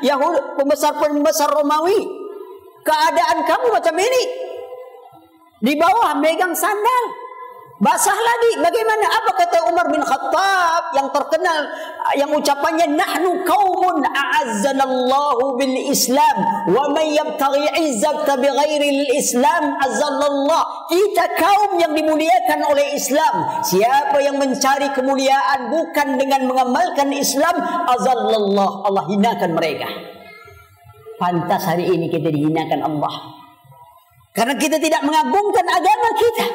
Yahudi, 0.00 0.40
pembesar-pembesar 0.56 1.52
Romawi? 1.52 2.21
Keadaan 2.82 3.46
kamu 3.46 3.66
macam 3.72 3.94
ini. 3.98 4.24
Di 5.62 5.74
bawah 5.78 6.18
megang 6.18 6.54
sandal. 6.54 7.04
Basah 7.82 8.14
lagi. 8.14 8.62
Bagaimana? 8.62 9.10
Apa 9.10 9.30
kata 9.42 9.58
Umar 9.66 9.90
bin 9.90 9.98
Khattab 10.06 10.94
yang 10.94 11.10
terkenal 11.10 11.66
yang 12.14 12.30
ucapannya 12.30 12.94
nahnu 12.94 13.42
qaumun 13.42 14.06
a'azzanallahu 14.06 15.58
bil 15.58 15.90
Islam 15.90 16.36
wa 16.70 16.94
man 16.94 17.02
yabtaghi 17.10 17.74
'izzata 17.82 18.38
bighairi 18.38 19.10
Islam 19.18 19.74
azzallallah. 19.82 20.86
Kita 20.94 21.26
kaum 21.34 21.82
yang 21.82 21.90
dimuliakan 21.90 22.70
oleh 22.70 22.94
Islam. 22.94 23.66
Siapa 23.66 24.22
yang 24.22 24.38
mencari 24.38 24.94
kemuliaan 24.94 25.74
bukan 25.74 26.22
dengan 26.22 26.46
mengamalkan 26.46 27.10
Islam 27.10 27.58
azallallah. 27.98 28.86
Allah 28.86 29.04
hinakan 29.10 29.58
mereka 29.58 30.21
pantas 31.22 31.62
hari 31.62 31.86
ini 31.86 32.10
kita 32.10 32.34
dihinakan 32.34 32.82
Allah. 32.82 33.14
Karena 34.34 34.58
kita 34.58 34.82
tidak 34.82 35.06
mengagungkan 35.06 35.62
agama 35.70 36.08
kita. 36.18 36.46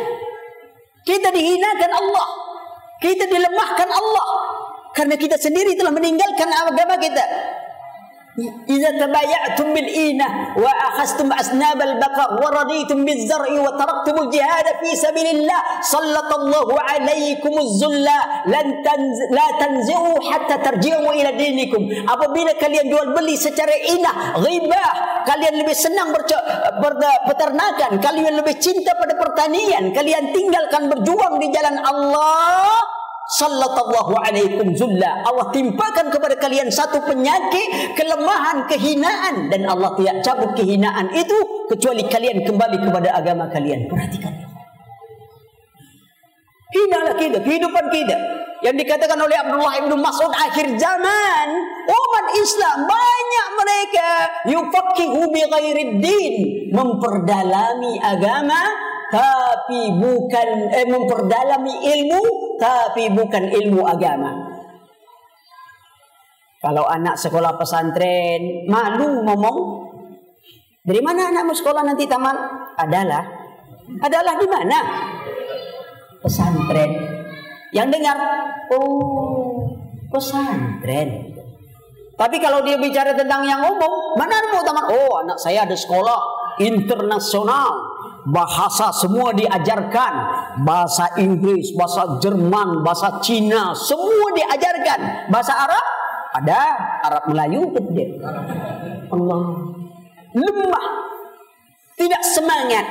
Kita 1.07 1.31
dihinakan 1.31 1.91
Allah. 1.95 2.27
Kita 2.99 3.23
dilemahkan 3.31 3.87
Allah. 3.87 4.27
Karena 4.91 5.15
kita 5.15 5.39
sendiri 5.39 5.79
telah 5.79 5.95
meninggalkan 5.95 6.51
agama 6.51 6.99
kita. 6.99 7.23
إذا 8.68 8.90
تبايعتم 9.06 9.74
بالإينة 9.74 10.56
وأخذتم 10.56 11.32
أسناب 11.32 11.82
البقر 11.82 12.28
ورضيتم 12.44 13.04
بالزرع 13.04 13.48
وتركتم 13.60 14.22
الجهاد 14.22 14.66
في 14.80 14.96
سبيل 14.96 15.26
الله 15.26 15.60
سلط 15.80 16.30
الله 16.40 16.80
عليكم 16.80 17.52
الذل 17.58 18.08
لن 18.46 18.66
تنز... 18.84 19.18
لا 19.30 19.48
تنزعوا 19.60 20.32
حتى 20.32 20.56
ترجعوا 20.64 21.12
إلى 21.12 21.30
دينكم 21.36 21.82
apabila 22.08 22.56
kalian 22.56 22.88
jual 22.88 23.12
beli 23.12 23.36
secara 23.36 23.76
inah 23.92 24.40
ghibah 24.40 24.90
kalian 25.28 25.60
lebih 25.60 25.76
senang 25.76 26.16
berce... 26.16 26.36
ber... 26.80 26.96
peternakan 27.28 28.00
kalian 28.00 28.40
lebih 28.40 28.56
cinta 28.56 28.96
pada 28.96 29.12
pertanian 29.12 29.92
kalian 29.92 30.32
tinggalkan 30.32 30.88
berjuang 30.88 31.36
di 31.36 31.52
jalan 31.52 31.76
Allah 31.84 32.80
sallallahu 33.35 34.13
alaikum 34.15 34.71
zulla. 34.71 35.23
Allah 35.27 35.51
timpakan 35.51 36.07
kepada 36.07 36.39
kalian 36.39 36.71
satu 36.71 37.03
penyakit 37.03 37.97
kelemahan 37.99 38.63
kehinaan. 38.71 39.51
Dan 39.51 39.67
Allah 39.67 39.91
tidak 39.99 40.23
cabut 40.23 40.51
kehinaan 40.55 41.11
itu 41.11 41.35
kecuali 41.67 42.07
kalian 42.07 42.47
kembali 42.47 42.77
kepada 42.79 43.09
agama 43.19 43.51
kalian. 43.51 43.91
Perhatikan. 43.91 44.31
Hinalah 46.67 47.15
kita 47.15 47.39
kehidupan 47.43 47.85
kita. 47.91 48.17
Yang 48.57 48.75
dikatakan 48.83 49.21
oleh 49.21 49.37
Abdullah 49.37 49.85
bin 49.85 50.01
Mas'ud 50.01 50.33
akhir 50.33 50.81
zaman 50.81 51.47
umat 51.85 52.25
Islam 52.41 52.89
banyak 52.89 53.47
mereka 53.53 54.09
yufaqihu 54.49 55.29
bi 55.29 55.41
ghairid 55.45 55.91
din 56.01 56.35
memperdalami 56.73 58.01
agama 58.01 58.65
tapi 59.07 59.95
bukan 59.95 60.47
eh, 60.71 60.87
memperdalami 60.87 61.73
ilmu 61.83 62.21
tapi 62.59 63.07
bukan 63.11 63.43
ilmu 63.47 63.87
agama. 63.87 64.31
Kalau 66.57 66.83
anak 66.89 67.15
sekolah 67.15 67.55
pesantren 67.55 68.65
malu 68.67 69.23
ngomong 69.23 69.57
dari 70.87 71.03
mana 71.03 71.31
anakmu 71.31 71.51
sekolah 71.51 71.83
nanti 71.83 72.07
tamat? 72.07 72.35
Adalah 72.79 73.23
adalah 74.03 74.33
di 74.35 74.47
mana? 74.47 74.79
Pesantren. 76.23 76.91
Yang 77.71 77.87
dengar, 77.99 78.17
oh 78.71 79.67
pesantren. 80.11 81.35
Tapi 82.17 82.35
kalau 82.41 82.65
dia 82.65 82.79
bicara 82.79 83.13
tentang 83.13 83.45
yang 83.45 83.61
umum, 83.61 84.17
mana 84.17 84.39
mau 84.49 84.63
tamat? 84.63 84.85
Oh 84.89 85.21
anak 85.21 85.37
saya 85.37 85.67
ada 85.67 85.75
sekolah 85.77 86.19
internasional 86.57 87.96
bahasa 88.27 88.91
semua 88.91 89.31
diajarkan. 89.31 90.13
Bahasa 90.67 91.07
Inggris 91.21 91.71
bahasa 91.77 92.19
Jerman 92.19 92.83
bahasa 92.83 93.19
Cina 93.23 93.71
semua 93.71 94.27
diajarkan. 94.35 95.29
Bahasa 95.31 95.53
Arab? 95.55 95.85
Ada. 96.43 96.61
Arab 97.07 97.23
Melayu 97.31 97.71
kemudian 97.71 98.19
Allah. 99.11 99.41
Lemah. 100.35 100.87
Tidak 101.97 102.23
semangat. 102.35 102.85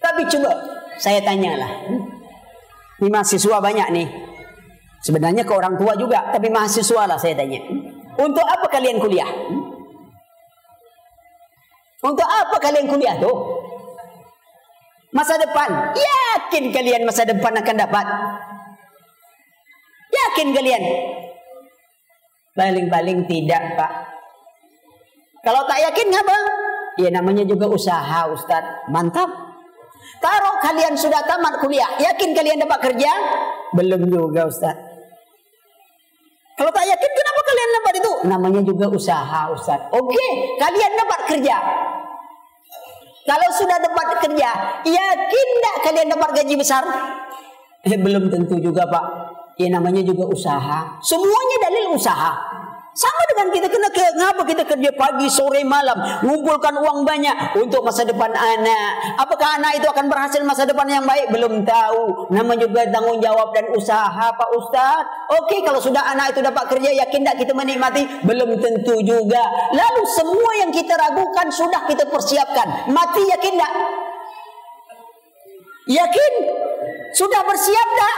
Tapi 0.00 0.24
coba 0.30 0.50
saya 0.96 1.20
tanyalah. 1.20 1.84
Ini 2.98 3.08
mahasiswa 3.12 3.62
banyak 3.62 3.88
nih 3.94 4.08
sebenarnya 5.02 5.46
ke 5.46 5.52
orang 5.54 5.78
tua 5.78 5.94
juga 5.94 6.26
tapi 6.34 6.50
mahasiswa 6.50 7.06
lah 7.06 7.18
saya 7.18 7.38
tanya. 7.38 7.62
Untuk 8.18 8.42
apa 8.42 8.66
kalian 8.66 8.98
kuliah? 8.98 9.30
Untuk 12.02 12.26
apa 12.26 12.56
kalian 12.58 12.86
kuliah 12.90 13.14
tuh 13.18 13.34
Masa 15.18 15.34
depan, 15.34 15.66
yakin 15.98 16.70
kalian 16.70 17.02
masa 17.02 17.26
depan 17.26 17.50
akan 17.50 17.74
dapat? 17.74 18.06
Yakin 20.14 20.54
kalian? 20.54 20.82
Paling-paling 22.54 23.26
tidak, 23.26 23.74
Pak. 23.74 23.92
Kalau 25.42 25.66
tak 25.66 25.82
yakin 25.90 26.14
ngapa? 26.14 26.38
Ya 27.02 27.10
namanya 27.10 27.42
juga 27.42 27.66
usaha, 27.66 28.30
Ustaz. 28.30 28.62
Mantap. 28.94 29.26
Taruh 30.22 30.62
kalian 30.62 30.94
sudah 30.94 31.18
tamat 31.26 31.58
kuliah, 31.66 31.98
yakin 31.98 32.30
kalian 32.30 32.62
dapat 32.62 32.78
kerja? 32.78 33.10
Belum 33.74 34.06
juga, 34.06 34.46
Ustaz. 34.46 34.78
Kalau 36.54 36.70
tak 36.70 36.86
yakin, 36.86 37.10
kenapa 37.10 37.40
kalian 37.42 37.70
dapat 37.74 37.92
itu? 37.98 38.12
Namanya 38.22 38.60
juga 38.62 38.86
usaha, 38.86 39.50
Ustaz. 39.50 39.82
Oke, 39.90 40.26
kalian 40.62 40.92
dapat 40.94 41.20
kerja. 41.26 41.58
Kalau 43.28 43.48
sudah 43.60 43.76
dapat 43.76 44.24
kerja, 44.24 44.50
yakin 44.88 45.48
tak 45.60 45.76
kalian 45.84 46.08
dapat 46.16 46.32
gaji 46.32 46.54
besar? 46.56 46.80
Eh, 47.84 48.00
belum 48.00 48.32
tentu 48.32 48.56
juga 48.56 48.88
Pak. 48.88 49.04
Ya 49.60 49.68
namanya 49.68 50.00
juga 50.00 50.24
usaha. 50.32 50.96
Semuanya 51.04 51.56
dalil 51.68 51.92
usaha. 51.92 52.32
Sama 52.98 53.22
dengan 53.30 53.46
kita 53.54 53.70
kena 53.70 53.88
ke 53.94 54.02
ngapa 54.18 54.42
kita 54.42 54.66
kerja 54.66 54.90
pagi, 54.98 55.30
sore, 55.30 55.62
malam, 55.62 55.94
mengumpulkan 56.26 56.74
uang 56.82 57.06
banyak 57.06 57.54
untuk 57.54 57.86
masa 57.86 58.02
depan 58.02 58.34
anak. 58.34 59.14
Apakah 59.22 59.54
anak 59.54 59.78
itu 59.78 59.86
akan 59.86 60.10
berhasil 60.10 60.42
masa 60.42 60.66
depan 60.66 60.90
yang 60.90 61.06
baik? 61.06 61.30
Belum 61.30 61.62
tahu. 61.62 62.26
Nama 62.34 62.52
juga 62.58 62.90
tanggung 62.90 63.22
jawab 63.22 63.54
dan 63.54 63.70
usaha 63.70 64.34
Pak 64.34 64.50
Ustaz. 64.50 65.06
Okey, 65.30 65.62
kalau 65.62 65.78
sudah 65.78 66.10
anak 66.10 66.34
itu 66.34 66.42
dapat 66.42 66.74
kerja, 66.74 66.90
yakin 67.06 67.22
tak 67.22 67.38
kita 67.38 67.54
menikmati? 67.54 68.02
Belum 68.26 68.58
tentu 68.58 68.98
juga. 69.06 69.46
Lalu 69.70 70.02
semua 70.18 70.50
yang 70.66 70.74
kita 70.74 70.98
ragukan 70.98 71.54
sudah 71.54 71.86
kita 71.86 72.02
persiapkan. 72.10 72.90
Mati 72.90 73.22
yakin 73.30 73.54
tak? 73.62 73.72
Yakin? 75.86 76.32
Sudah 77.14 77.46
bersiap 77.46 77.88
tak? 77.94 78.16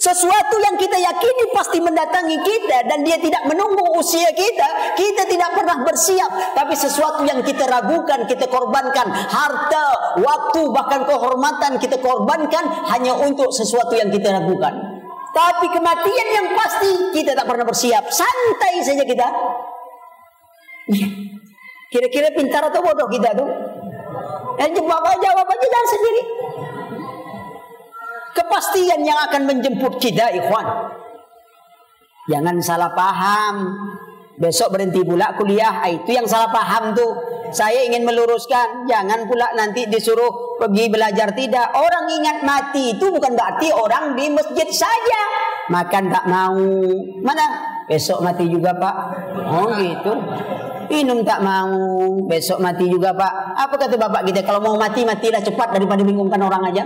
Sesuatu 0.00 0.56
yang 0.64 0.80
kita 0.80 0.96
yakini 0.96 1.52
pasti 1.52 1.76
mendatangi 1.76 2.40
kita 2.40 2.88
dan 2.88 3.04
dia 3.04 3.20
tidak 3.20 3.44
menunggu 3.44 4.00
usia 4.00 4.32
kita. 4.32 4.96
Kita 4.96 5.28
tidak 5.28 5.52
pernah 5.52 5.84
bersiap. 5.84 6.56
Tapi 6.56 6.72
sesuatu 6.72 7.20
yang 7.28 7.44
kita 7.44 7.68
ragukan, 7.68 8.24
kita 8.24 8.48
korbankan. 8.48 9.12
Harta, 9.12 10.16
waktu, 10.24 10.62
bahkan 10.72 11.04
kehormatan 11.04 11.76
kita 11.76 12.00
korbankan 12.00 12.64
hanya 12.96 13.12
untuk 13.12 13.52
sesuatu 13.52 13.92
yang 13.92 14.08
kita 14.08 14.40
ragukan. 14.40 14.72
Tapi 15.36 15.68
kematian 15.68 16.28
yang 16.32 16.46
pasti 16.56 17.20
kita 17.20 17.36
tak 17.36 17.44
pernah 17.44 17.68
bersiap. 17.68 18.08
Santai 18.08 18.80
saja 18.80 19.04
kita. 19.04 19.28
Kira-kira 21.92 22.32
pintar 22.32 22.72
atau 22.72 22.80
bodoh 22.80 23.04
kita 23.12 23.36
tuh? 23.36 23.52
Eh, 24.64 24.68
jawab 24.72 25.04
aja, 25.04 25.28
jawab 25.28 25.44
aja 25.44 25.66
jangan 25.68 25.88
sendiri. 25.92 26.22
Kepastian 28.30 29.02
yang 29.02 29.18
akan 29.30 29.42
menjemput 29.46 29.98
kita, 29.98 30.30
ikhwan. 30.34 30.66
Jangan 32.30 32.56
salah 32.62 32.90
paham. 32.94 33.74
Besok 34.40 34.72
berhenti 34.72 35.04
pula 35.04 35.36
kuliah. 35.36 35.84
Ah, 35.84 35.90
itu 35.92 36.16
yang 36.16 36.24
salah 36.24 36.48
paham 36.48 36.96
tuh. 36.96 37.12
Saya 37.52 37.84
ingin 37.84 38.08
meluruskan. 38.08 38.88
Jangan 38.88 39.28
pula 39.28 39.52
nanti 39.52 39.84
disuruh 39.84 40.56
pergi 40.56 40.88
belajar. 40.88 41.28
Tidak. 41.36 41.66
Orang 41.76 42.08
ingat 42.08 42.40
mati 42.46 42.96
itu 42.96 43.12
bukan 43.12 43.36
berarti 43.36 43.68
orang 43.68 44.16
di 44.16 44.32
masjid 44.32 44.64
saja. 44.72 45.22
Makan 45.68 46.08
tak 46.08 46.24
mau. 46.24 46.56
Mana? 47.20 47.46
Besok 47.84 48.24
mati 48.24 48.48
juga 48.48 48.72
pak. 48.72 48.96
Oh 49.44 49.76
gitu. 49.76 50.12
Minum 50.88 51.20
tak 51.20 51.44
mau. 51.44 51.76
Besok 52.24 52.64
mati 52.64 52.88
juga 52.88 53.12
pak. 53.12 53.60
Apa 53.60 53.76
kata 53.76 54.00
bapak 54.00 54.24
kita? 54.24 54.40
Kalau 54.40 54.64
mau 54.64 54.74
mati, 54.80 55.04
matilah 55.04 55.44
cepat 55.44 55.76
daripada 55.76 56.00
bingungkan 56.00 56.40
orang 56.40 56.64
aja. 56.72 56.82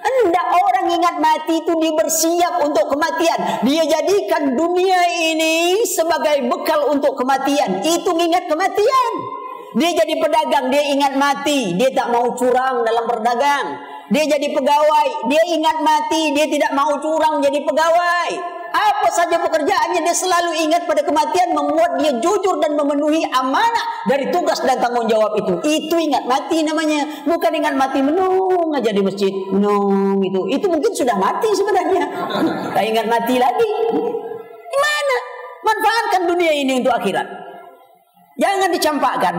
Hendak 0.00 0.46
orang 0.48 0.86
ingat 0.96 1.16
mati 1.20 1.60
itu 1.60 1.72
dia 1.76 1.92
bersiap 1.92 2.54
untuk 2.64 2.88
kematian. 2.88 3.40
Dia 3.68 3.84
jadikan 3.84 4.56
dunia 4.56 5.00
ini 5.32 5.84
sebagai 5.84 6.48
bekal 6.48 6.88
untuk 6.88 7.16
kematian. 7.20 7.84
Itu 7.84 8.16
ingat 8.16 8.48
kematian. 8.48 9.12
Dia 9.76 9.90
jadi 9.94 10.14
pedagang, 10.18 10.66
dia 10.72 10.82
ingat 10.90 11.14
mati. 11.14 11.78
Dia 11.78 11.92
tak 11.94 12.10
mau 12.10 12.32
curang 12.34 12.82
dalam 12.82 13.04
berdagang. 13.06 13.66
Dia 14.10 14.26
jadi 14.26 14.50
pegawai, 14.50 15.30
dia 15.30 15.42
ingat 15.54 15.78
mati. 15.86 16.34
Dia 16.34 16.46
tidak 16.50 16.72
mau 16.74 16.98
curang 16.98 17.38
jadi 17.38 17.62
pegawai. 17.62 18.59
Apa 18.70 19.08
saja 19.10 19.34
pekerjaannya 19.42 20.00
dia 20.06 20.14
selalu 20.14 20.54
ingat 20.62 20.86
pada 20.86 21.02
kematian 21.02 21.50
membuat 21.50 21.98
dia 21.98 22.14
jujur 22.22 22.62
dan 22.62 22.78
memenuhi 22.78 23.26
amanah 23.34 24.06
dari 24.06 24.30
tugas 24.30 24.62
dan 24.62 24.78
tanggung 24.78 25.10
jawab 25.10 25.34
itu. 25.34 25.58
Itu 25.66 25.98
ingat 25.98 26.24
mati 26.30 26.62
namanya. 26.62 27.26
Bukan 27.26 27.50
ingat 27.50 27.74
mati 27.74 27.98
menung 27.98 28.70
aja 28.70 28.94
di 28.94 29.02
masjid. 29.02 29.34
Menung 29.50 30.22
itu. 30.22 30.46
Itu 30.46 30.70
mungkin 30.70 30.92
sudah 30.94 31.18
mati 31.18 31.50
sebenarnya. 31.50 32.04
Tak 32.74 32.84
ingat 32.86 33.06
mati 33.10 33.34
lagi. 33.36 33.70
Gimana? 34.70 35.16
Manfaatkan 35.66 36.22
dunia 36.30 36.52
ini 36.54 36.78
untuk 36.78 36.94
akhirat. 36.94 37.26
Jangan 38.38 38.70
dicampakkan. 38.70 39.34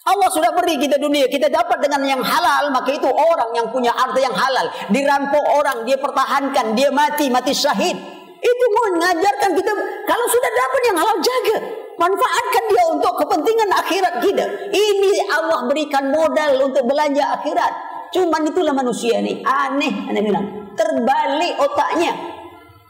Allah 0.00 0.28
sudah 0.32 0.56
beri 0.56 0.80
kita 0.80 0.96
dunia, 0.96 1.28
kita 1.28 1.52
dapat 1.52 1.76
dengan 1.84 2.00
yang 2.08 2.22
halal, 2.24 2.72
maka 2.72 2.88
itu 2.88 3.04
orang 3.04 3.52
yang 3.52 3.68
punya 3.68 3.92
harta 3.92 4.16
yang 4.16 4.32
halal, 4.32 4.66
dirampok 4.88 5.44
orang, 5.60 5.84
dia 5.84 6.00
pertahankan, 6.00 6.72
dia 6.72 6.88
mati, 6.88 7.28
mati 7.28 7.52
syahid. 7.52 8.19
Itu 8.40 8.64
mengajarkan 8.72 9.50
kita 9.52 9.72
kalau 10.08 10.26
sudah 10.26 10.50
dapat 10.56 10.80
yang 10.88 10.96
halal 10.96 11.18
jaga. 11.20 11.56
Manfaatkan 12.00 12.64
dia 12.72 12.84
untuk 12.88 13.12
kepentingan 13.20 13.70
akhirat 13.76 14.14
kita. 14.24 14.44
Ini 14.72 15.12
Allah 15.28 15.68
berikan 15.68 16.08
modal 16.08 16.64
untuk 16.64 16.88
belanja 16.88 17.36
akhirat. 17.36 17.72
Cuma 18.16 18.40
itulah 18.40 18.72
manusia 18.72 19.20
ini. 19.20 19.44
Aneh, 19.44 20.08
aneh 20.08 20.24
bilang. 20.24 20.72
Terbalik 20.72 21.60
otaknya. 21.60 22.16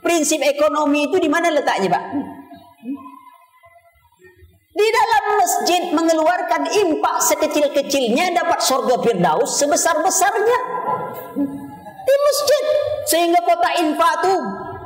Prinsip 0.00 0.38
ekonomi 0.40 1.10
itu 1.10 1.18
di 1.18 1.26
mana 1.26 1.50
letaknya, 1.50 1.90
Pak? 1.90 2.04
Di 4.70 4.86
dalam 4.94 5.24
masjid 5.36 5.82
mengeluarkan 5.90 6.62
impak 6.70 7.16
sekecil-kecilnya 7.20 8.32
dapat 8.32 8.62
surga 8.62 8.96
firdaus 9.02 9.58
sebesar-besarnya. 9.58 10.58
Di 12.06 12.14
masjid. 12.14 12.64
Sehingga 13.10 13.42
kota 13.42 13.70
infak 13.82 14.12
itu 14.22 14.34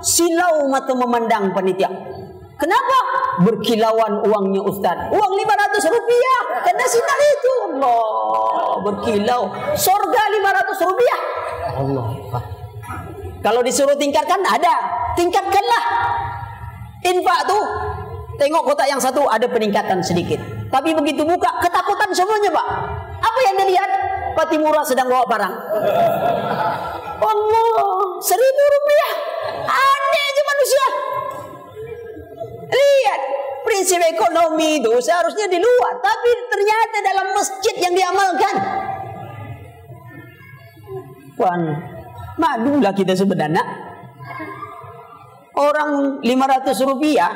silau 0.04 0.68
mata 0.68 0.92
memandang 0.92 1.50
panitia. 1.56 1.88
Kenapa? 2.54 2.98
Berkilauan 3.42 4.22
uangnya 4.22 4.62
Ustaz. 4.62 4.94
Uang 5.10 5.32
500 5.34 5.90
rupiah. 5.90 6.40
Kena 6.62 6.86
sinar 6.86 7.18
itu. 7.18 7.54
Allah. 7.74 8.78
Berkilau. 8.84 9.42
Sorga 9.74 10.22
500 10.30 10.86
rupiah. 10.86 11.20
Allah. 11.74 12.06
Kalau 13.42 13.60
disuruh 13.60 13.98
tingkatkan, 13.98 14.38
ada. 14.40 14.74
Tingkatkanlah. 15.18 15.84
Infak 17.04 17.40
tu. 17.44 17.58
Tengok 18.34 18.62
kotak 18.66 18.88
yang 18.88 18.98
satu, 19.02 19.26
ada 19.28 19.46
peningkatan 19.46 20.00
sedikit. 20.02 20.38
Tapi 20.72 20.90
begitu 20.96 21.22
buka, 21.22 21.50
ketakutan 21.62 22.10
semuanya 22.10 22.50
Pak. 22.50 22.66
Apa 23.22 23.40
yang 23.46 23.54
dilihat? 23.62 23.90
Pati 24.34 24.56
murah 24.58 24.82
sedang 24.82 25.06
bawa 25.06 25.24
barang. 25.30 25.54
Allah. 27.22 27.94
Seribu 28.18 28.62
rupiah. 28.66 29.14
Aneh 29.70 30.22
aja 30.26 30.42
manusia. 30.42 30.86
Lihat. 32.74 33.20
Prinsip 33.64 34.00
ekonomi 34.02 34.82
itu 34.82 34.92
seharusnya 35.00 35.46
di 35.46 35.58
luar. 35.62 36.02
Tapi 36.02 36.30
ternyata 36.50 36.96
dalam 37.00 37.26
masjid 37.32 37.74
yang 37.78 37.94
diamalkan. 37.94 38.54
Wan. 41.38 41.62
Madulah 42.34 42.92
kita 42.92 43.14
sebenarnya. 43.14 43.62
Orang 45.54 46.18
500 46.26 46.90
rupiah. 46.90 47.30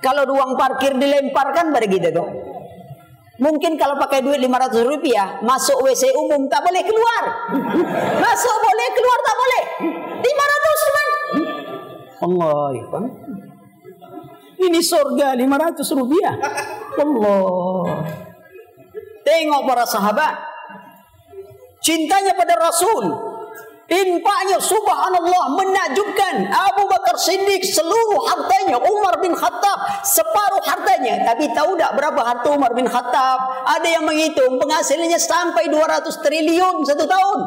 Kalau 0.00 0.24
ruang 0.28 0.56
parkir 0.56 0.96
dilemparkan 0.96 1.72
pada 1.72 1.86
kita 1.88 2.08
tuh. 2.12 2.53
Mungkin 3.34 3.74
kalau 3.74 3.98
pakai 3.98 4.22
duit 4.22 4.38
500 4.38 4.86
rupiah 4.86 5.42
Masuk 5.42 5.82
WC 5.82 6.14
umum 6.14 6.46
tak 6.46 6.62
boleh 6.62 6.82
keluar. 6.86 7.22
Masuk 8.24 8.56
boleh 8.62 8.88
keluar 8.94 9.18
tak 9.26 9.36
boleh. 9.36 9.62
500 10.22 10.84
teman 10.84 11.08
Allah 12.24 12.66
ikhwan 12.78 13.04
Ini 14.54 14.80
surga 14.80 15.34
500 15.34 15.98
rupiah. 15.98 16.34
Allah. 16.94 18.06
Tengok 19.26 19.62
para 19.66 19.84
sahabat. 19.84 20.34
Cintanya 21.84 22.32
pada 22.32 22.54
Rasul 22.56 23.12
Infaknya 23.84 24.56
subhanallah 24.64 25.60
menakjubkan 25.60 26.48
Abu 26.48 26.88
Bakar 26.88 27.20
Siddiq 27.20 27.60
seluruh 27.68 28.24
hartanya 28.32 28.80
Umar 28.80 29.20
bin 29.20 29.36
Khattab 29.36 29.76
separuh 30.00 30.64
hartanya. 30.64 31.20
Tapi 31.28 31.52
tahu 31.52 31.76
tak 31.76 31.92
berapa 31.92 32.16
harta 32.16 32.48
Umar 32.48 32.72
bin 32.72 32.88
Khattab? 32.88 33.38
Ada 33.68 34.00
yang 34.00 34.08
menghitung 34.08 34.56
penghasilannya 34.56 35.20
sampai 35.20 35.68
200 35.68 36.00
triliun 36.16 36.80
satu 36.80 37.04
tahun. 37.04 37.40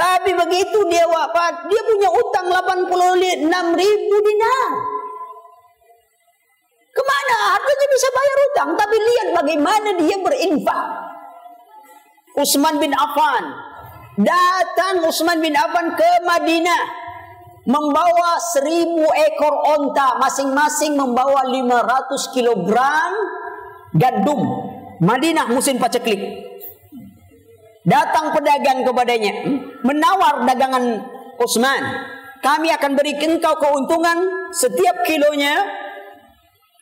Tapi 0.00 0.32
begitu 0.32 0.78
dia 0.88 1.04
wafat 1.04 1.68
Dia 1.68 1.82
punya 1.84 2.08
utang 2.08 2.46
86 2.50 3.46
ribu 3.78 4.16
dinar. 4.26 4.70
Kemana 6.90 7.36
hartanya 7.54 7.86
bisa 7.94 8.08
bayar 8.10 8.38
utang? 8.50 8.70
Tapi 8.74 8.96
lihat 8.98 9.28
bagaimana 9.38 9.88
dia 10.02 10.16
berinfak. 10.18 10.86
Utsman 12.34 12.82
bin 12.82 12.90
Affan 12.90 13.69
Datang 14.18 15.06
Utsman 15.06 15.38
bin 15.38 15.54
Affan 15.54 15.94
ke 15.94 16.10
Madinah 16.26 16.82
membawa 17.68 18.40
seribu 18.50 19.06
ekor 19.06 19.54
onta 19.78 20.18
masing-masing 20.18 20.98
membawa 20.98 21.46
500 21.46 22.34
kilogram 22.34 23.12
gandum. 23.94 24.40
Madinah 25.00 25.46
musim 25.48 25.78
paceklik. 25.78 26.18
Datang 27.86 28.36
pedagang 28.36 28.84
kepadanya 28.84 29.32
menawar 29.86 30.44
dagangan 30.44 31.00
Utsman 31.40 31.80
kami 32.44 32.68
akan 32.68 32.92
beri 32.92 33.16
engkau 33.16 33.56
keuntungan 33.56 34.20
setiap 34.52 35.06
kilonya 35.08 35.56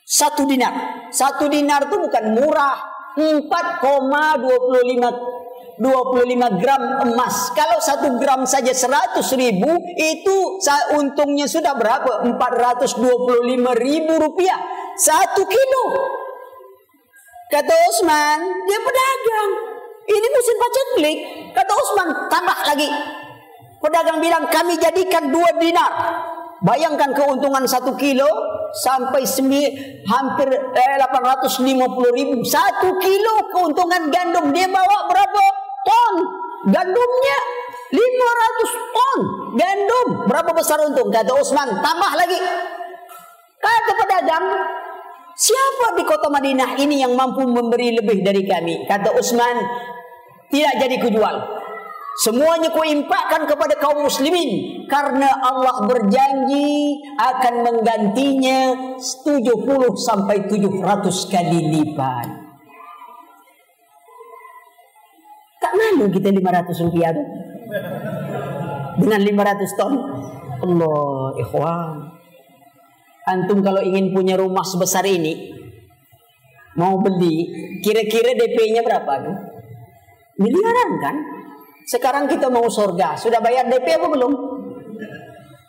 satu 0.09 0.49
dinar. 0.49 1.07
Satu 1.12 1.47
dinar 1.47 1.87
itu 1.87 1.97
bukan 2.01 2.24
murah 2.35 2.98
4,25 3.19 5.39
25 5.79 6.59
gram 6.59 6.83
emas. 7.07 7.55
Kalau 7.55 7.79
satu 7.79 8.19
gram 8.19 8.43
saja 8.43 8.75
100 8.75 9.23
ribu, 9.39 9.71
itu 9.95 10.59
untungnya 10.99 11.47
sudah 11.47 11.79
berapa? 11.79 12.27
425 12.27 12.99
ribu 13.79 14.12
rupiah. 14.19 14.59
Satu 14.99 15.47
kilo. 15.47 15.85
Kata 17.49 17.75
Osman, 17.89 18.39
dia 18.66 18.79
pedagang. 18.83 19.51
Ini 20.09 20.27
musim 20.35 20.57
klik. 20.99 21.19
Kata 21.55 21.73
Osman, 21.73 22.09
tambah 22.27 22.59
lagi. 22.66 22.91
Pedagang 23.79 24.19
bilang, 24.19 24.51
kami 24.51 24.75
jadikan 24.83 25.31
dua 25.31 25.47
dinar. 25.62 25.93
Bayangkan 26.59 27.15
keuntungan 27.15 27.63
satu 27.67 27.95
kilo 27.95 28.27
sampai 28.83 29.23
semi, 29.23 29.63
hampir 30.07 30.51
eh, 30.51 30.97
850 30.99 31.65
ribu. 32.13 32.43
Satu 32.43 32.99
kilo 32.99 33.35
keuntungan 33.55 34.11
gandum. 34.11 34.51
Dia 34.51 34.67
bawa 34.67 35.07
berapa? 35.07 35.59
ton 35.89 36.15
gandumnya 36.69 37.39
500 37.89 38.93
ton 38.93 39.19
gandum 39.57 40.09
berapa 40.29 40.51
besar 40.53 40.79
untung 40.85 41.09
kata 41.09 41.33
Utsman 41.33 41.81
tambah 41.81 42.13
lagi 42.13 42.39
kata 43.59 43.93
pedagang 43.97 44.47
siapa 45.33 45.97
di 45.97 46.05
kota 46.05 46.29
Madinah 46.29 46.77
ini 46.77 47.01
yang 47.01 47.17
mampu 47.17 47.47
memberi 47.49 47.97
lebih 47.97 48.21
dari 48.21 48.45
kami 48.45 48.85
kata 48.85 49.17
Utsman 49.17 49.57
tidak 50.53 50.75
jadi 50.77 50.97
kujual 51.01 51.58
Semuanya 52.19 52.75
ku 52.75 52.83
impakkan 52.83 53.47
kepada 53.47 53.79
kaum 53.79 54.03
muslimin 54.03 54.83
karena 54.91 55.39
Allah 55.39 55.87
berjanji 55.87 56.99
akan 57.14 57.55
menggantinya 57.62 58.75
70 58.99 59.47
sampai 59.95 60.51
700 60.51 60.83
kali 61.31 61.59
lipat. 61.79 62.27
Tak 65.62 65.73
malu 65.79 66.11
kita 66.11 66.35
500 66.35 66.85
rupiah 66.91 67.14
tu? 67.14 67.23
Dengan 68.99 69.21
500 69.23 69.79
ton? 69.79 69.95
Allah, 70.59 71.39
ikhwan. 71.39 72.19
Antum 73.31 73.62
kalau 73.62 73.79
ingin 73.79 74.11
punya 74.11 74.35
rumah 74.35 74.66
sebesar 74.66 75.07
ini, 75.07 75.55
mau 76.75 76.99
beli, 76.99 77.47
kira-kira 77.79 78.35
DP-nya 78.35 78.83
berapa 78.83 79.12
tu? 79.23 79.33
Miliaran 80.43 80.91
kan? 80.99 81.38
Sekarang 81.89 82.28
kita 82.28 82.53
mau 82.53 82.68
surga. 82.68 83.16
Sudah 83.16 83.41
bayar 83.41 83.64
DP 83.64 83.97
apa 83.97 84.12
belum? 84.12 84.32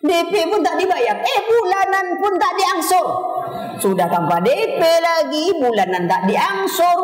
DP 0.03 0.33
pun 0.51 0.59
tak 0.59 0.75
dibayar. 0.75 1.15
Eh 1.15 1.39
bulanan 1.47 2.05
pun 2.19 2.33
tak 2.35 2.53
diangsur. 2.59 3.07
Sudah 3.79 4.11
tanpa 4.11 4.43
DP 4.43 4.83
lagi. 4.83 5.55
Bulanan 5.55 6.11
tak 6.11 6.27
diangsur. 6.27 6.97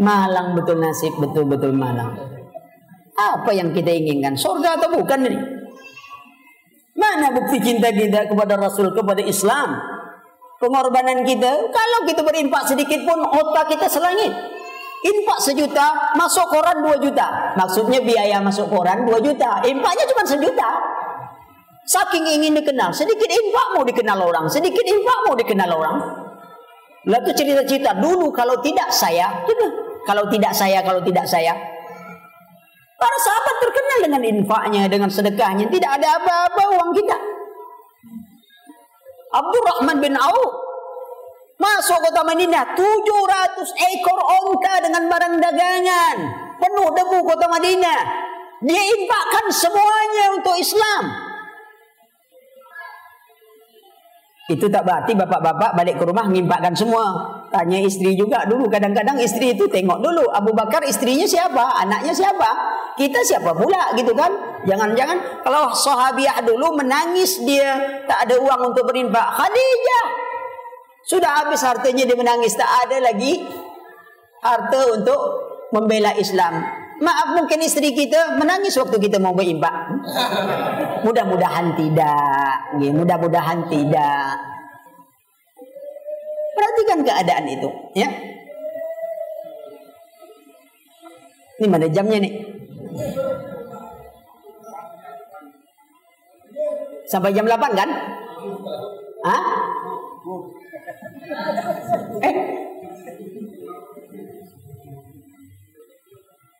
Malang 0.00 0.56
betul 0.56 0.80
nasib. 0.80 1.12
Betul-betul 1.20 1.76
malang. 1.76 2.16
Apa 3.16 3.52
yang 3.52 3.76
kita 3.76 3.92
inginkan? 3.92 4.32
Surga 4.32 4.80
atau 4.80 4.88
bukan 4.88 5.28
ini? 5.28 5.40
Mana 6.96 7.28
bukti 7.36 7.60
cinta 7.60 7.92
kita 7.92 8.24
kepada 8.24 8.56
Rasul, 8.56 8.88
kepada 8.96 9.20
Islam? 9.20 9.76
Pengorbanan 10.56 11.28
kita. 11.28 11.52
Kalau 11.68 11.98
kita 12.08 12.24
berimpak 12.24 12.64
sedikit 12.64 13.04
pun 13.04 13.20
otak 13.20 13.76
kita 13.76 13.84
selangit. 13.84 14.55
Infak 15.06 15.38
sejuta, 15.38 15.86
masuk 16.18 16.50
koran 16.50 16.82
dua 16.82 16.98
juta. 16.98 17.54
Maksudnya 17.54 18.02
biaya 18.02 18.42
masuk 18.42 18.66
koran 18.66 19.06
dua 19.06 19.22
juta. 19.22 19.62
Infaknya 19.62 20.04
cuma 20.10 20.26
sejuta. 20.26 20.68
Saking 21.86 22.26
ingin 22.26 22.58
dikenal. 22.58 22.90
Sedikit 22.90 23.30
infak 23.30 23.78
mau 23.78 23.86
dikenal 23.86 24.18
orang. 24.18 24.50
Sedikit 24.50 24.82
infak 24.82 25.18
mau 25.22 25.38
dikenal 25.38 25.70
orang. 25.70 25.96
Lalu 27.06 27.30
cerita-cerita 27.38 27.94
dulu 28.02 28.34
kalau 28.34 28.58
tidak 28.58 28.90
saya. 28.90 29.30
Gitu. 29.46 29.66
Kalau 30.02 30.26
tidak 30.26 30.50
saya, 30.50 30.82
kalau 30.82 30.98
tidak 31.06 31.22
saya. 31.30 31.54
Para 32.98 33.16
sahabat 33.22 33.56
terkenal 33.62 33.98
dengan 34.10 34.22
infaknya, 34.26 34.82
dengan 34.90 35.10
sedekahnya. 35.10 35.70
Tidak 35.70 35.90
ada 36.02 36.18
apa-apa 36.18 36.62
uang 36.74 36.90
kita. 36.98 37.18
Abdurrahman 39.30 40.02
bin 40.02 40.18
Auf 40.18 40.65
Masuk 41.56 41.98
kota 42.04 42.20
Madinah 42.20 42.76
700 42.76 42.84
ekor 43.96 44.20
onta 44.20 44.74
dengan 44.84 45.08
barang 45.08 45.34
dagangan. 45.40 46.16
Penuh 46.60 46.88
debu 46.92 47.18
kota 47.24 47.48
Madinah. 47.48 48.00
Dia 48.60 48.82
infakkan 48.92 49.46
semuanya 49.48 50.24
untuk 50.36 50.56
Islam. 50.56 51.04
Itu 54.46 54.70
tak 54.70 54.86
berarti 54.86 55.10
bapak-bapak 55.16 55.74
balik 55.74 55.98
ke 55.98 56.04
rumah 56.06 56.28
mengimpakkan 56.28 56.70
semua. 56.76 57.04
Tanya 57.50 57.82
istri 57.82 58.14
juga 58.14 58.46
dulu. 58.46 58.70
Kadang-kadang 58.70 59.18
istri 59.18 59.56
itu 59.56 59.66
tengok 59.66 59.98
dulu. 59.98 60.28
Abu 60.30 60.54
Bakar 60.54 60.84
istrinya 60.86 61.26
siapa? 61.26 61.82
Anaknya 61.82 62.14
siapa? 62.14 62.46
Kita 62.94 63.26
siapa 63.26 63.50
pula 63.56 63.96
gitu 63.98 64.12
kan? 64.14 64.30
Jangan-jangan 64.68 65.42
kalau 65.42 65.72
sahabiah 65.74 66.38
dulu 66.46 66.78
menangis 66.78 67.42
dia 67.42 67.74
tak 68.06 68.28
ada 68.28 68.38
uang 68.38 68.70
untuk 68.70 68.86
berinfak. 68.86 69.34
Khadijah 69.34 70.25
sudah 71.06 71.30
habis 71.46 71.62
hartanya 71.62 72.02
dia 72.02 72.18
menangis. 72.18 72.58
Tak 72.58 72.90
ada 72.90 72.98
lagi 72.98 73.46
harta 74.42 74.80
untuk 74.90 75.20
membela 75.70 76.10
Islam. 76.18 76.66
Maaf 76.96 77.36
mungkin 77.36 77.62
istri 77.62 77.92
kita 77.94 78.34
menangis 78.40 78.74
waktu 78.74 78.98
kita 78.98 79.22
mau 79.22 79.30
berimbak. 79.30 79.72
Mudah-mudahan 81.06 81.78
tidak. 81.78 82.56
Mudah-mudahan 82.80 83.70
tidak. 83.70 84.34
Perhatikan 86.56 86.98
keadaan 87.04 87.44
itu. 87.52 87.68
Ya. 87.94 88.08
Ini 91.56 91.66
mana 91.70 91.86
jamnya 91.88 92.18
nih? 92.20 92.34
Sampai 97.06 97.30
jam 97.30 97.46
8 97.46 97.76
kan? 97.76 97.90
Hah? 99.22 99.44
Eh. 102.22 102.36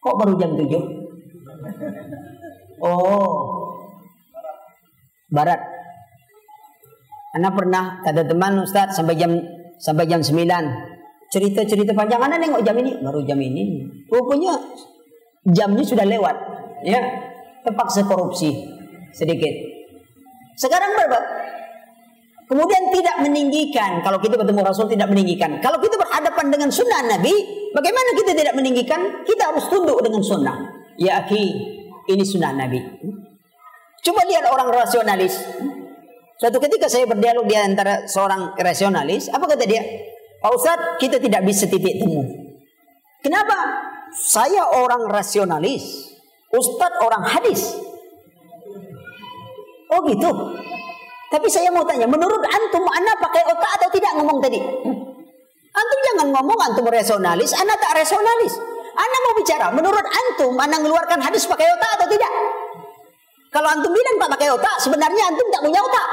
Kok 0.02 0.14
baru 0.14 0.32
jam 0.38 0.54
7? 0.54 0.70
Oh. 2.82 3.34
Barat. 5.32 5.58
Anak 7.36 7.52
pernah 7.52 8.00
kata 8.00 8.22
teman 8.24 8.64
Ustaz 8.64 8.96
sampai 8.96 9.18
jam 9.18 9.36
sampai 9.76 10.08
jam 10.08 10.22
9. 10.24 10.46
Cerita-cerita 11.26 11.92
panjang 11.92 12.22
anak 12.22 12.38
nengok 12.38 12.62
jam 12.62 12.78
ini, 12.78 13.02
baru 13.02 13.20
jam 13.26 13.36
ini. 13.42 13.82
Pokoknya 14.06 14.54
jamnya 15.50 15.82
sudah 15.82 16.06
lewat, 16.06 16.36
ya. 16.86 17.02
Terpaksa 17.66 18.06
korupsi 18.06 18.54
sedikit. 19.10 19.50
Sekarang 20.54 20.94
berapa? 20.94 21.18
Kemudian 22.46 22.82
tidak 22.94 23.16
meninggikan. 23.26 24.06
Kalau 24.06 24.22
kita 24.22 24.38
bertemu 24.38 24.62
Rasul 24.62 24.86
tidak 24.86 25.10
meninggikan. 25.10 25.58
Kalau 25.58 25.82
kita 25.82 25.98
berhadapan 25.98 26.46
dengan 26.46 26.70
sunnah 26.70 27.02
Nabi, 27.02 27.34
bagaimana 27.74 28.14
kita 28.14 28.38
tidak 28.38 28.54
meninggikan? 28.54 29.26
Kita 29.26 29.50
harus 29.50 29.66
tunduk 29.66 29.98
dengan 29.98 30.22
sunnah. 30.22 30.56
Ya 30.94 31.26
akhi, 31.26 31.44
ini 32.06 32.22
sunnah 32.22 32.54
Nabi. 32.54 32.78
Coba 34.06 34.22
lihat 34.30 34.46
orang 34.46 34.70
rasionalis. 34.70 35.34
Suatu 36.38 36.62
ketika 36.62 36.86
saya 36.86 37.10
berdialog 37.10 37.50
di 37.50 37.58
antara 37.58 38.06
seorang 38.06 38.54
rasionalis, 38.54 39.26
apa 39.32 39.42
kata 39.50 39.66
dia? 39.66 39.82
Pak 40.38 40.52
Ustadz, 40.54 41.02
kita 41.02 41.18
tidak 41.18 41.42
bisa 41.42 41.66
titik 41.66 41.98
temu. 41.98 42.22
Kenapa? 43.26 43.56
Saya 44.14 44.70
orang 44.70 45.10
rasionalis. 45.10 46.14
Ustadz 46.54 47.02
orang 47.02 47.26
hadis. 47.26 47.74
Oh 49.90 50.06
gitu. 50.06 50.30
Tapi 51.26 51.46
saya 51.50 51.74
mau 51.74 51.82
tanya, 51.82 52.06
menurut 52.06 52.38
antum 52.46 52.86
anak 52.86 53.16
pakai 53.18 53.42
otak 53.50 53.70
atau 53.82 53.88
tidak 53.90 54.12
ngomong 54.14 54.38
tadi? 54.38 54.62
Antum 55.76 56.00
jangan 56.12 56.26
ngomong 56.32 56.58
antum 56.70 56.86
rasionalis, 56.86 57.50
anak 57.58 57.76
tak 57.82 57.98
rasionalis. 57.98 58.54
Anak 58.96 59.20
mau 59.28 59.34
bicara, 59.36 59.66
menurut 59.74 60.06
antum 60.06 60.56
anak 60.56 60.80
mengeluarkan 60.80 61.20
hadis 61.20 61.44
pakai 61.44 61.68
otak 61.68 61.90
atau 62.00 62.06
tidak? 62.08 62.32
Kalau 63.52 63.68
antum 63.68 63.92
bilang 63.92 64.16
tak 64.22 64.30
pakai 64.38 64.48
otak, 64.54 64.76
sebenarnya 64.80 65.22
antum 65.28 65.46
tak 65.50 65.62
punya 65.66 65.80
otak. 65.82 66.06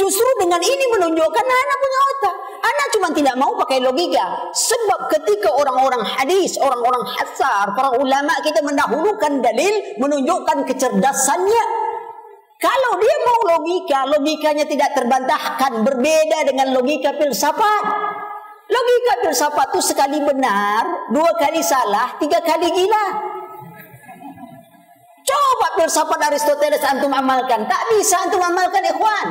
Justru 0.00 0.28
dengan 0.40 0.62
ini 0.64 0.84
menunjukkan 0.96 1.44
anak 1.44 1.76
punya 1.76 2.00
otak. 2.00 2.36
Anak 2.60 2.86
cuma 2.96 3.08
tidak 3.12 3.36
mau 3.36 3.52
pakai 3.60 3.84
logika. 3.84 4.48
Sebab 4.56 5.12
ketika 5.12 5.52
orang-orang 5.52 6.00
hadis, 6.00 6.56
orang-orang 6.56 7.04
hasar, 7.20 7.68
para 7.76 7.92
ulama 8.00 8.32
kita 8.40 8.64
mendahulukan 8.64 9.44
dalil 9.44 9.74
menunjukkan 10.00 10.64
kecerdasannya 10.64 11.79
kalau 12.60 12.92
dia 13.00 13.16
mau 13.24 13.40
logika, 13.56 14.04
logikanya 14.04 14.68
tidak 14.68 14.92
terbantahkan 14.92 15.80
berbeda 15.80 16.44
dengan 16.44 16.76
logika 16.76 17.16
filsafat. 17.16 17.84
Logika 18.68 19.14
filsafat 19.24 19.72
itu 19.72 19.80
sekali 19.80 20.20
benar, 20.20 21.08
dua 21.08 21.32
kali 21.40 21.64
salah, 21.64 22.20
tiga 22.20 22.36
kali 22.44 22.68
gila. 22.68 23.06
Coba 25.24 25.66
filsafat 25.80 26.20
Aristoteles 26.20 26.84
antum 26.84 27.08
amalkan. 27.16 27.64
Tak 27.64 27.82
bisa 27.96 28.28
antum 28.28 28.44
amalkan 28.44 28.84
ikhwan. 28.84 29.28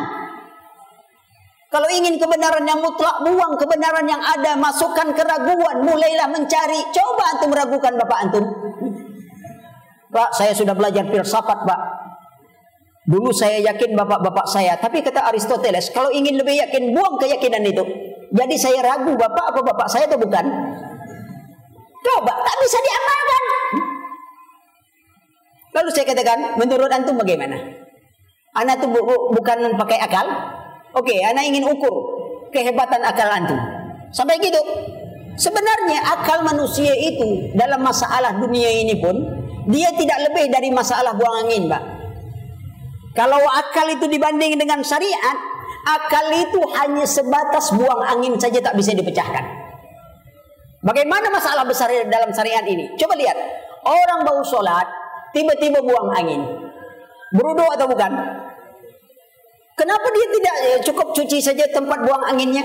Kalau 1.69 1.85
ingin 1.93 2.17
kebenaran 2.17 2.65
yang 2.65 2.81
mutlak, 2.81 3.21
buang 3.21 3.53
kebenaran 3.61 4.09
yang 4.09 4.25
ada, 4.25 4.57
masukkan 4.57 5.13
keraguan, 5.13 5.85
mulailah 5.85 6.33
mencari. 6.33 6.81
Coba 6.89 7.37
antum 7.37 7.53
ragukan 7.53 7.93
bapak 7.93 8.19
antum. 8.25 8.45
Pak, 10.09 10.33
saya 10.33 10.57
sudah 10.57 10.73
belajar 10.73 11.05
filsafat, 11.05 11.61
Pak. 11.69 12.08
Dulu 13.09 13.33
saya 13.33 13.57
yakin 13.73 13.97
bapak-bapak 13.97 14.45
saya, 14.45 14.77
tapi 14.77 15.01
kata 15.01 15.25
Aristoteles, 15.33 15.89
kalau 15.89 16.13
ingin 16.13 16.37
lebih 16.37 16.61
yakin, 16.61 16.93
buang 16.93 17.17
keyakinan 17.17 17.65
itu. 17.65 17.81
Jadi 18.29 18.53
saya 18.53 18.85
ragu 18.85 19.17
bapak 19.17 19.49
apa 19.49 19.65
bapak 19.65 19.89
saya 19.89 20.05
atau 20.05 20.21
bukan? 20.21 20.45
Coba, 22.05 22.33
tak 22.37 22.55
bisa 22.61 22.77
diamalkan. 22.77 23.43
Lalu 25.73 25.89
saya 25.89 26.05
katakan, 26.05 26.39
menurut 26.61 26.89
antum 26.93 27.17
bagaimana? 27.17 27.57
Anak 28.53 28.77
itu 28.77 28.87
bu 28.93 29.01
bu 29.01 29.15
bukan 29.33 29.73
pakai 29.73 29.97
akal? 30.05 30.29
Oke, 30.93 31.17
anak 31.25 31.49
ingin 31.49 31.65
ukur 31.65 31.93
kehebatan 32.53 33.01
akal 33.01 33.25
antum. 33.25 33.57
Sampai 34.13 34.37
gitu. 34.37 34.61
Sebenarnya 35.33 36.13
akal 36.13 36.45
manusia 36.45 36.93
itu 36.93 37.57
dalam 37.57 37.81
masalah 37.81 38.37
dunia 38.37 38.69
ini 38.69 39.01
pun 39.01 39.17
dia 39.65 39.89
tidak 39.97 40.29
lebih 40.29 40.45
dari 40.53 40.69
masalah 40.69 41.17
buang 41.17 41.45
angin, 41.49 41.65
Pak. 41.65 41.98
Kalau 43.17 43.41
akal 43.49 43.89
itu 43.89 44.05
dibanding 44.05 44.59
dengan 44.59 44.85
syariat, 44.85 45.37
akal 45.85 46.29
itu 46.29 46.61
hanya 46.77 47.05
sebatas 47.09 47.73
buang 47.73 48.05
angin 48.05 48.37
saja 48.37 48.61
tak 48.61 48.77
bisa 48.77 48.93
dipecahkan. 48.93 49.45
Bagaimana 50.79 51.27
masalah 51.27 51.67
besar 51.67 51.91
dalam 52.07 52.31
syariat 52.31 52.63
ini? 52.63 52.95
Coba 52.95 53.17
lihat. 53.19 53.35
Orang 53.83 54.27
baru 54.27 54.43
sholat, 54.43 54.87
tiba-tiba 55.33 55.81
buang 55.81 56.11
angin. 56.13 56.41
Berudu 57.33 57.65
atau 57.73 57.87
bukan? 57.89 58.11
Kenapa 59.79 60.07
dia 60.11 60.27
tidak 60.35 60.55
eh, 60.67 60.79
cukup 60.83 61.07
cuci 61.15 61.39
saja 61.39 61.63
tempat 61.71 62.03
buang 62.03 62.23
anginnya? 62.27 62.63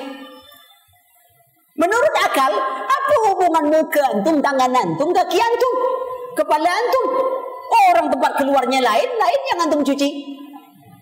Menurut 1.75 2.15
akal, 2.23 2.55
apa 2.87 3.15
hubungan 3.31 3.65
muka 3.71 4.03
antum, 4.15 4.39
tangan 4.39 4.71
antum, 4.75 5.11
kaki 5.11 5.39
antum, 5.39 5.75
kepala 6.39 6.71
antum? 6.71 7.07
Orang 7.95 8.11
tempat 8.11 8.33
keluarnya 8.41 8.81
lain, 8.81 9.09
lain 9.09 9.41
yang 9.53 9.59
antum 9.69 9.81
cuci. 9.85 10.09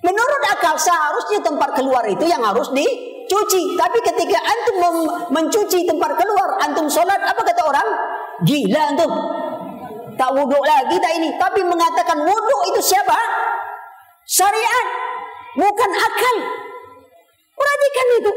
Menurut 0.03 0.43
akal 0.51 0.75
seharusnya 0.75 1.39
tempat 1.47 1.79
keluar 1.79 2.03
itu 2.11 2.27
yang 2.27 2.43
harus 2.43 2.69
dicuci. 2.75 3.63
Tapi 3.79 3.99
ketika 4.03 4.39
antum 4.43 5.07
mencuci 5.31 5.87
tempat 5.87 6.11
keluar, 6.19 6.59
antum 6.67 6.91
solat, 6.91 7.23
apa 7.23 7.39
kata 7.39 7.63
orang? 7.63 7.89
Gila 8.43 8.81
antum. 8.95 9.13
Tak 10.19 10.31
wuduk 10.35 10.63
lagi 10.67 10.99
tak 10.99 11.13
ini. 11.17 11.31
Tapi 11.39 11.63
mengatakan 11.63 12.19
wuduk 12.19 12.61
itu 12.75 12.81
siapa? 12.83 13.15
Syariat. 14.27 14.87
Bukan 15.55 15.91
akal. 15.93 16.37
Perhatikan 17.53 18.07
itu. 18.21 18.33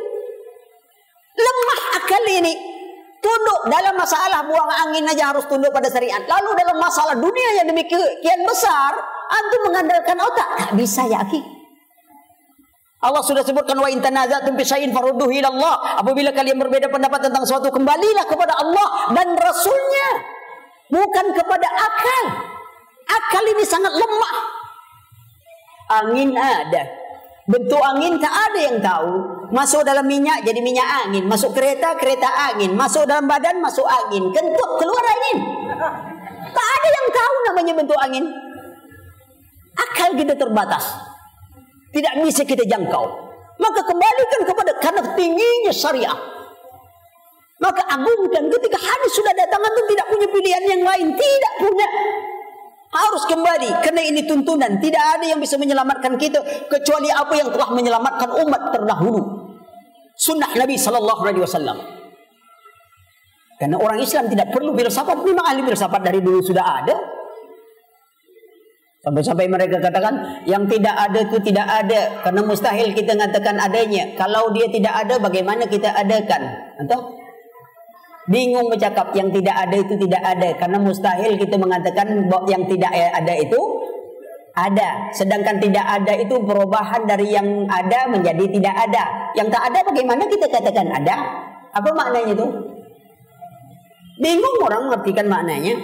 Lemah 1.35 1.81
akal 1.97 2.23
ini. 2.29 2.74
Tunduk 3.23 3.61
dalam 3.71 3.95
masalah 3.97 4.45
buang 4.45 4.69
angin 4.85 5.05
aja 5.09 5.33
harus 5.33 5.45
tunduk 5.49 5.73
pada 5.73 5.89
syariat. 5.89 6.21
Lalu 6.23 6.49
dalam 6.61 6.77
masalah 6.77 7.15
dunia 7.17 7.49
yang 7.61 7.67
demikian 7.71 8.39
besar, 8.45 8.93
antum 9.31 9.61
mengandalkan 9.71 10.17
otak. 10.19 10.49
Tak 10.61 10.71
bisa 10.77 11.05
ya, 11.09 11.25
akhi. 11.25 11.41
Allah 13.05 13.21
sudah 13.21 13.45
sebutkan 13.45 13.77
wa 13.77 13.85
in 13.85 14.01
tanazatum 14.01 14.57
fi 14.57 14.63
syai'in 14.65 14.89
farudduhu 14.89 15.29
ila 15.29 15.49
Allah. 15.53 15.75
Apabila 16.01 16.33
kalian 16.33 16.57
berbeda 16.57 16.89
pendapat 16.89 17.29
tentang 17.29 17.45
suatu, 17.45 17.69
kembalilah 17.69 18.25
kepada 18.25 18.53
Allah 18.57 19.13
dan 19.13 19.37
Rasulnya. 19.37 20.09
Bukan 20.89 21.25
kepada 21.33 21.67
akal. 21.69 22.25
Akal 23.05 23.43
ini 23.45 23.63
sangat 23.65 23.93
lemah. 23.93 24.37
Angin 26.01 26.33
ada. 26.33 26.83
Bentuk 27.45 27.77
angin 27.77 28.17
tak 28.17 28.33
ada 28.33 28.59
yang 28.59 28.77
tahu. 28.81 29.13
Masuk 29.55 29.87
dalam 29.87 30.03
minyak 30.03 30.43
jadi 30.43 30.59
minyak 30.59 31.07
angin. 31.07 31.23
Masuk 31.31 31.55
kereta, 31.55 31.95
kereta 31.95 32.27
angin. 32.51 32.75
Masuk 32.75 33.07
dalam 33.07 33.23
badan, 33.23 33.63
masuk 33.63 33.87
angin. 33.87 34.27
Kentut, 34.35 34.71
keluar 34.83 34.99
angin. 34.99 35.37
Tak 36.51 36.67
ada 36.75 36.87
yang 36.91 37.07
tahu 37.07 37.35
namanya 37.47 37.73
bentuk 37.79 37.99
angin. 38.03 38.27
Akal 39.79 40.11
kita 40.19 40.35
terbatas. 40.35 40.83
Tidak 41.95 42.19
bisa 42.19 42.43
kita 42.43 42.67
jangkau. 42.67 43.07
Maka 43.55 43.79
kembalikan 43.87 44.43
kepada 44.43 44.71
karena 44.83 45.01
tingginya 45.15 45.71
syariah. 45.71 46.19
Maka 47.55 47.87
agungkan 47.87 48.51
ketika 48.51 48.75
hadis 48.75 49.11
sudah 49.15 49.31
datang 49.31 49.63
itu 49.63 49.81
tidak 49.95 50.05
punya 50.11 50.27
pilihan 50.35 50.63
yang 50.67 50.83
lain. 50.83 51.07
Tidak 51.15 51.53
punya. 51.63 51.87
Harus 52.91 53.23
kembali. 53.31 53.69
Karena 53.79 54.03
ini 54.03 54.27
tuntunan. 54.27 54.83
Tidak 54.83 55.03
ada 55.15 55.23
yang 55.23 55.39
bisa 55.39 55.55
menyelamatkan 55.55 56.19
kita. 56.19 56.43
Kecuali 56.67 57.07
apa 57.07 57.31
yang 57.39 57.55
telah 57.55 57.71
menyelamatkan 57.71 58.35
umat 58.43 58.75
terdahulu. 58.75 59.44
Sunnah 60.15 60.51
Nabi 60.55 60.79
SAW. 60.79 61.95
Karena 63.55 63.77
orang 63.79 63.99
Islam 64.03 64.27
tidak 64.27 64.51
perlu 64.51 64.75
filsafat. 64.75 65.23
Memang 65.23 65.45
ahli 65.47 65.63
filsafat 65.63 66.01
dari 66.03 66.19
dulu 66.19 66.43
sudah 66.43 66.65
ada. 66.83 66.95
Sampai-sampai 69.05 69.45
mereka 69.45 69.77
katakan 69.77 70.41
yang 70.49 70.65
tidak 70.65 70.97
ada 70.97 71.19
itu 71.21 71.37
tidak 71.45 71.67
ada 71.69 72.25
karena 72.25 72.41
mustahil 72.41 72.89
kita 72.89 73.13
mengatakan 73.13 73.55
adanya. 73.61 74.03
Kalau 74.17 74.49
dia 74.49 74.65
tidak 74.65 74.93
ada 75.05 75.21
bagaimana 75.21 75.69
kita 75.69 75.93
adakan? 75.93 76.41
Atau 76.81 77.13
bingung 78.25 78.65
bercakap 78.65 79.13
yang 79.13 79.29
tidak 79.29 79.53
ada 79.53 79.75
itu 79.77 79.93
tidak 80.01 80.21
ada 80.25 80.49
karena 80.57 80.77
mustahil 80.81 81.37
kita 81.37 81.55
mengatakan 81.61 82.25
yang 82.49 82.65
tidak 82.65 82.91
ada 82.91 83.33
itu 83.37 83.61
ada. 84.55 85.11
Sedangkan 85.11 85.59
tidak 85.59 85.83
ada 85.83 86.15
itu 86.15 86.35
perubahan 86.41 87.03
dari 87.03 87.35
yang 87.35 87.67
ada 87.67 88.07
menjadi 88.07 88.47
tidak 88.47 88.75
ada. 88.89 89.03
Yang 89.35 89.47
tak 89.51 89.63
ada 89.69 89.79
bagaimana 89.83 90.23
kita 90.25 90.47
katakan 90.47 90.87
ada? 90.95 91.15
Apa 91.75 91.91
maknanya 91.91 92.31
itu? 92.39 92.47
Bingung 94.23 94.57
orang 94.63 94.87
mengertikan 94.87 95.27
maknanya. 95.27 95.75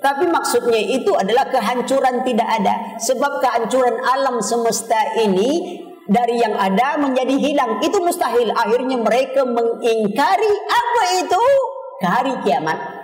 Tapi 0.00 0.24
maksudnya 0.32 0.80
itu 0.80 1.12
adalah 1.12 1.50
kehancuran 1.50 2.24
tidak 2.24 2.48
ada. 2.48 2.96
Sebab 3.02 3.42
kehancuran 3.42 4.00
alam 4.00 4.40
semesta 4.40 4.96
ini 5.20 5.82
dari 6.08 6.40
yang 6.40 6.54
ada 6.56 6.96
menjadi 6.96 7.34
hilang. 7.36 7.82
Itu 7.82 8.00
mustahil. 8.00 8.54
Akhirnya 8.54 8.96
mereka 8.96 9.44
mengingkari 9.44 10.52
apa 10.70 11.02
itu? 11.20 11.42
Hari 12.00 12.34
kiamat. 12.46 12.99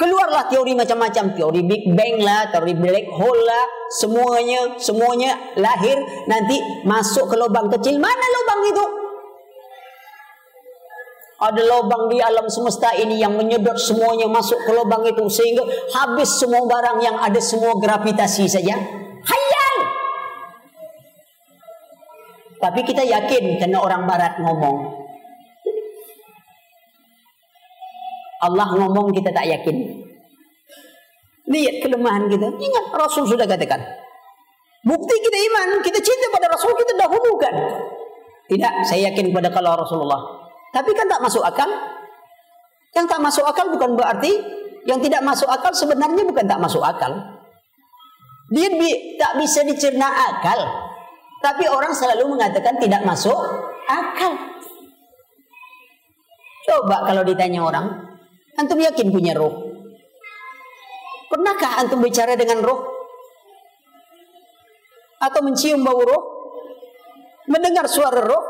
Keluarlah 0.00 0.48
teori 0.48 0.72
macam-macam. 0.72 1.36
Teori 1.36 1.60
Big 1.68 1.84
Bang 1.92 2.24
lah, 2.24 2.48
teori 2.48 2.72
Black 2.72 3.12
Hole 3.12 3.44
lah. 3.44 3.64
Semuanya, 4.00 4.80
semuanya 4.80 5.36
lahir. 5.60 6.00
Nanti 6.24 6.56
masuk 6.88 7.28
ke 7.28 7.36
lubang 7.36 7.68
kecil. 7.68 8.00
Mana 8.00 8.24
lubang 8.40 8.60
itu? 8.64 8.84
Ada 11.40 11.62
lubang 11.64 12.08
di 12.12 12.20
alam 12.20 12.48
semesta 12.52 12.92
ini 12.96 13.16
yang 13.16 13.32
menyedot 13.32 13.76
semuanya 13.76 14.28
masuk 14.28 14.60
ke 14.60 14.72
lubang 14.76 15.04
itu 15.08 15.24
sehingga 15.28 15.64
habis 15.96 16.36
semua 16.36 16.64
barang 16.68 17.00
yang 17.00 17.16
ada 17.16 17.40
semua 17.40 17.72
gravitasi 17.80 18.44
saja. 18.44 18.76
Hayal. 19.24 19.76
Tapi 22.60 22.80
kita 22.84 23.04
yakin 23.04 23.56
karena 23.56 23.80
orang 23.80 24.04
barat 24.04 24.36
ngomong. 24.36 24.99
Allah 28.40 28.66
ngomong 28.72 29.12
kita 29.12 29.28
tak 29.32 29.44
yakin. 29.48 29.76
Lihat 31.50 31.84
kelemahan 31.84 32.24
kita. 32.30 32.46
Ingat 32.46 32.84
Rasul 32.96 33.28
sudah 33.28 33.44
katakan. 33.44 33.80
Bukti 34.80 35.12
kita 35.12 35.38
iman, 35.50 35.68
kita 35.84 36.00
cinta 36.00 36.26
pada 36.32 36.48
Rasul 36.48 36.72
kita 36.72 36.92
dahulukan. 36.96 37.54
Tidak, 38.48 38.72
saya 38.88 39.12
yakin 39.12 39.28
kepada 39.30 39.52
kalau 39.52 39.76
Rasulullah. 39.76 40.20
Tapi 40.72 40.90
kan 40.96 41.04
tak 41.04 41.20
masuk 41.20 41.44
akal. 41.44 41.68
Yang 42.96 43.06
tak 43.06 43.20
masuk 43.22 43.44
akal 43.46 43.66
bukan 43.70 43.94
berarti 43.94 44.32
yang 44.88 44.98
tidak 45.04 45.20
masuk 45.22 45.46
akal 45.46 45.70
sebenarnya 45.70 46.24
bukan 46.24 46.44
tak 46.48 46.58
masuk 46.58 46.80
akal. 46.80 47.12
Dia 48.50 48.66
bi 48.72 49.14
tak 49.20 49.38
bisa 49.38 49.62
dicerna 49.62 50.08
akal. 50.08 50.58
Tapi 51.40 51.64
orang 51.68 51.92
selalu 51.94 52.34
mengatakan 52.34 52.74
tidak 52.80 53.04
masuk 53.04 53.38
akal. 53.86 54.32
Coba 56.66 57.06
kalau 57.06 57.22
ditanya 57.22 57.62
orang, 57.62 58.09
antum 58.60 58.78
yakin 58.78 59.08
punya 59.08 59.32
roh? 59.32 59.72
Pernahkah 61.32 61.80
antum 61.80 62.04
bicara 62.04 62.36
dengan 62.36 62.60
roh? 62.60 62.80
Atau 65.20 65.40
mencium 65.44 65.80
bau 65.80 66.00
roh? 66.00 66.22
Mendengar 67.48 67.88
suara 67.88 68.20
roh? 68.20 68.44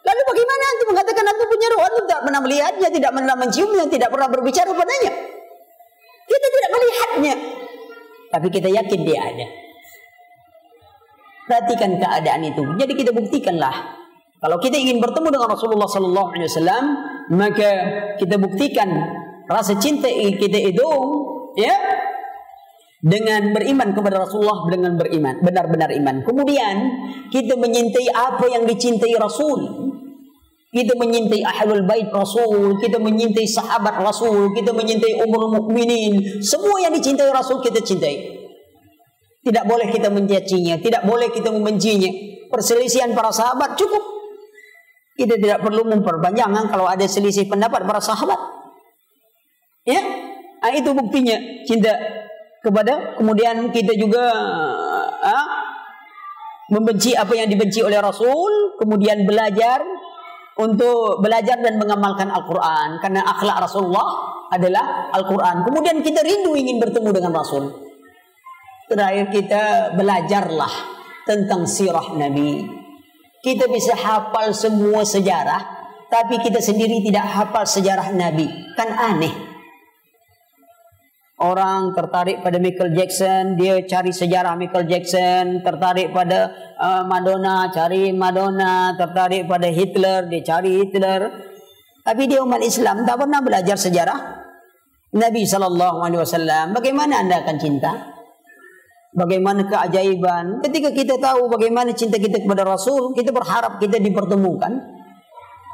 Lalu 0.00 0.22
bagaimana 0.26 0.62
antum 0.74 0.86
mengatakan 0.90 1.24
antum 1.24 1.46
punya 1.46 1.68
roh? 1.70 1.82
Antum 1.86 2.04
tidak 2.08 2.22
pernah 2.26 2.40
melihatnya, 2.42 2.88
tidak 2.90 3.10
pernah 3.14 3.34
menciumnya, 3.38 3.84
tidak 3.86 4.08
pernah 4.10 4.28
berbicara 4.28 4.70
padanya. 4.74 5.12
Kita 6.26 6.46
tidak 6.46 6.70
melihatnya. 6.70 7.34
Tapi 8.30 8.46
kita 8.48 8.68
yakin 8.70 9.00
dia 9.02 9.18
ada. 9.18 9.46
Perhatikan 11.50 11.98
keadaan 11.98 12.42
itu. 12.46 12.62
Jadi 12.78 12.92
kita 12.94 13.10
buktikanlah. 13.10 13.98
Kalau 14.40 14.56
kita 14.56 14.76
ingin 14.80 15.04
bertemu 15.04 15.36
dengan 15.36 15.52
Rasulullah 15.52 15.84
sallallahu 15.84 16.32
alaihi 16.32 16.48
wasallam, 16.48 16.84
maka 17.36 17.70
kita 18.16 18.40
buktikan 18.40 18.88
rasa 19.44 19.76
cinta 19.76 20.08
kita 20.08 20.58
itu 20.72 20.88
ya 21.60 21.76
dengan 23.04 23.52
beriman 23.52 23.92
kepada 23.92 24.24
Rasulullah 24.24 24.64
dengan 24.72 24.96
beriman 24.96 25.44
benar-benar 25.44 25.92
iman. 25.92 26.24
Kemudian 26.24 26.74
kita 27.28 27.56
menyintai 27.56 28.08
apa 28.16 28.48
yang 28.48 28.64
dicintai 28.64 29.12
Rasul. 29.20 29.88
Kita 30.70 30.94
menyintai 30.94 31.42
ahlul 31.42 31.82
bait 31.82 32.06
Rasul, 32.14 32.78
kita 32.78 33.02
menyintai 33.02 33.42
sahabat 33.42 34.06
Rasul, 34.06 34.54
kita 34.54 34.70
menyintai 34.70 35.18
umur 35.18 35.50
mukminin, 35.50 36.38
semua 36.46 36.78
yang 36.78 36.94
dicintai 36.94 37.26
Rasul 37.34 37.58
kita 37.58 37.82
cintai. 37.82 38.38
Tidak 39.42 39.64
boleh 39.66 39.90
kita 39.90 40.14
mencacinya, 40.14 40.78
tidak 40.78 41.02
boleh 41.02 41.26
kita 41.34 41.50
membencinya. 41.50 42.12
Perselisihan 42.54 43.10
para 43.18 43.34
sahabat 43.34 43.74
cukup. 43.74 44.19
Kita 45.20 45.36
tidak 45.36 45.60
perlu 45.60 45.84
memperpanjang 45.84 46.72
kalau 46.72 46.88
ada 46.88 47.04
selisih 47.04 47.44
pendapat 47.44 47.84
para 47.84 48.00
sahabat. 48.00 48.40
Ya, 49.84 50.00
nah, 50.64 50.72
itu 50.72 50.96
buktinya 50.96 51.36
cinta 51.68 51.92
kepada 52.64 53.20
kemudian 53.20 53.68
kita 53.68 53.92
juga 54.00 54.32
ah, 55.20 55.48
membenci 56.72 57.12
apa 57.12 57.36
yang 57.36 57.52
dibenci 57.52 57.84
oleh 57.84 58.00
Rasul, 58.00 58.80
kemudian 58.80 59.28
belajar 59.28 59.84
untuk 60.56 61.20
belajar 61.20 61.60
dan 61.60 61.76
mengamalkan 61.76 62.32
Al-Quran 62.32 63.00
karena 63.04 63.20
akhlak 63.24 63.60
Rasulullah 63.60 64.08
adalah 64.52 65.12
Al-Quran. 65.12 65.68
Kemudian 65.68 65.96
kita 66.00 66.24
rindu 66.24 66.56
ingin 66.56 66.80
bertemu 66.80 67.10
dengan 67.12 67.32
Rasul. 67.36 67.68
Terakhir 68.90 69.26
kita 69.30 69.62
belajarlah 69.94 70.74
tentang 71.28 71.68
sirah 71.68 72.10
Nabi. 72.18 72.79
Kita 73.40 73.64
bisa 73.72 73.96
hafal 73.96 74.52
semua 74.52 75.00
sejarah, 75.00 75.62
tapi 76.12 76.36
kita 76.44 76.60
sendiri 76.60 77.00
tidak 77.00 77.24
hafal 77.24 77.64
sejarah 77.64 78.12
Nabi. 78.12 78.46
Kan 78.76 78.92
aneh. 78.92 79.34
orang 81.40 81.96
tertarik 81.96 82.44
pada 82.44 82.60
Michael 82.60 82.92
Jackson, 82.92 83.56
dia 83.56 83.80
cari 83.88 84.12
sejarah 84.12 84.54
Michael 84.60 84.84
Jackson, 84.86 85.64
tertarik 85.64 86.12
pada 86.12 86.52
uh, 86.76 87.02
Madonna, 87.08 87.72
cari 87.72 88.12
Madonna, 88.12 88.92
tertarik 88.94 89.48
pada 89.48 89.72
Hitler, 89.72 90.28
dia 90.28 90.44
cari 90.44 90.84
Hitler. 90.84 91.20
Tapi 92.04 92.22
dia 92.28 92.44
umat 92.44 92.60
Islam 92.60 93.08
tak 93.08 93.24
pernah 93.24 93.40
belajar 93.40 93.76
sejarah 93.76 94.20
Nabi 95.16 95.42
sallallahu 95.48 96.04
alaihi 96.04 96.20
wasallam. 96.20 96.76
Bagaimana 96.76 97.24
anda 97.24 97.40
akan 97.40 97.56
cinta? 97.56 98.19
Bagaimana 99.10 99.66
keajaiban 99.66 100.62
ketika 100.62 100.94
kita 100.94 101.14
tahu 101.18 101.50
bagaimana 101.50 101.90
cinta 101.90 102.14
kita 102.14 102.46
kepada 102.46 102.62
Rasul, 102.62 103.10
kita 103.10 103.34
berharap 103.34 103.82
kita 103.82 103.98
dipertemukan 103.98 104.70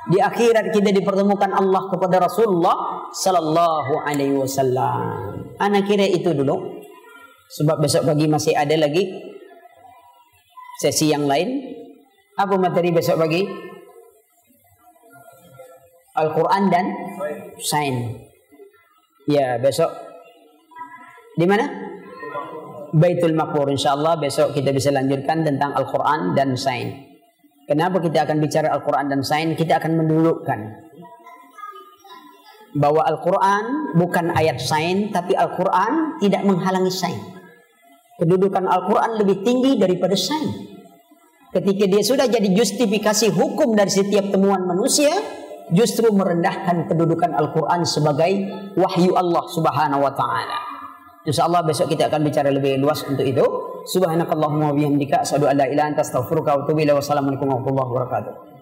di 0.08 0.16
akhirat 0.22 0.72
kita 0.72 0.88
dipertemukan 0.94 1.52
Allah 1.52 1.84
kepada 1.92 2.16
Rasulullah 2.22 3.04
sallallahu 3.12 4.06
alaihi 4.08 4.40
wasallam. 4.40 5.36
Anak 5.60 5.84
kira 5.84 6.08
itu 6.08 6.32
dulu. 6.32 6.80
Sebab 7.46 7.78
besok 7.78 8.08
pagi 8.08 8.26
masih 8.26 8.56
ada 8.58 8.74
lagi 8.74 9.06
sesi 10.80 11.12
yang 11.12 11.28
lain. 11.28 11.60
Apa 12.40 12.56
materi 12.56 12.88
besok 12.90 13.20
pagi? 13.20 13.44
Al-Quran 16.16 16.62
dan 16.72 16.86
Sain. 17.60 18.16
Ya, 19.28 19.60
besok 19.60 19.92
di 21.36 21.44
mana? 21.44 21.85
Baitul 22.96 23.36
Maqbur 23.36 23.68
insyaallah 23.68 24.16
besok 24.16 24.56
kita 24.56 24.72
bisa 24.72 24.88
lanjutkan 24.88 25.44
tentang 25.44 25.76
Al-Quran 25.76 26.32
dan 26.32 26.56
Sain. 26.56 26.96
Kenapa 27.68 28.00
kita 28.00 28.24
akan 28.24 28.40
bicara 28.40 28.72
Al-Quran 28.72 29.12
dan 29.12 29.20
Sain? 29.20 29.52
Kita 29.52 29.76
akan 29.76 30.00
mendulukan 30.00 30.60
bahwa 32.72 33.04
Al-Quran 33.04 33.92
bukan 34.00 34.32
ayat 34.32 34.56
Sain, 34.64 35.12
tapi 35.12 35.36
Al-Quran 35.36 36.24
tidak 36.24 36.40
menghalangi 36.48 36.88
Sain. 36.88 37.20
Kedudukan 38.16 38.64
Al-Quran 38.64 39.20
lebih 39.20 39.44
tinggi 39.44 39.76
daripada 39.76 40.16
Sain. 40.16 40.56
Ketika 41.52 41.84
dia 41.84 42.00
sudah 42.00 42.24
jadi 42.24 42.48
justifikasi 42.48 43.28
hukum 43.28 43.76
dari 43.76 43.92
setiap 43.92 44.32
temuan 44.32 44.64
manusia, 44.64 45.12
justru 45.68 46.08
merendahkan 46.16 46.88
kedudukan 46.88 47.36
Al-Quran 47.36 47.84
sebagai 47.84 48.32
wahyu 48.72 49.12
Allah 49.20 49.44
Subhanahu 49.52 50.00
wa 50.00 50.16
taala. 50.16 50.75
Insyaallah 51.26 51.66
besok 51.66 51.90
kita 51.90 52.06
akan 52.06 52.22
bicara 52.22 52.54
lebih 52.54 52.78
luas 52.78 53.02
untuk 53.02 53.26
itu. 53.26 53.42
Subhanakallahumma 53.86 54.70
wa 54.70 54.74
bihamdika 54.74 55.26
asyhadu 55.26 55.50
an 55.50 55.58
la 55.58 55.66
ilaha 55.66 55.74
illa 55.74 55.82
anta 55.90 56.00
astaghfiruka 56.06 56.54
wa 56.54 56.58
atubu 56.62 56.78
ilaik. 56.86 57.02
Wassalamualaikum 57.02 57.50
warahmatullahi 57.50 57.88
wabarakatuh. 57.90 58.55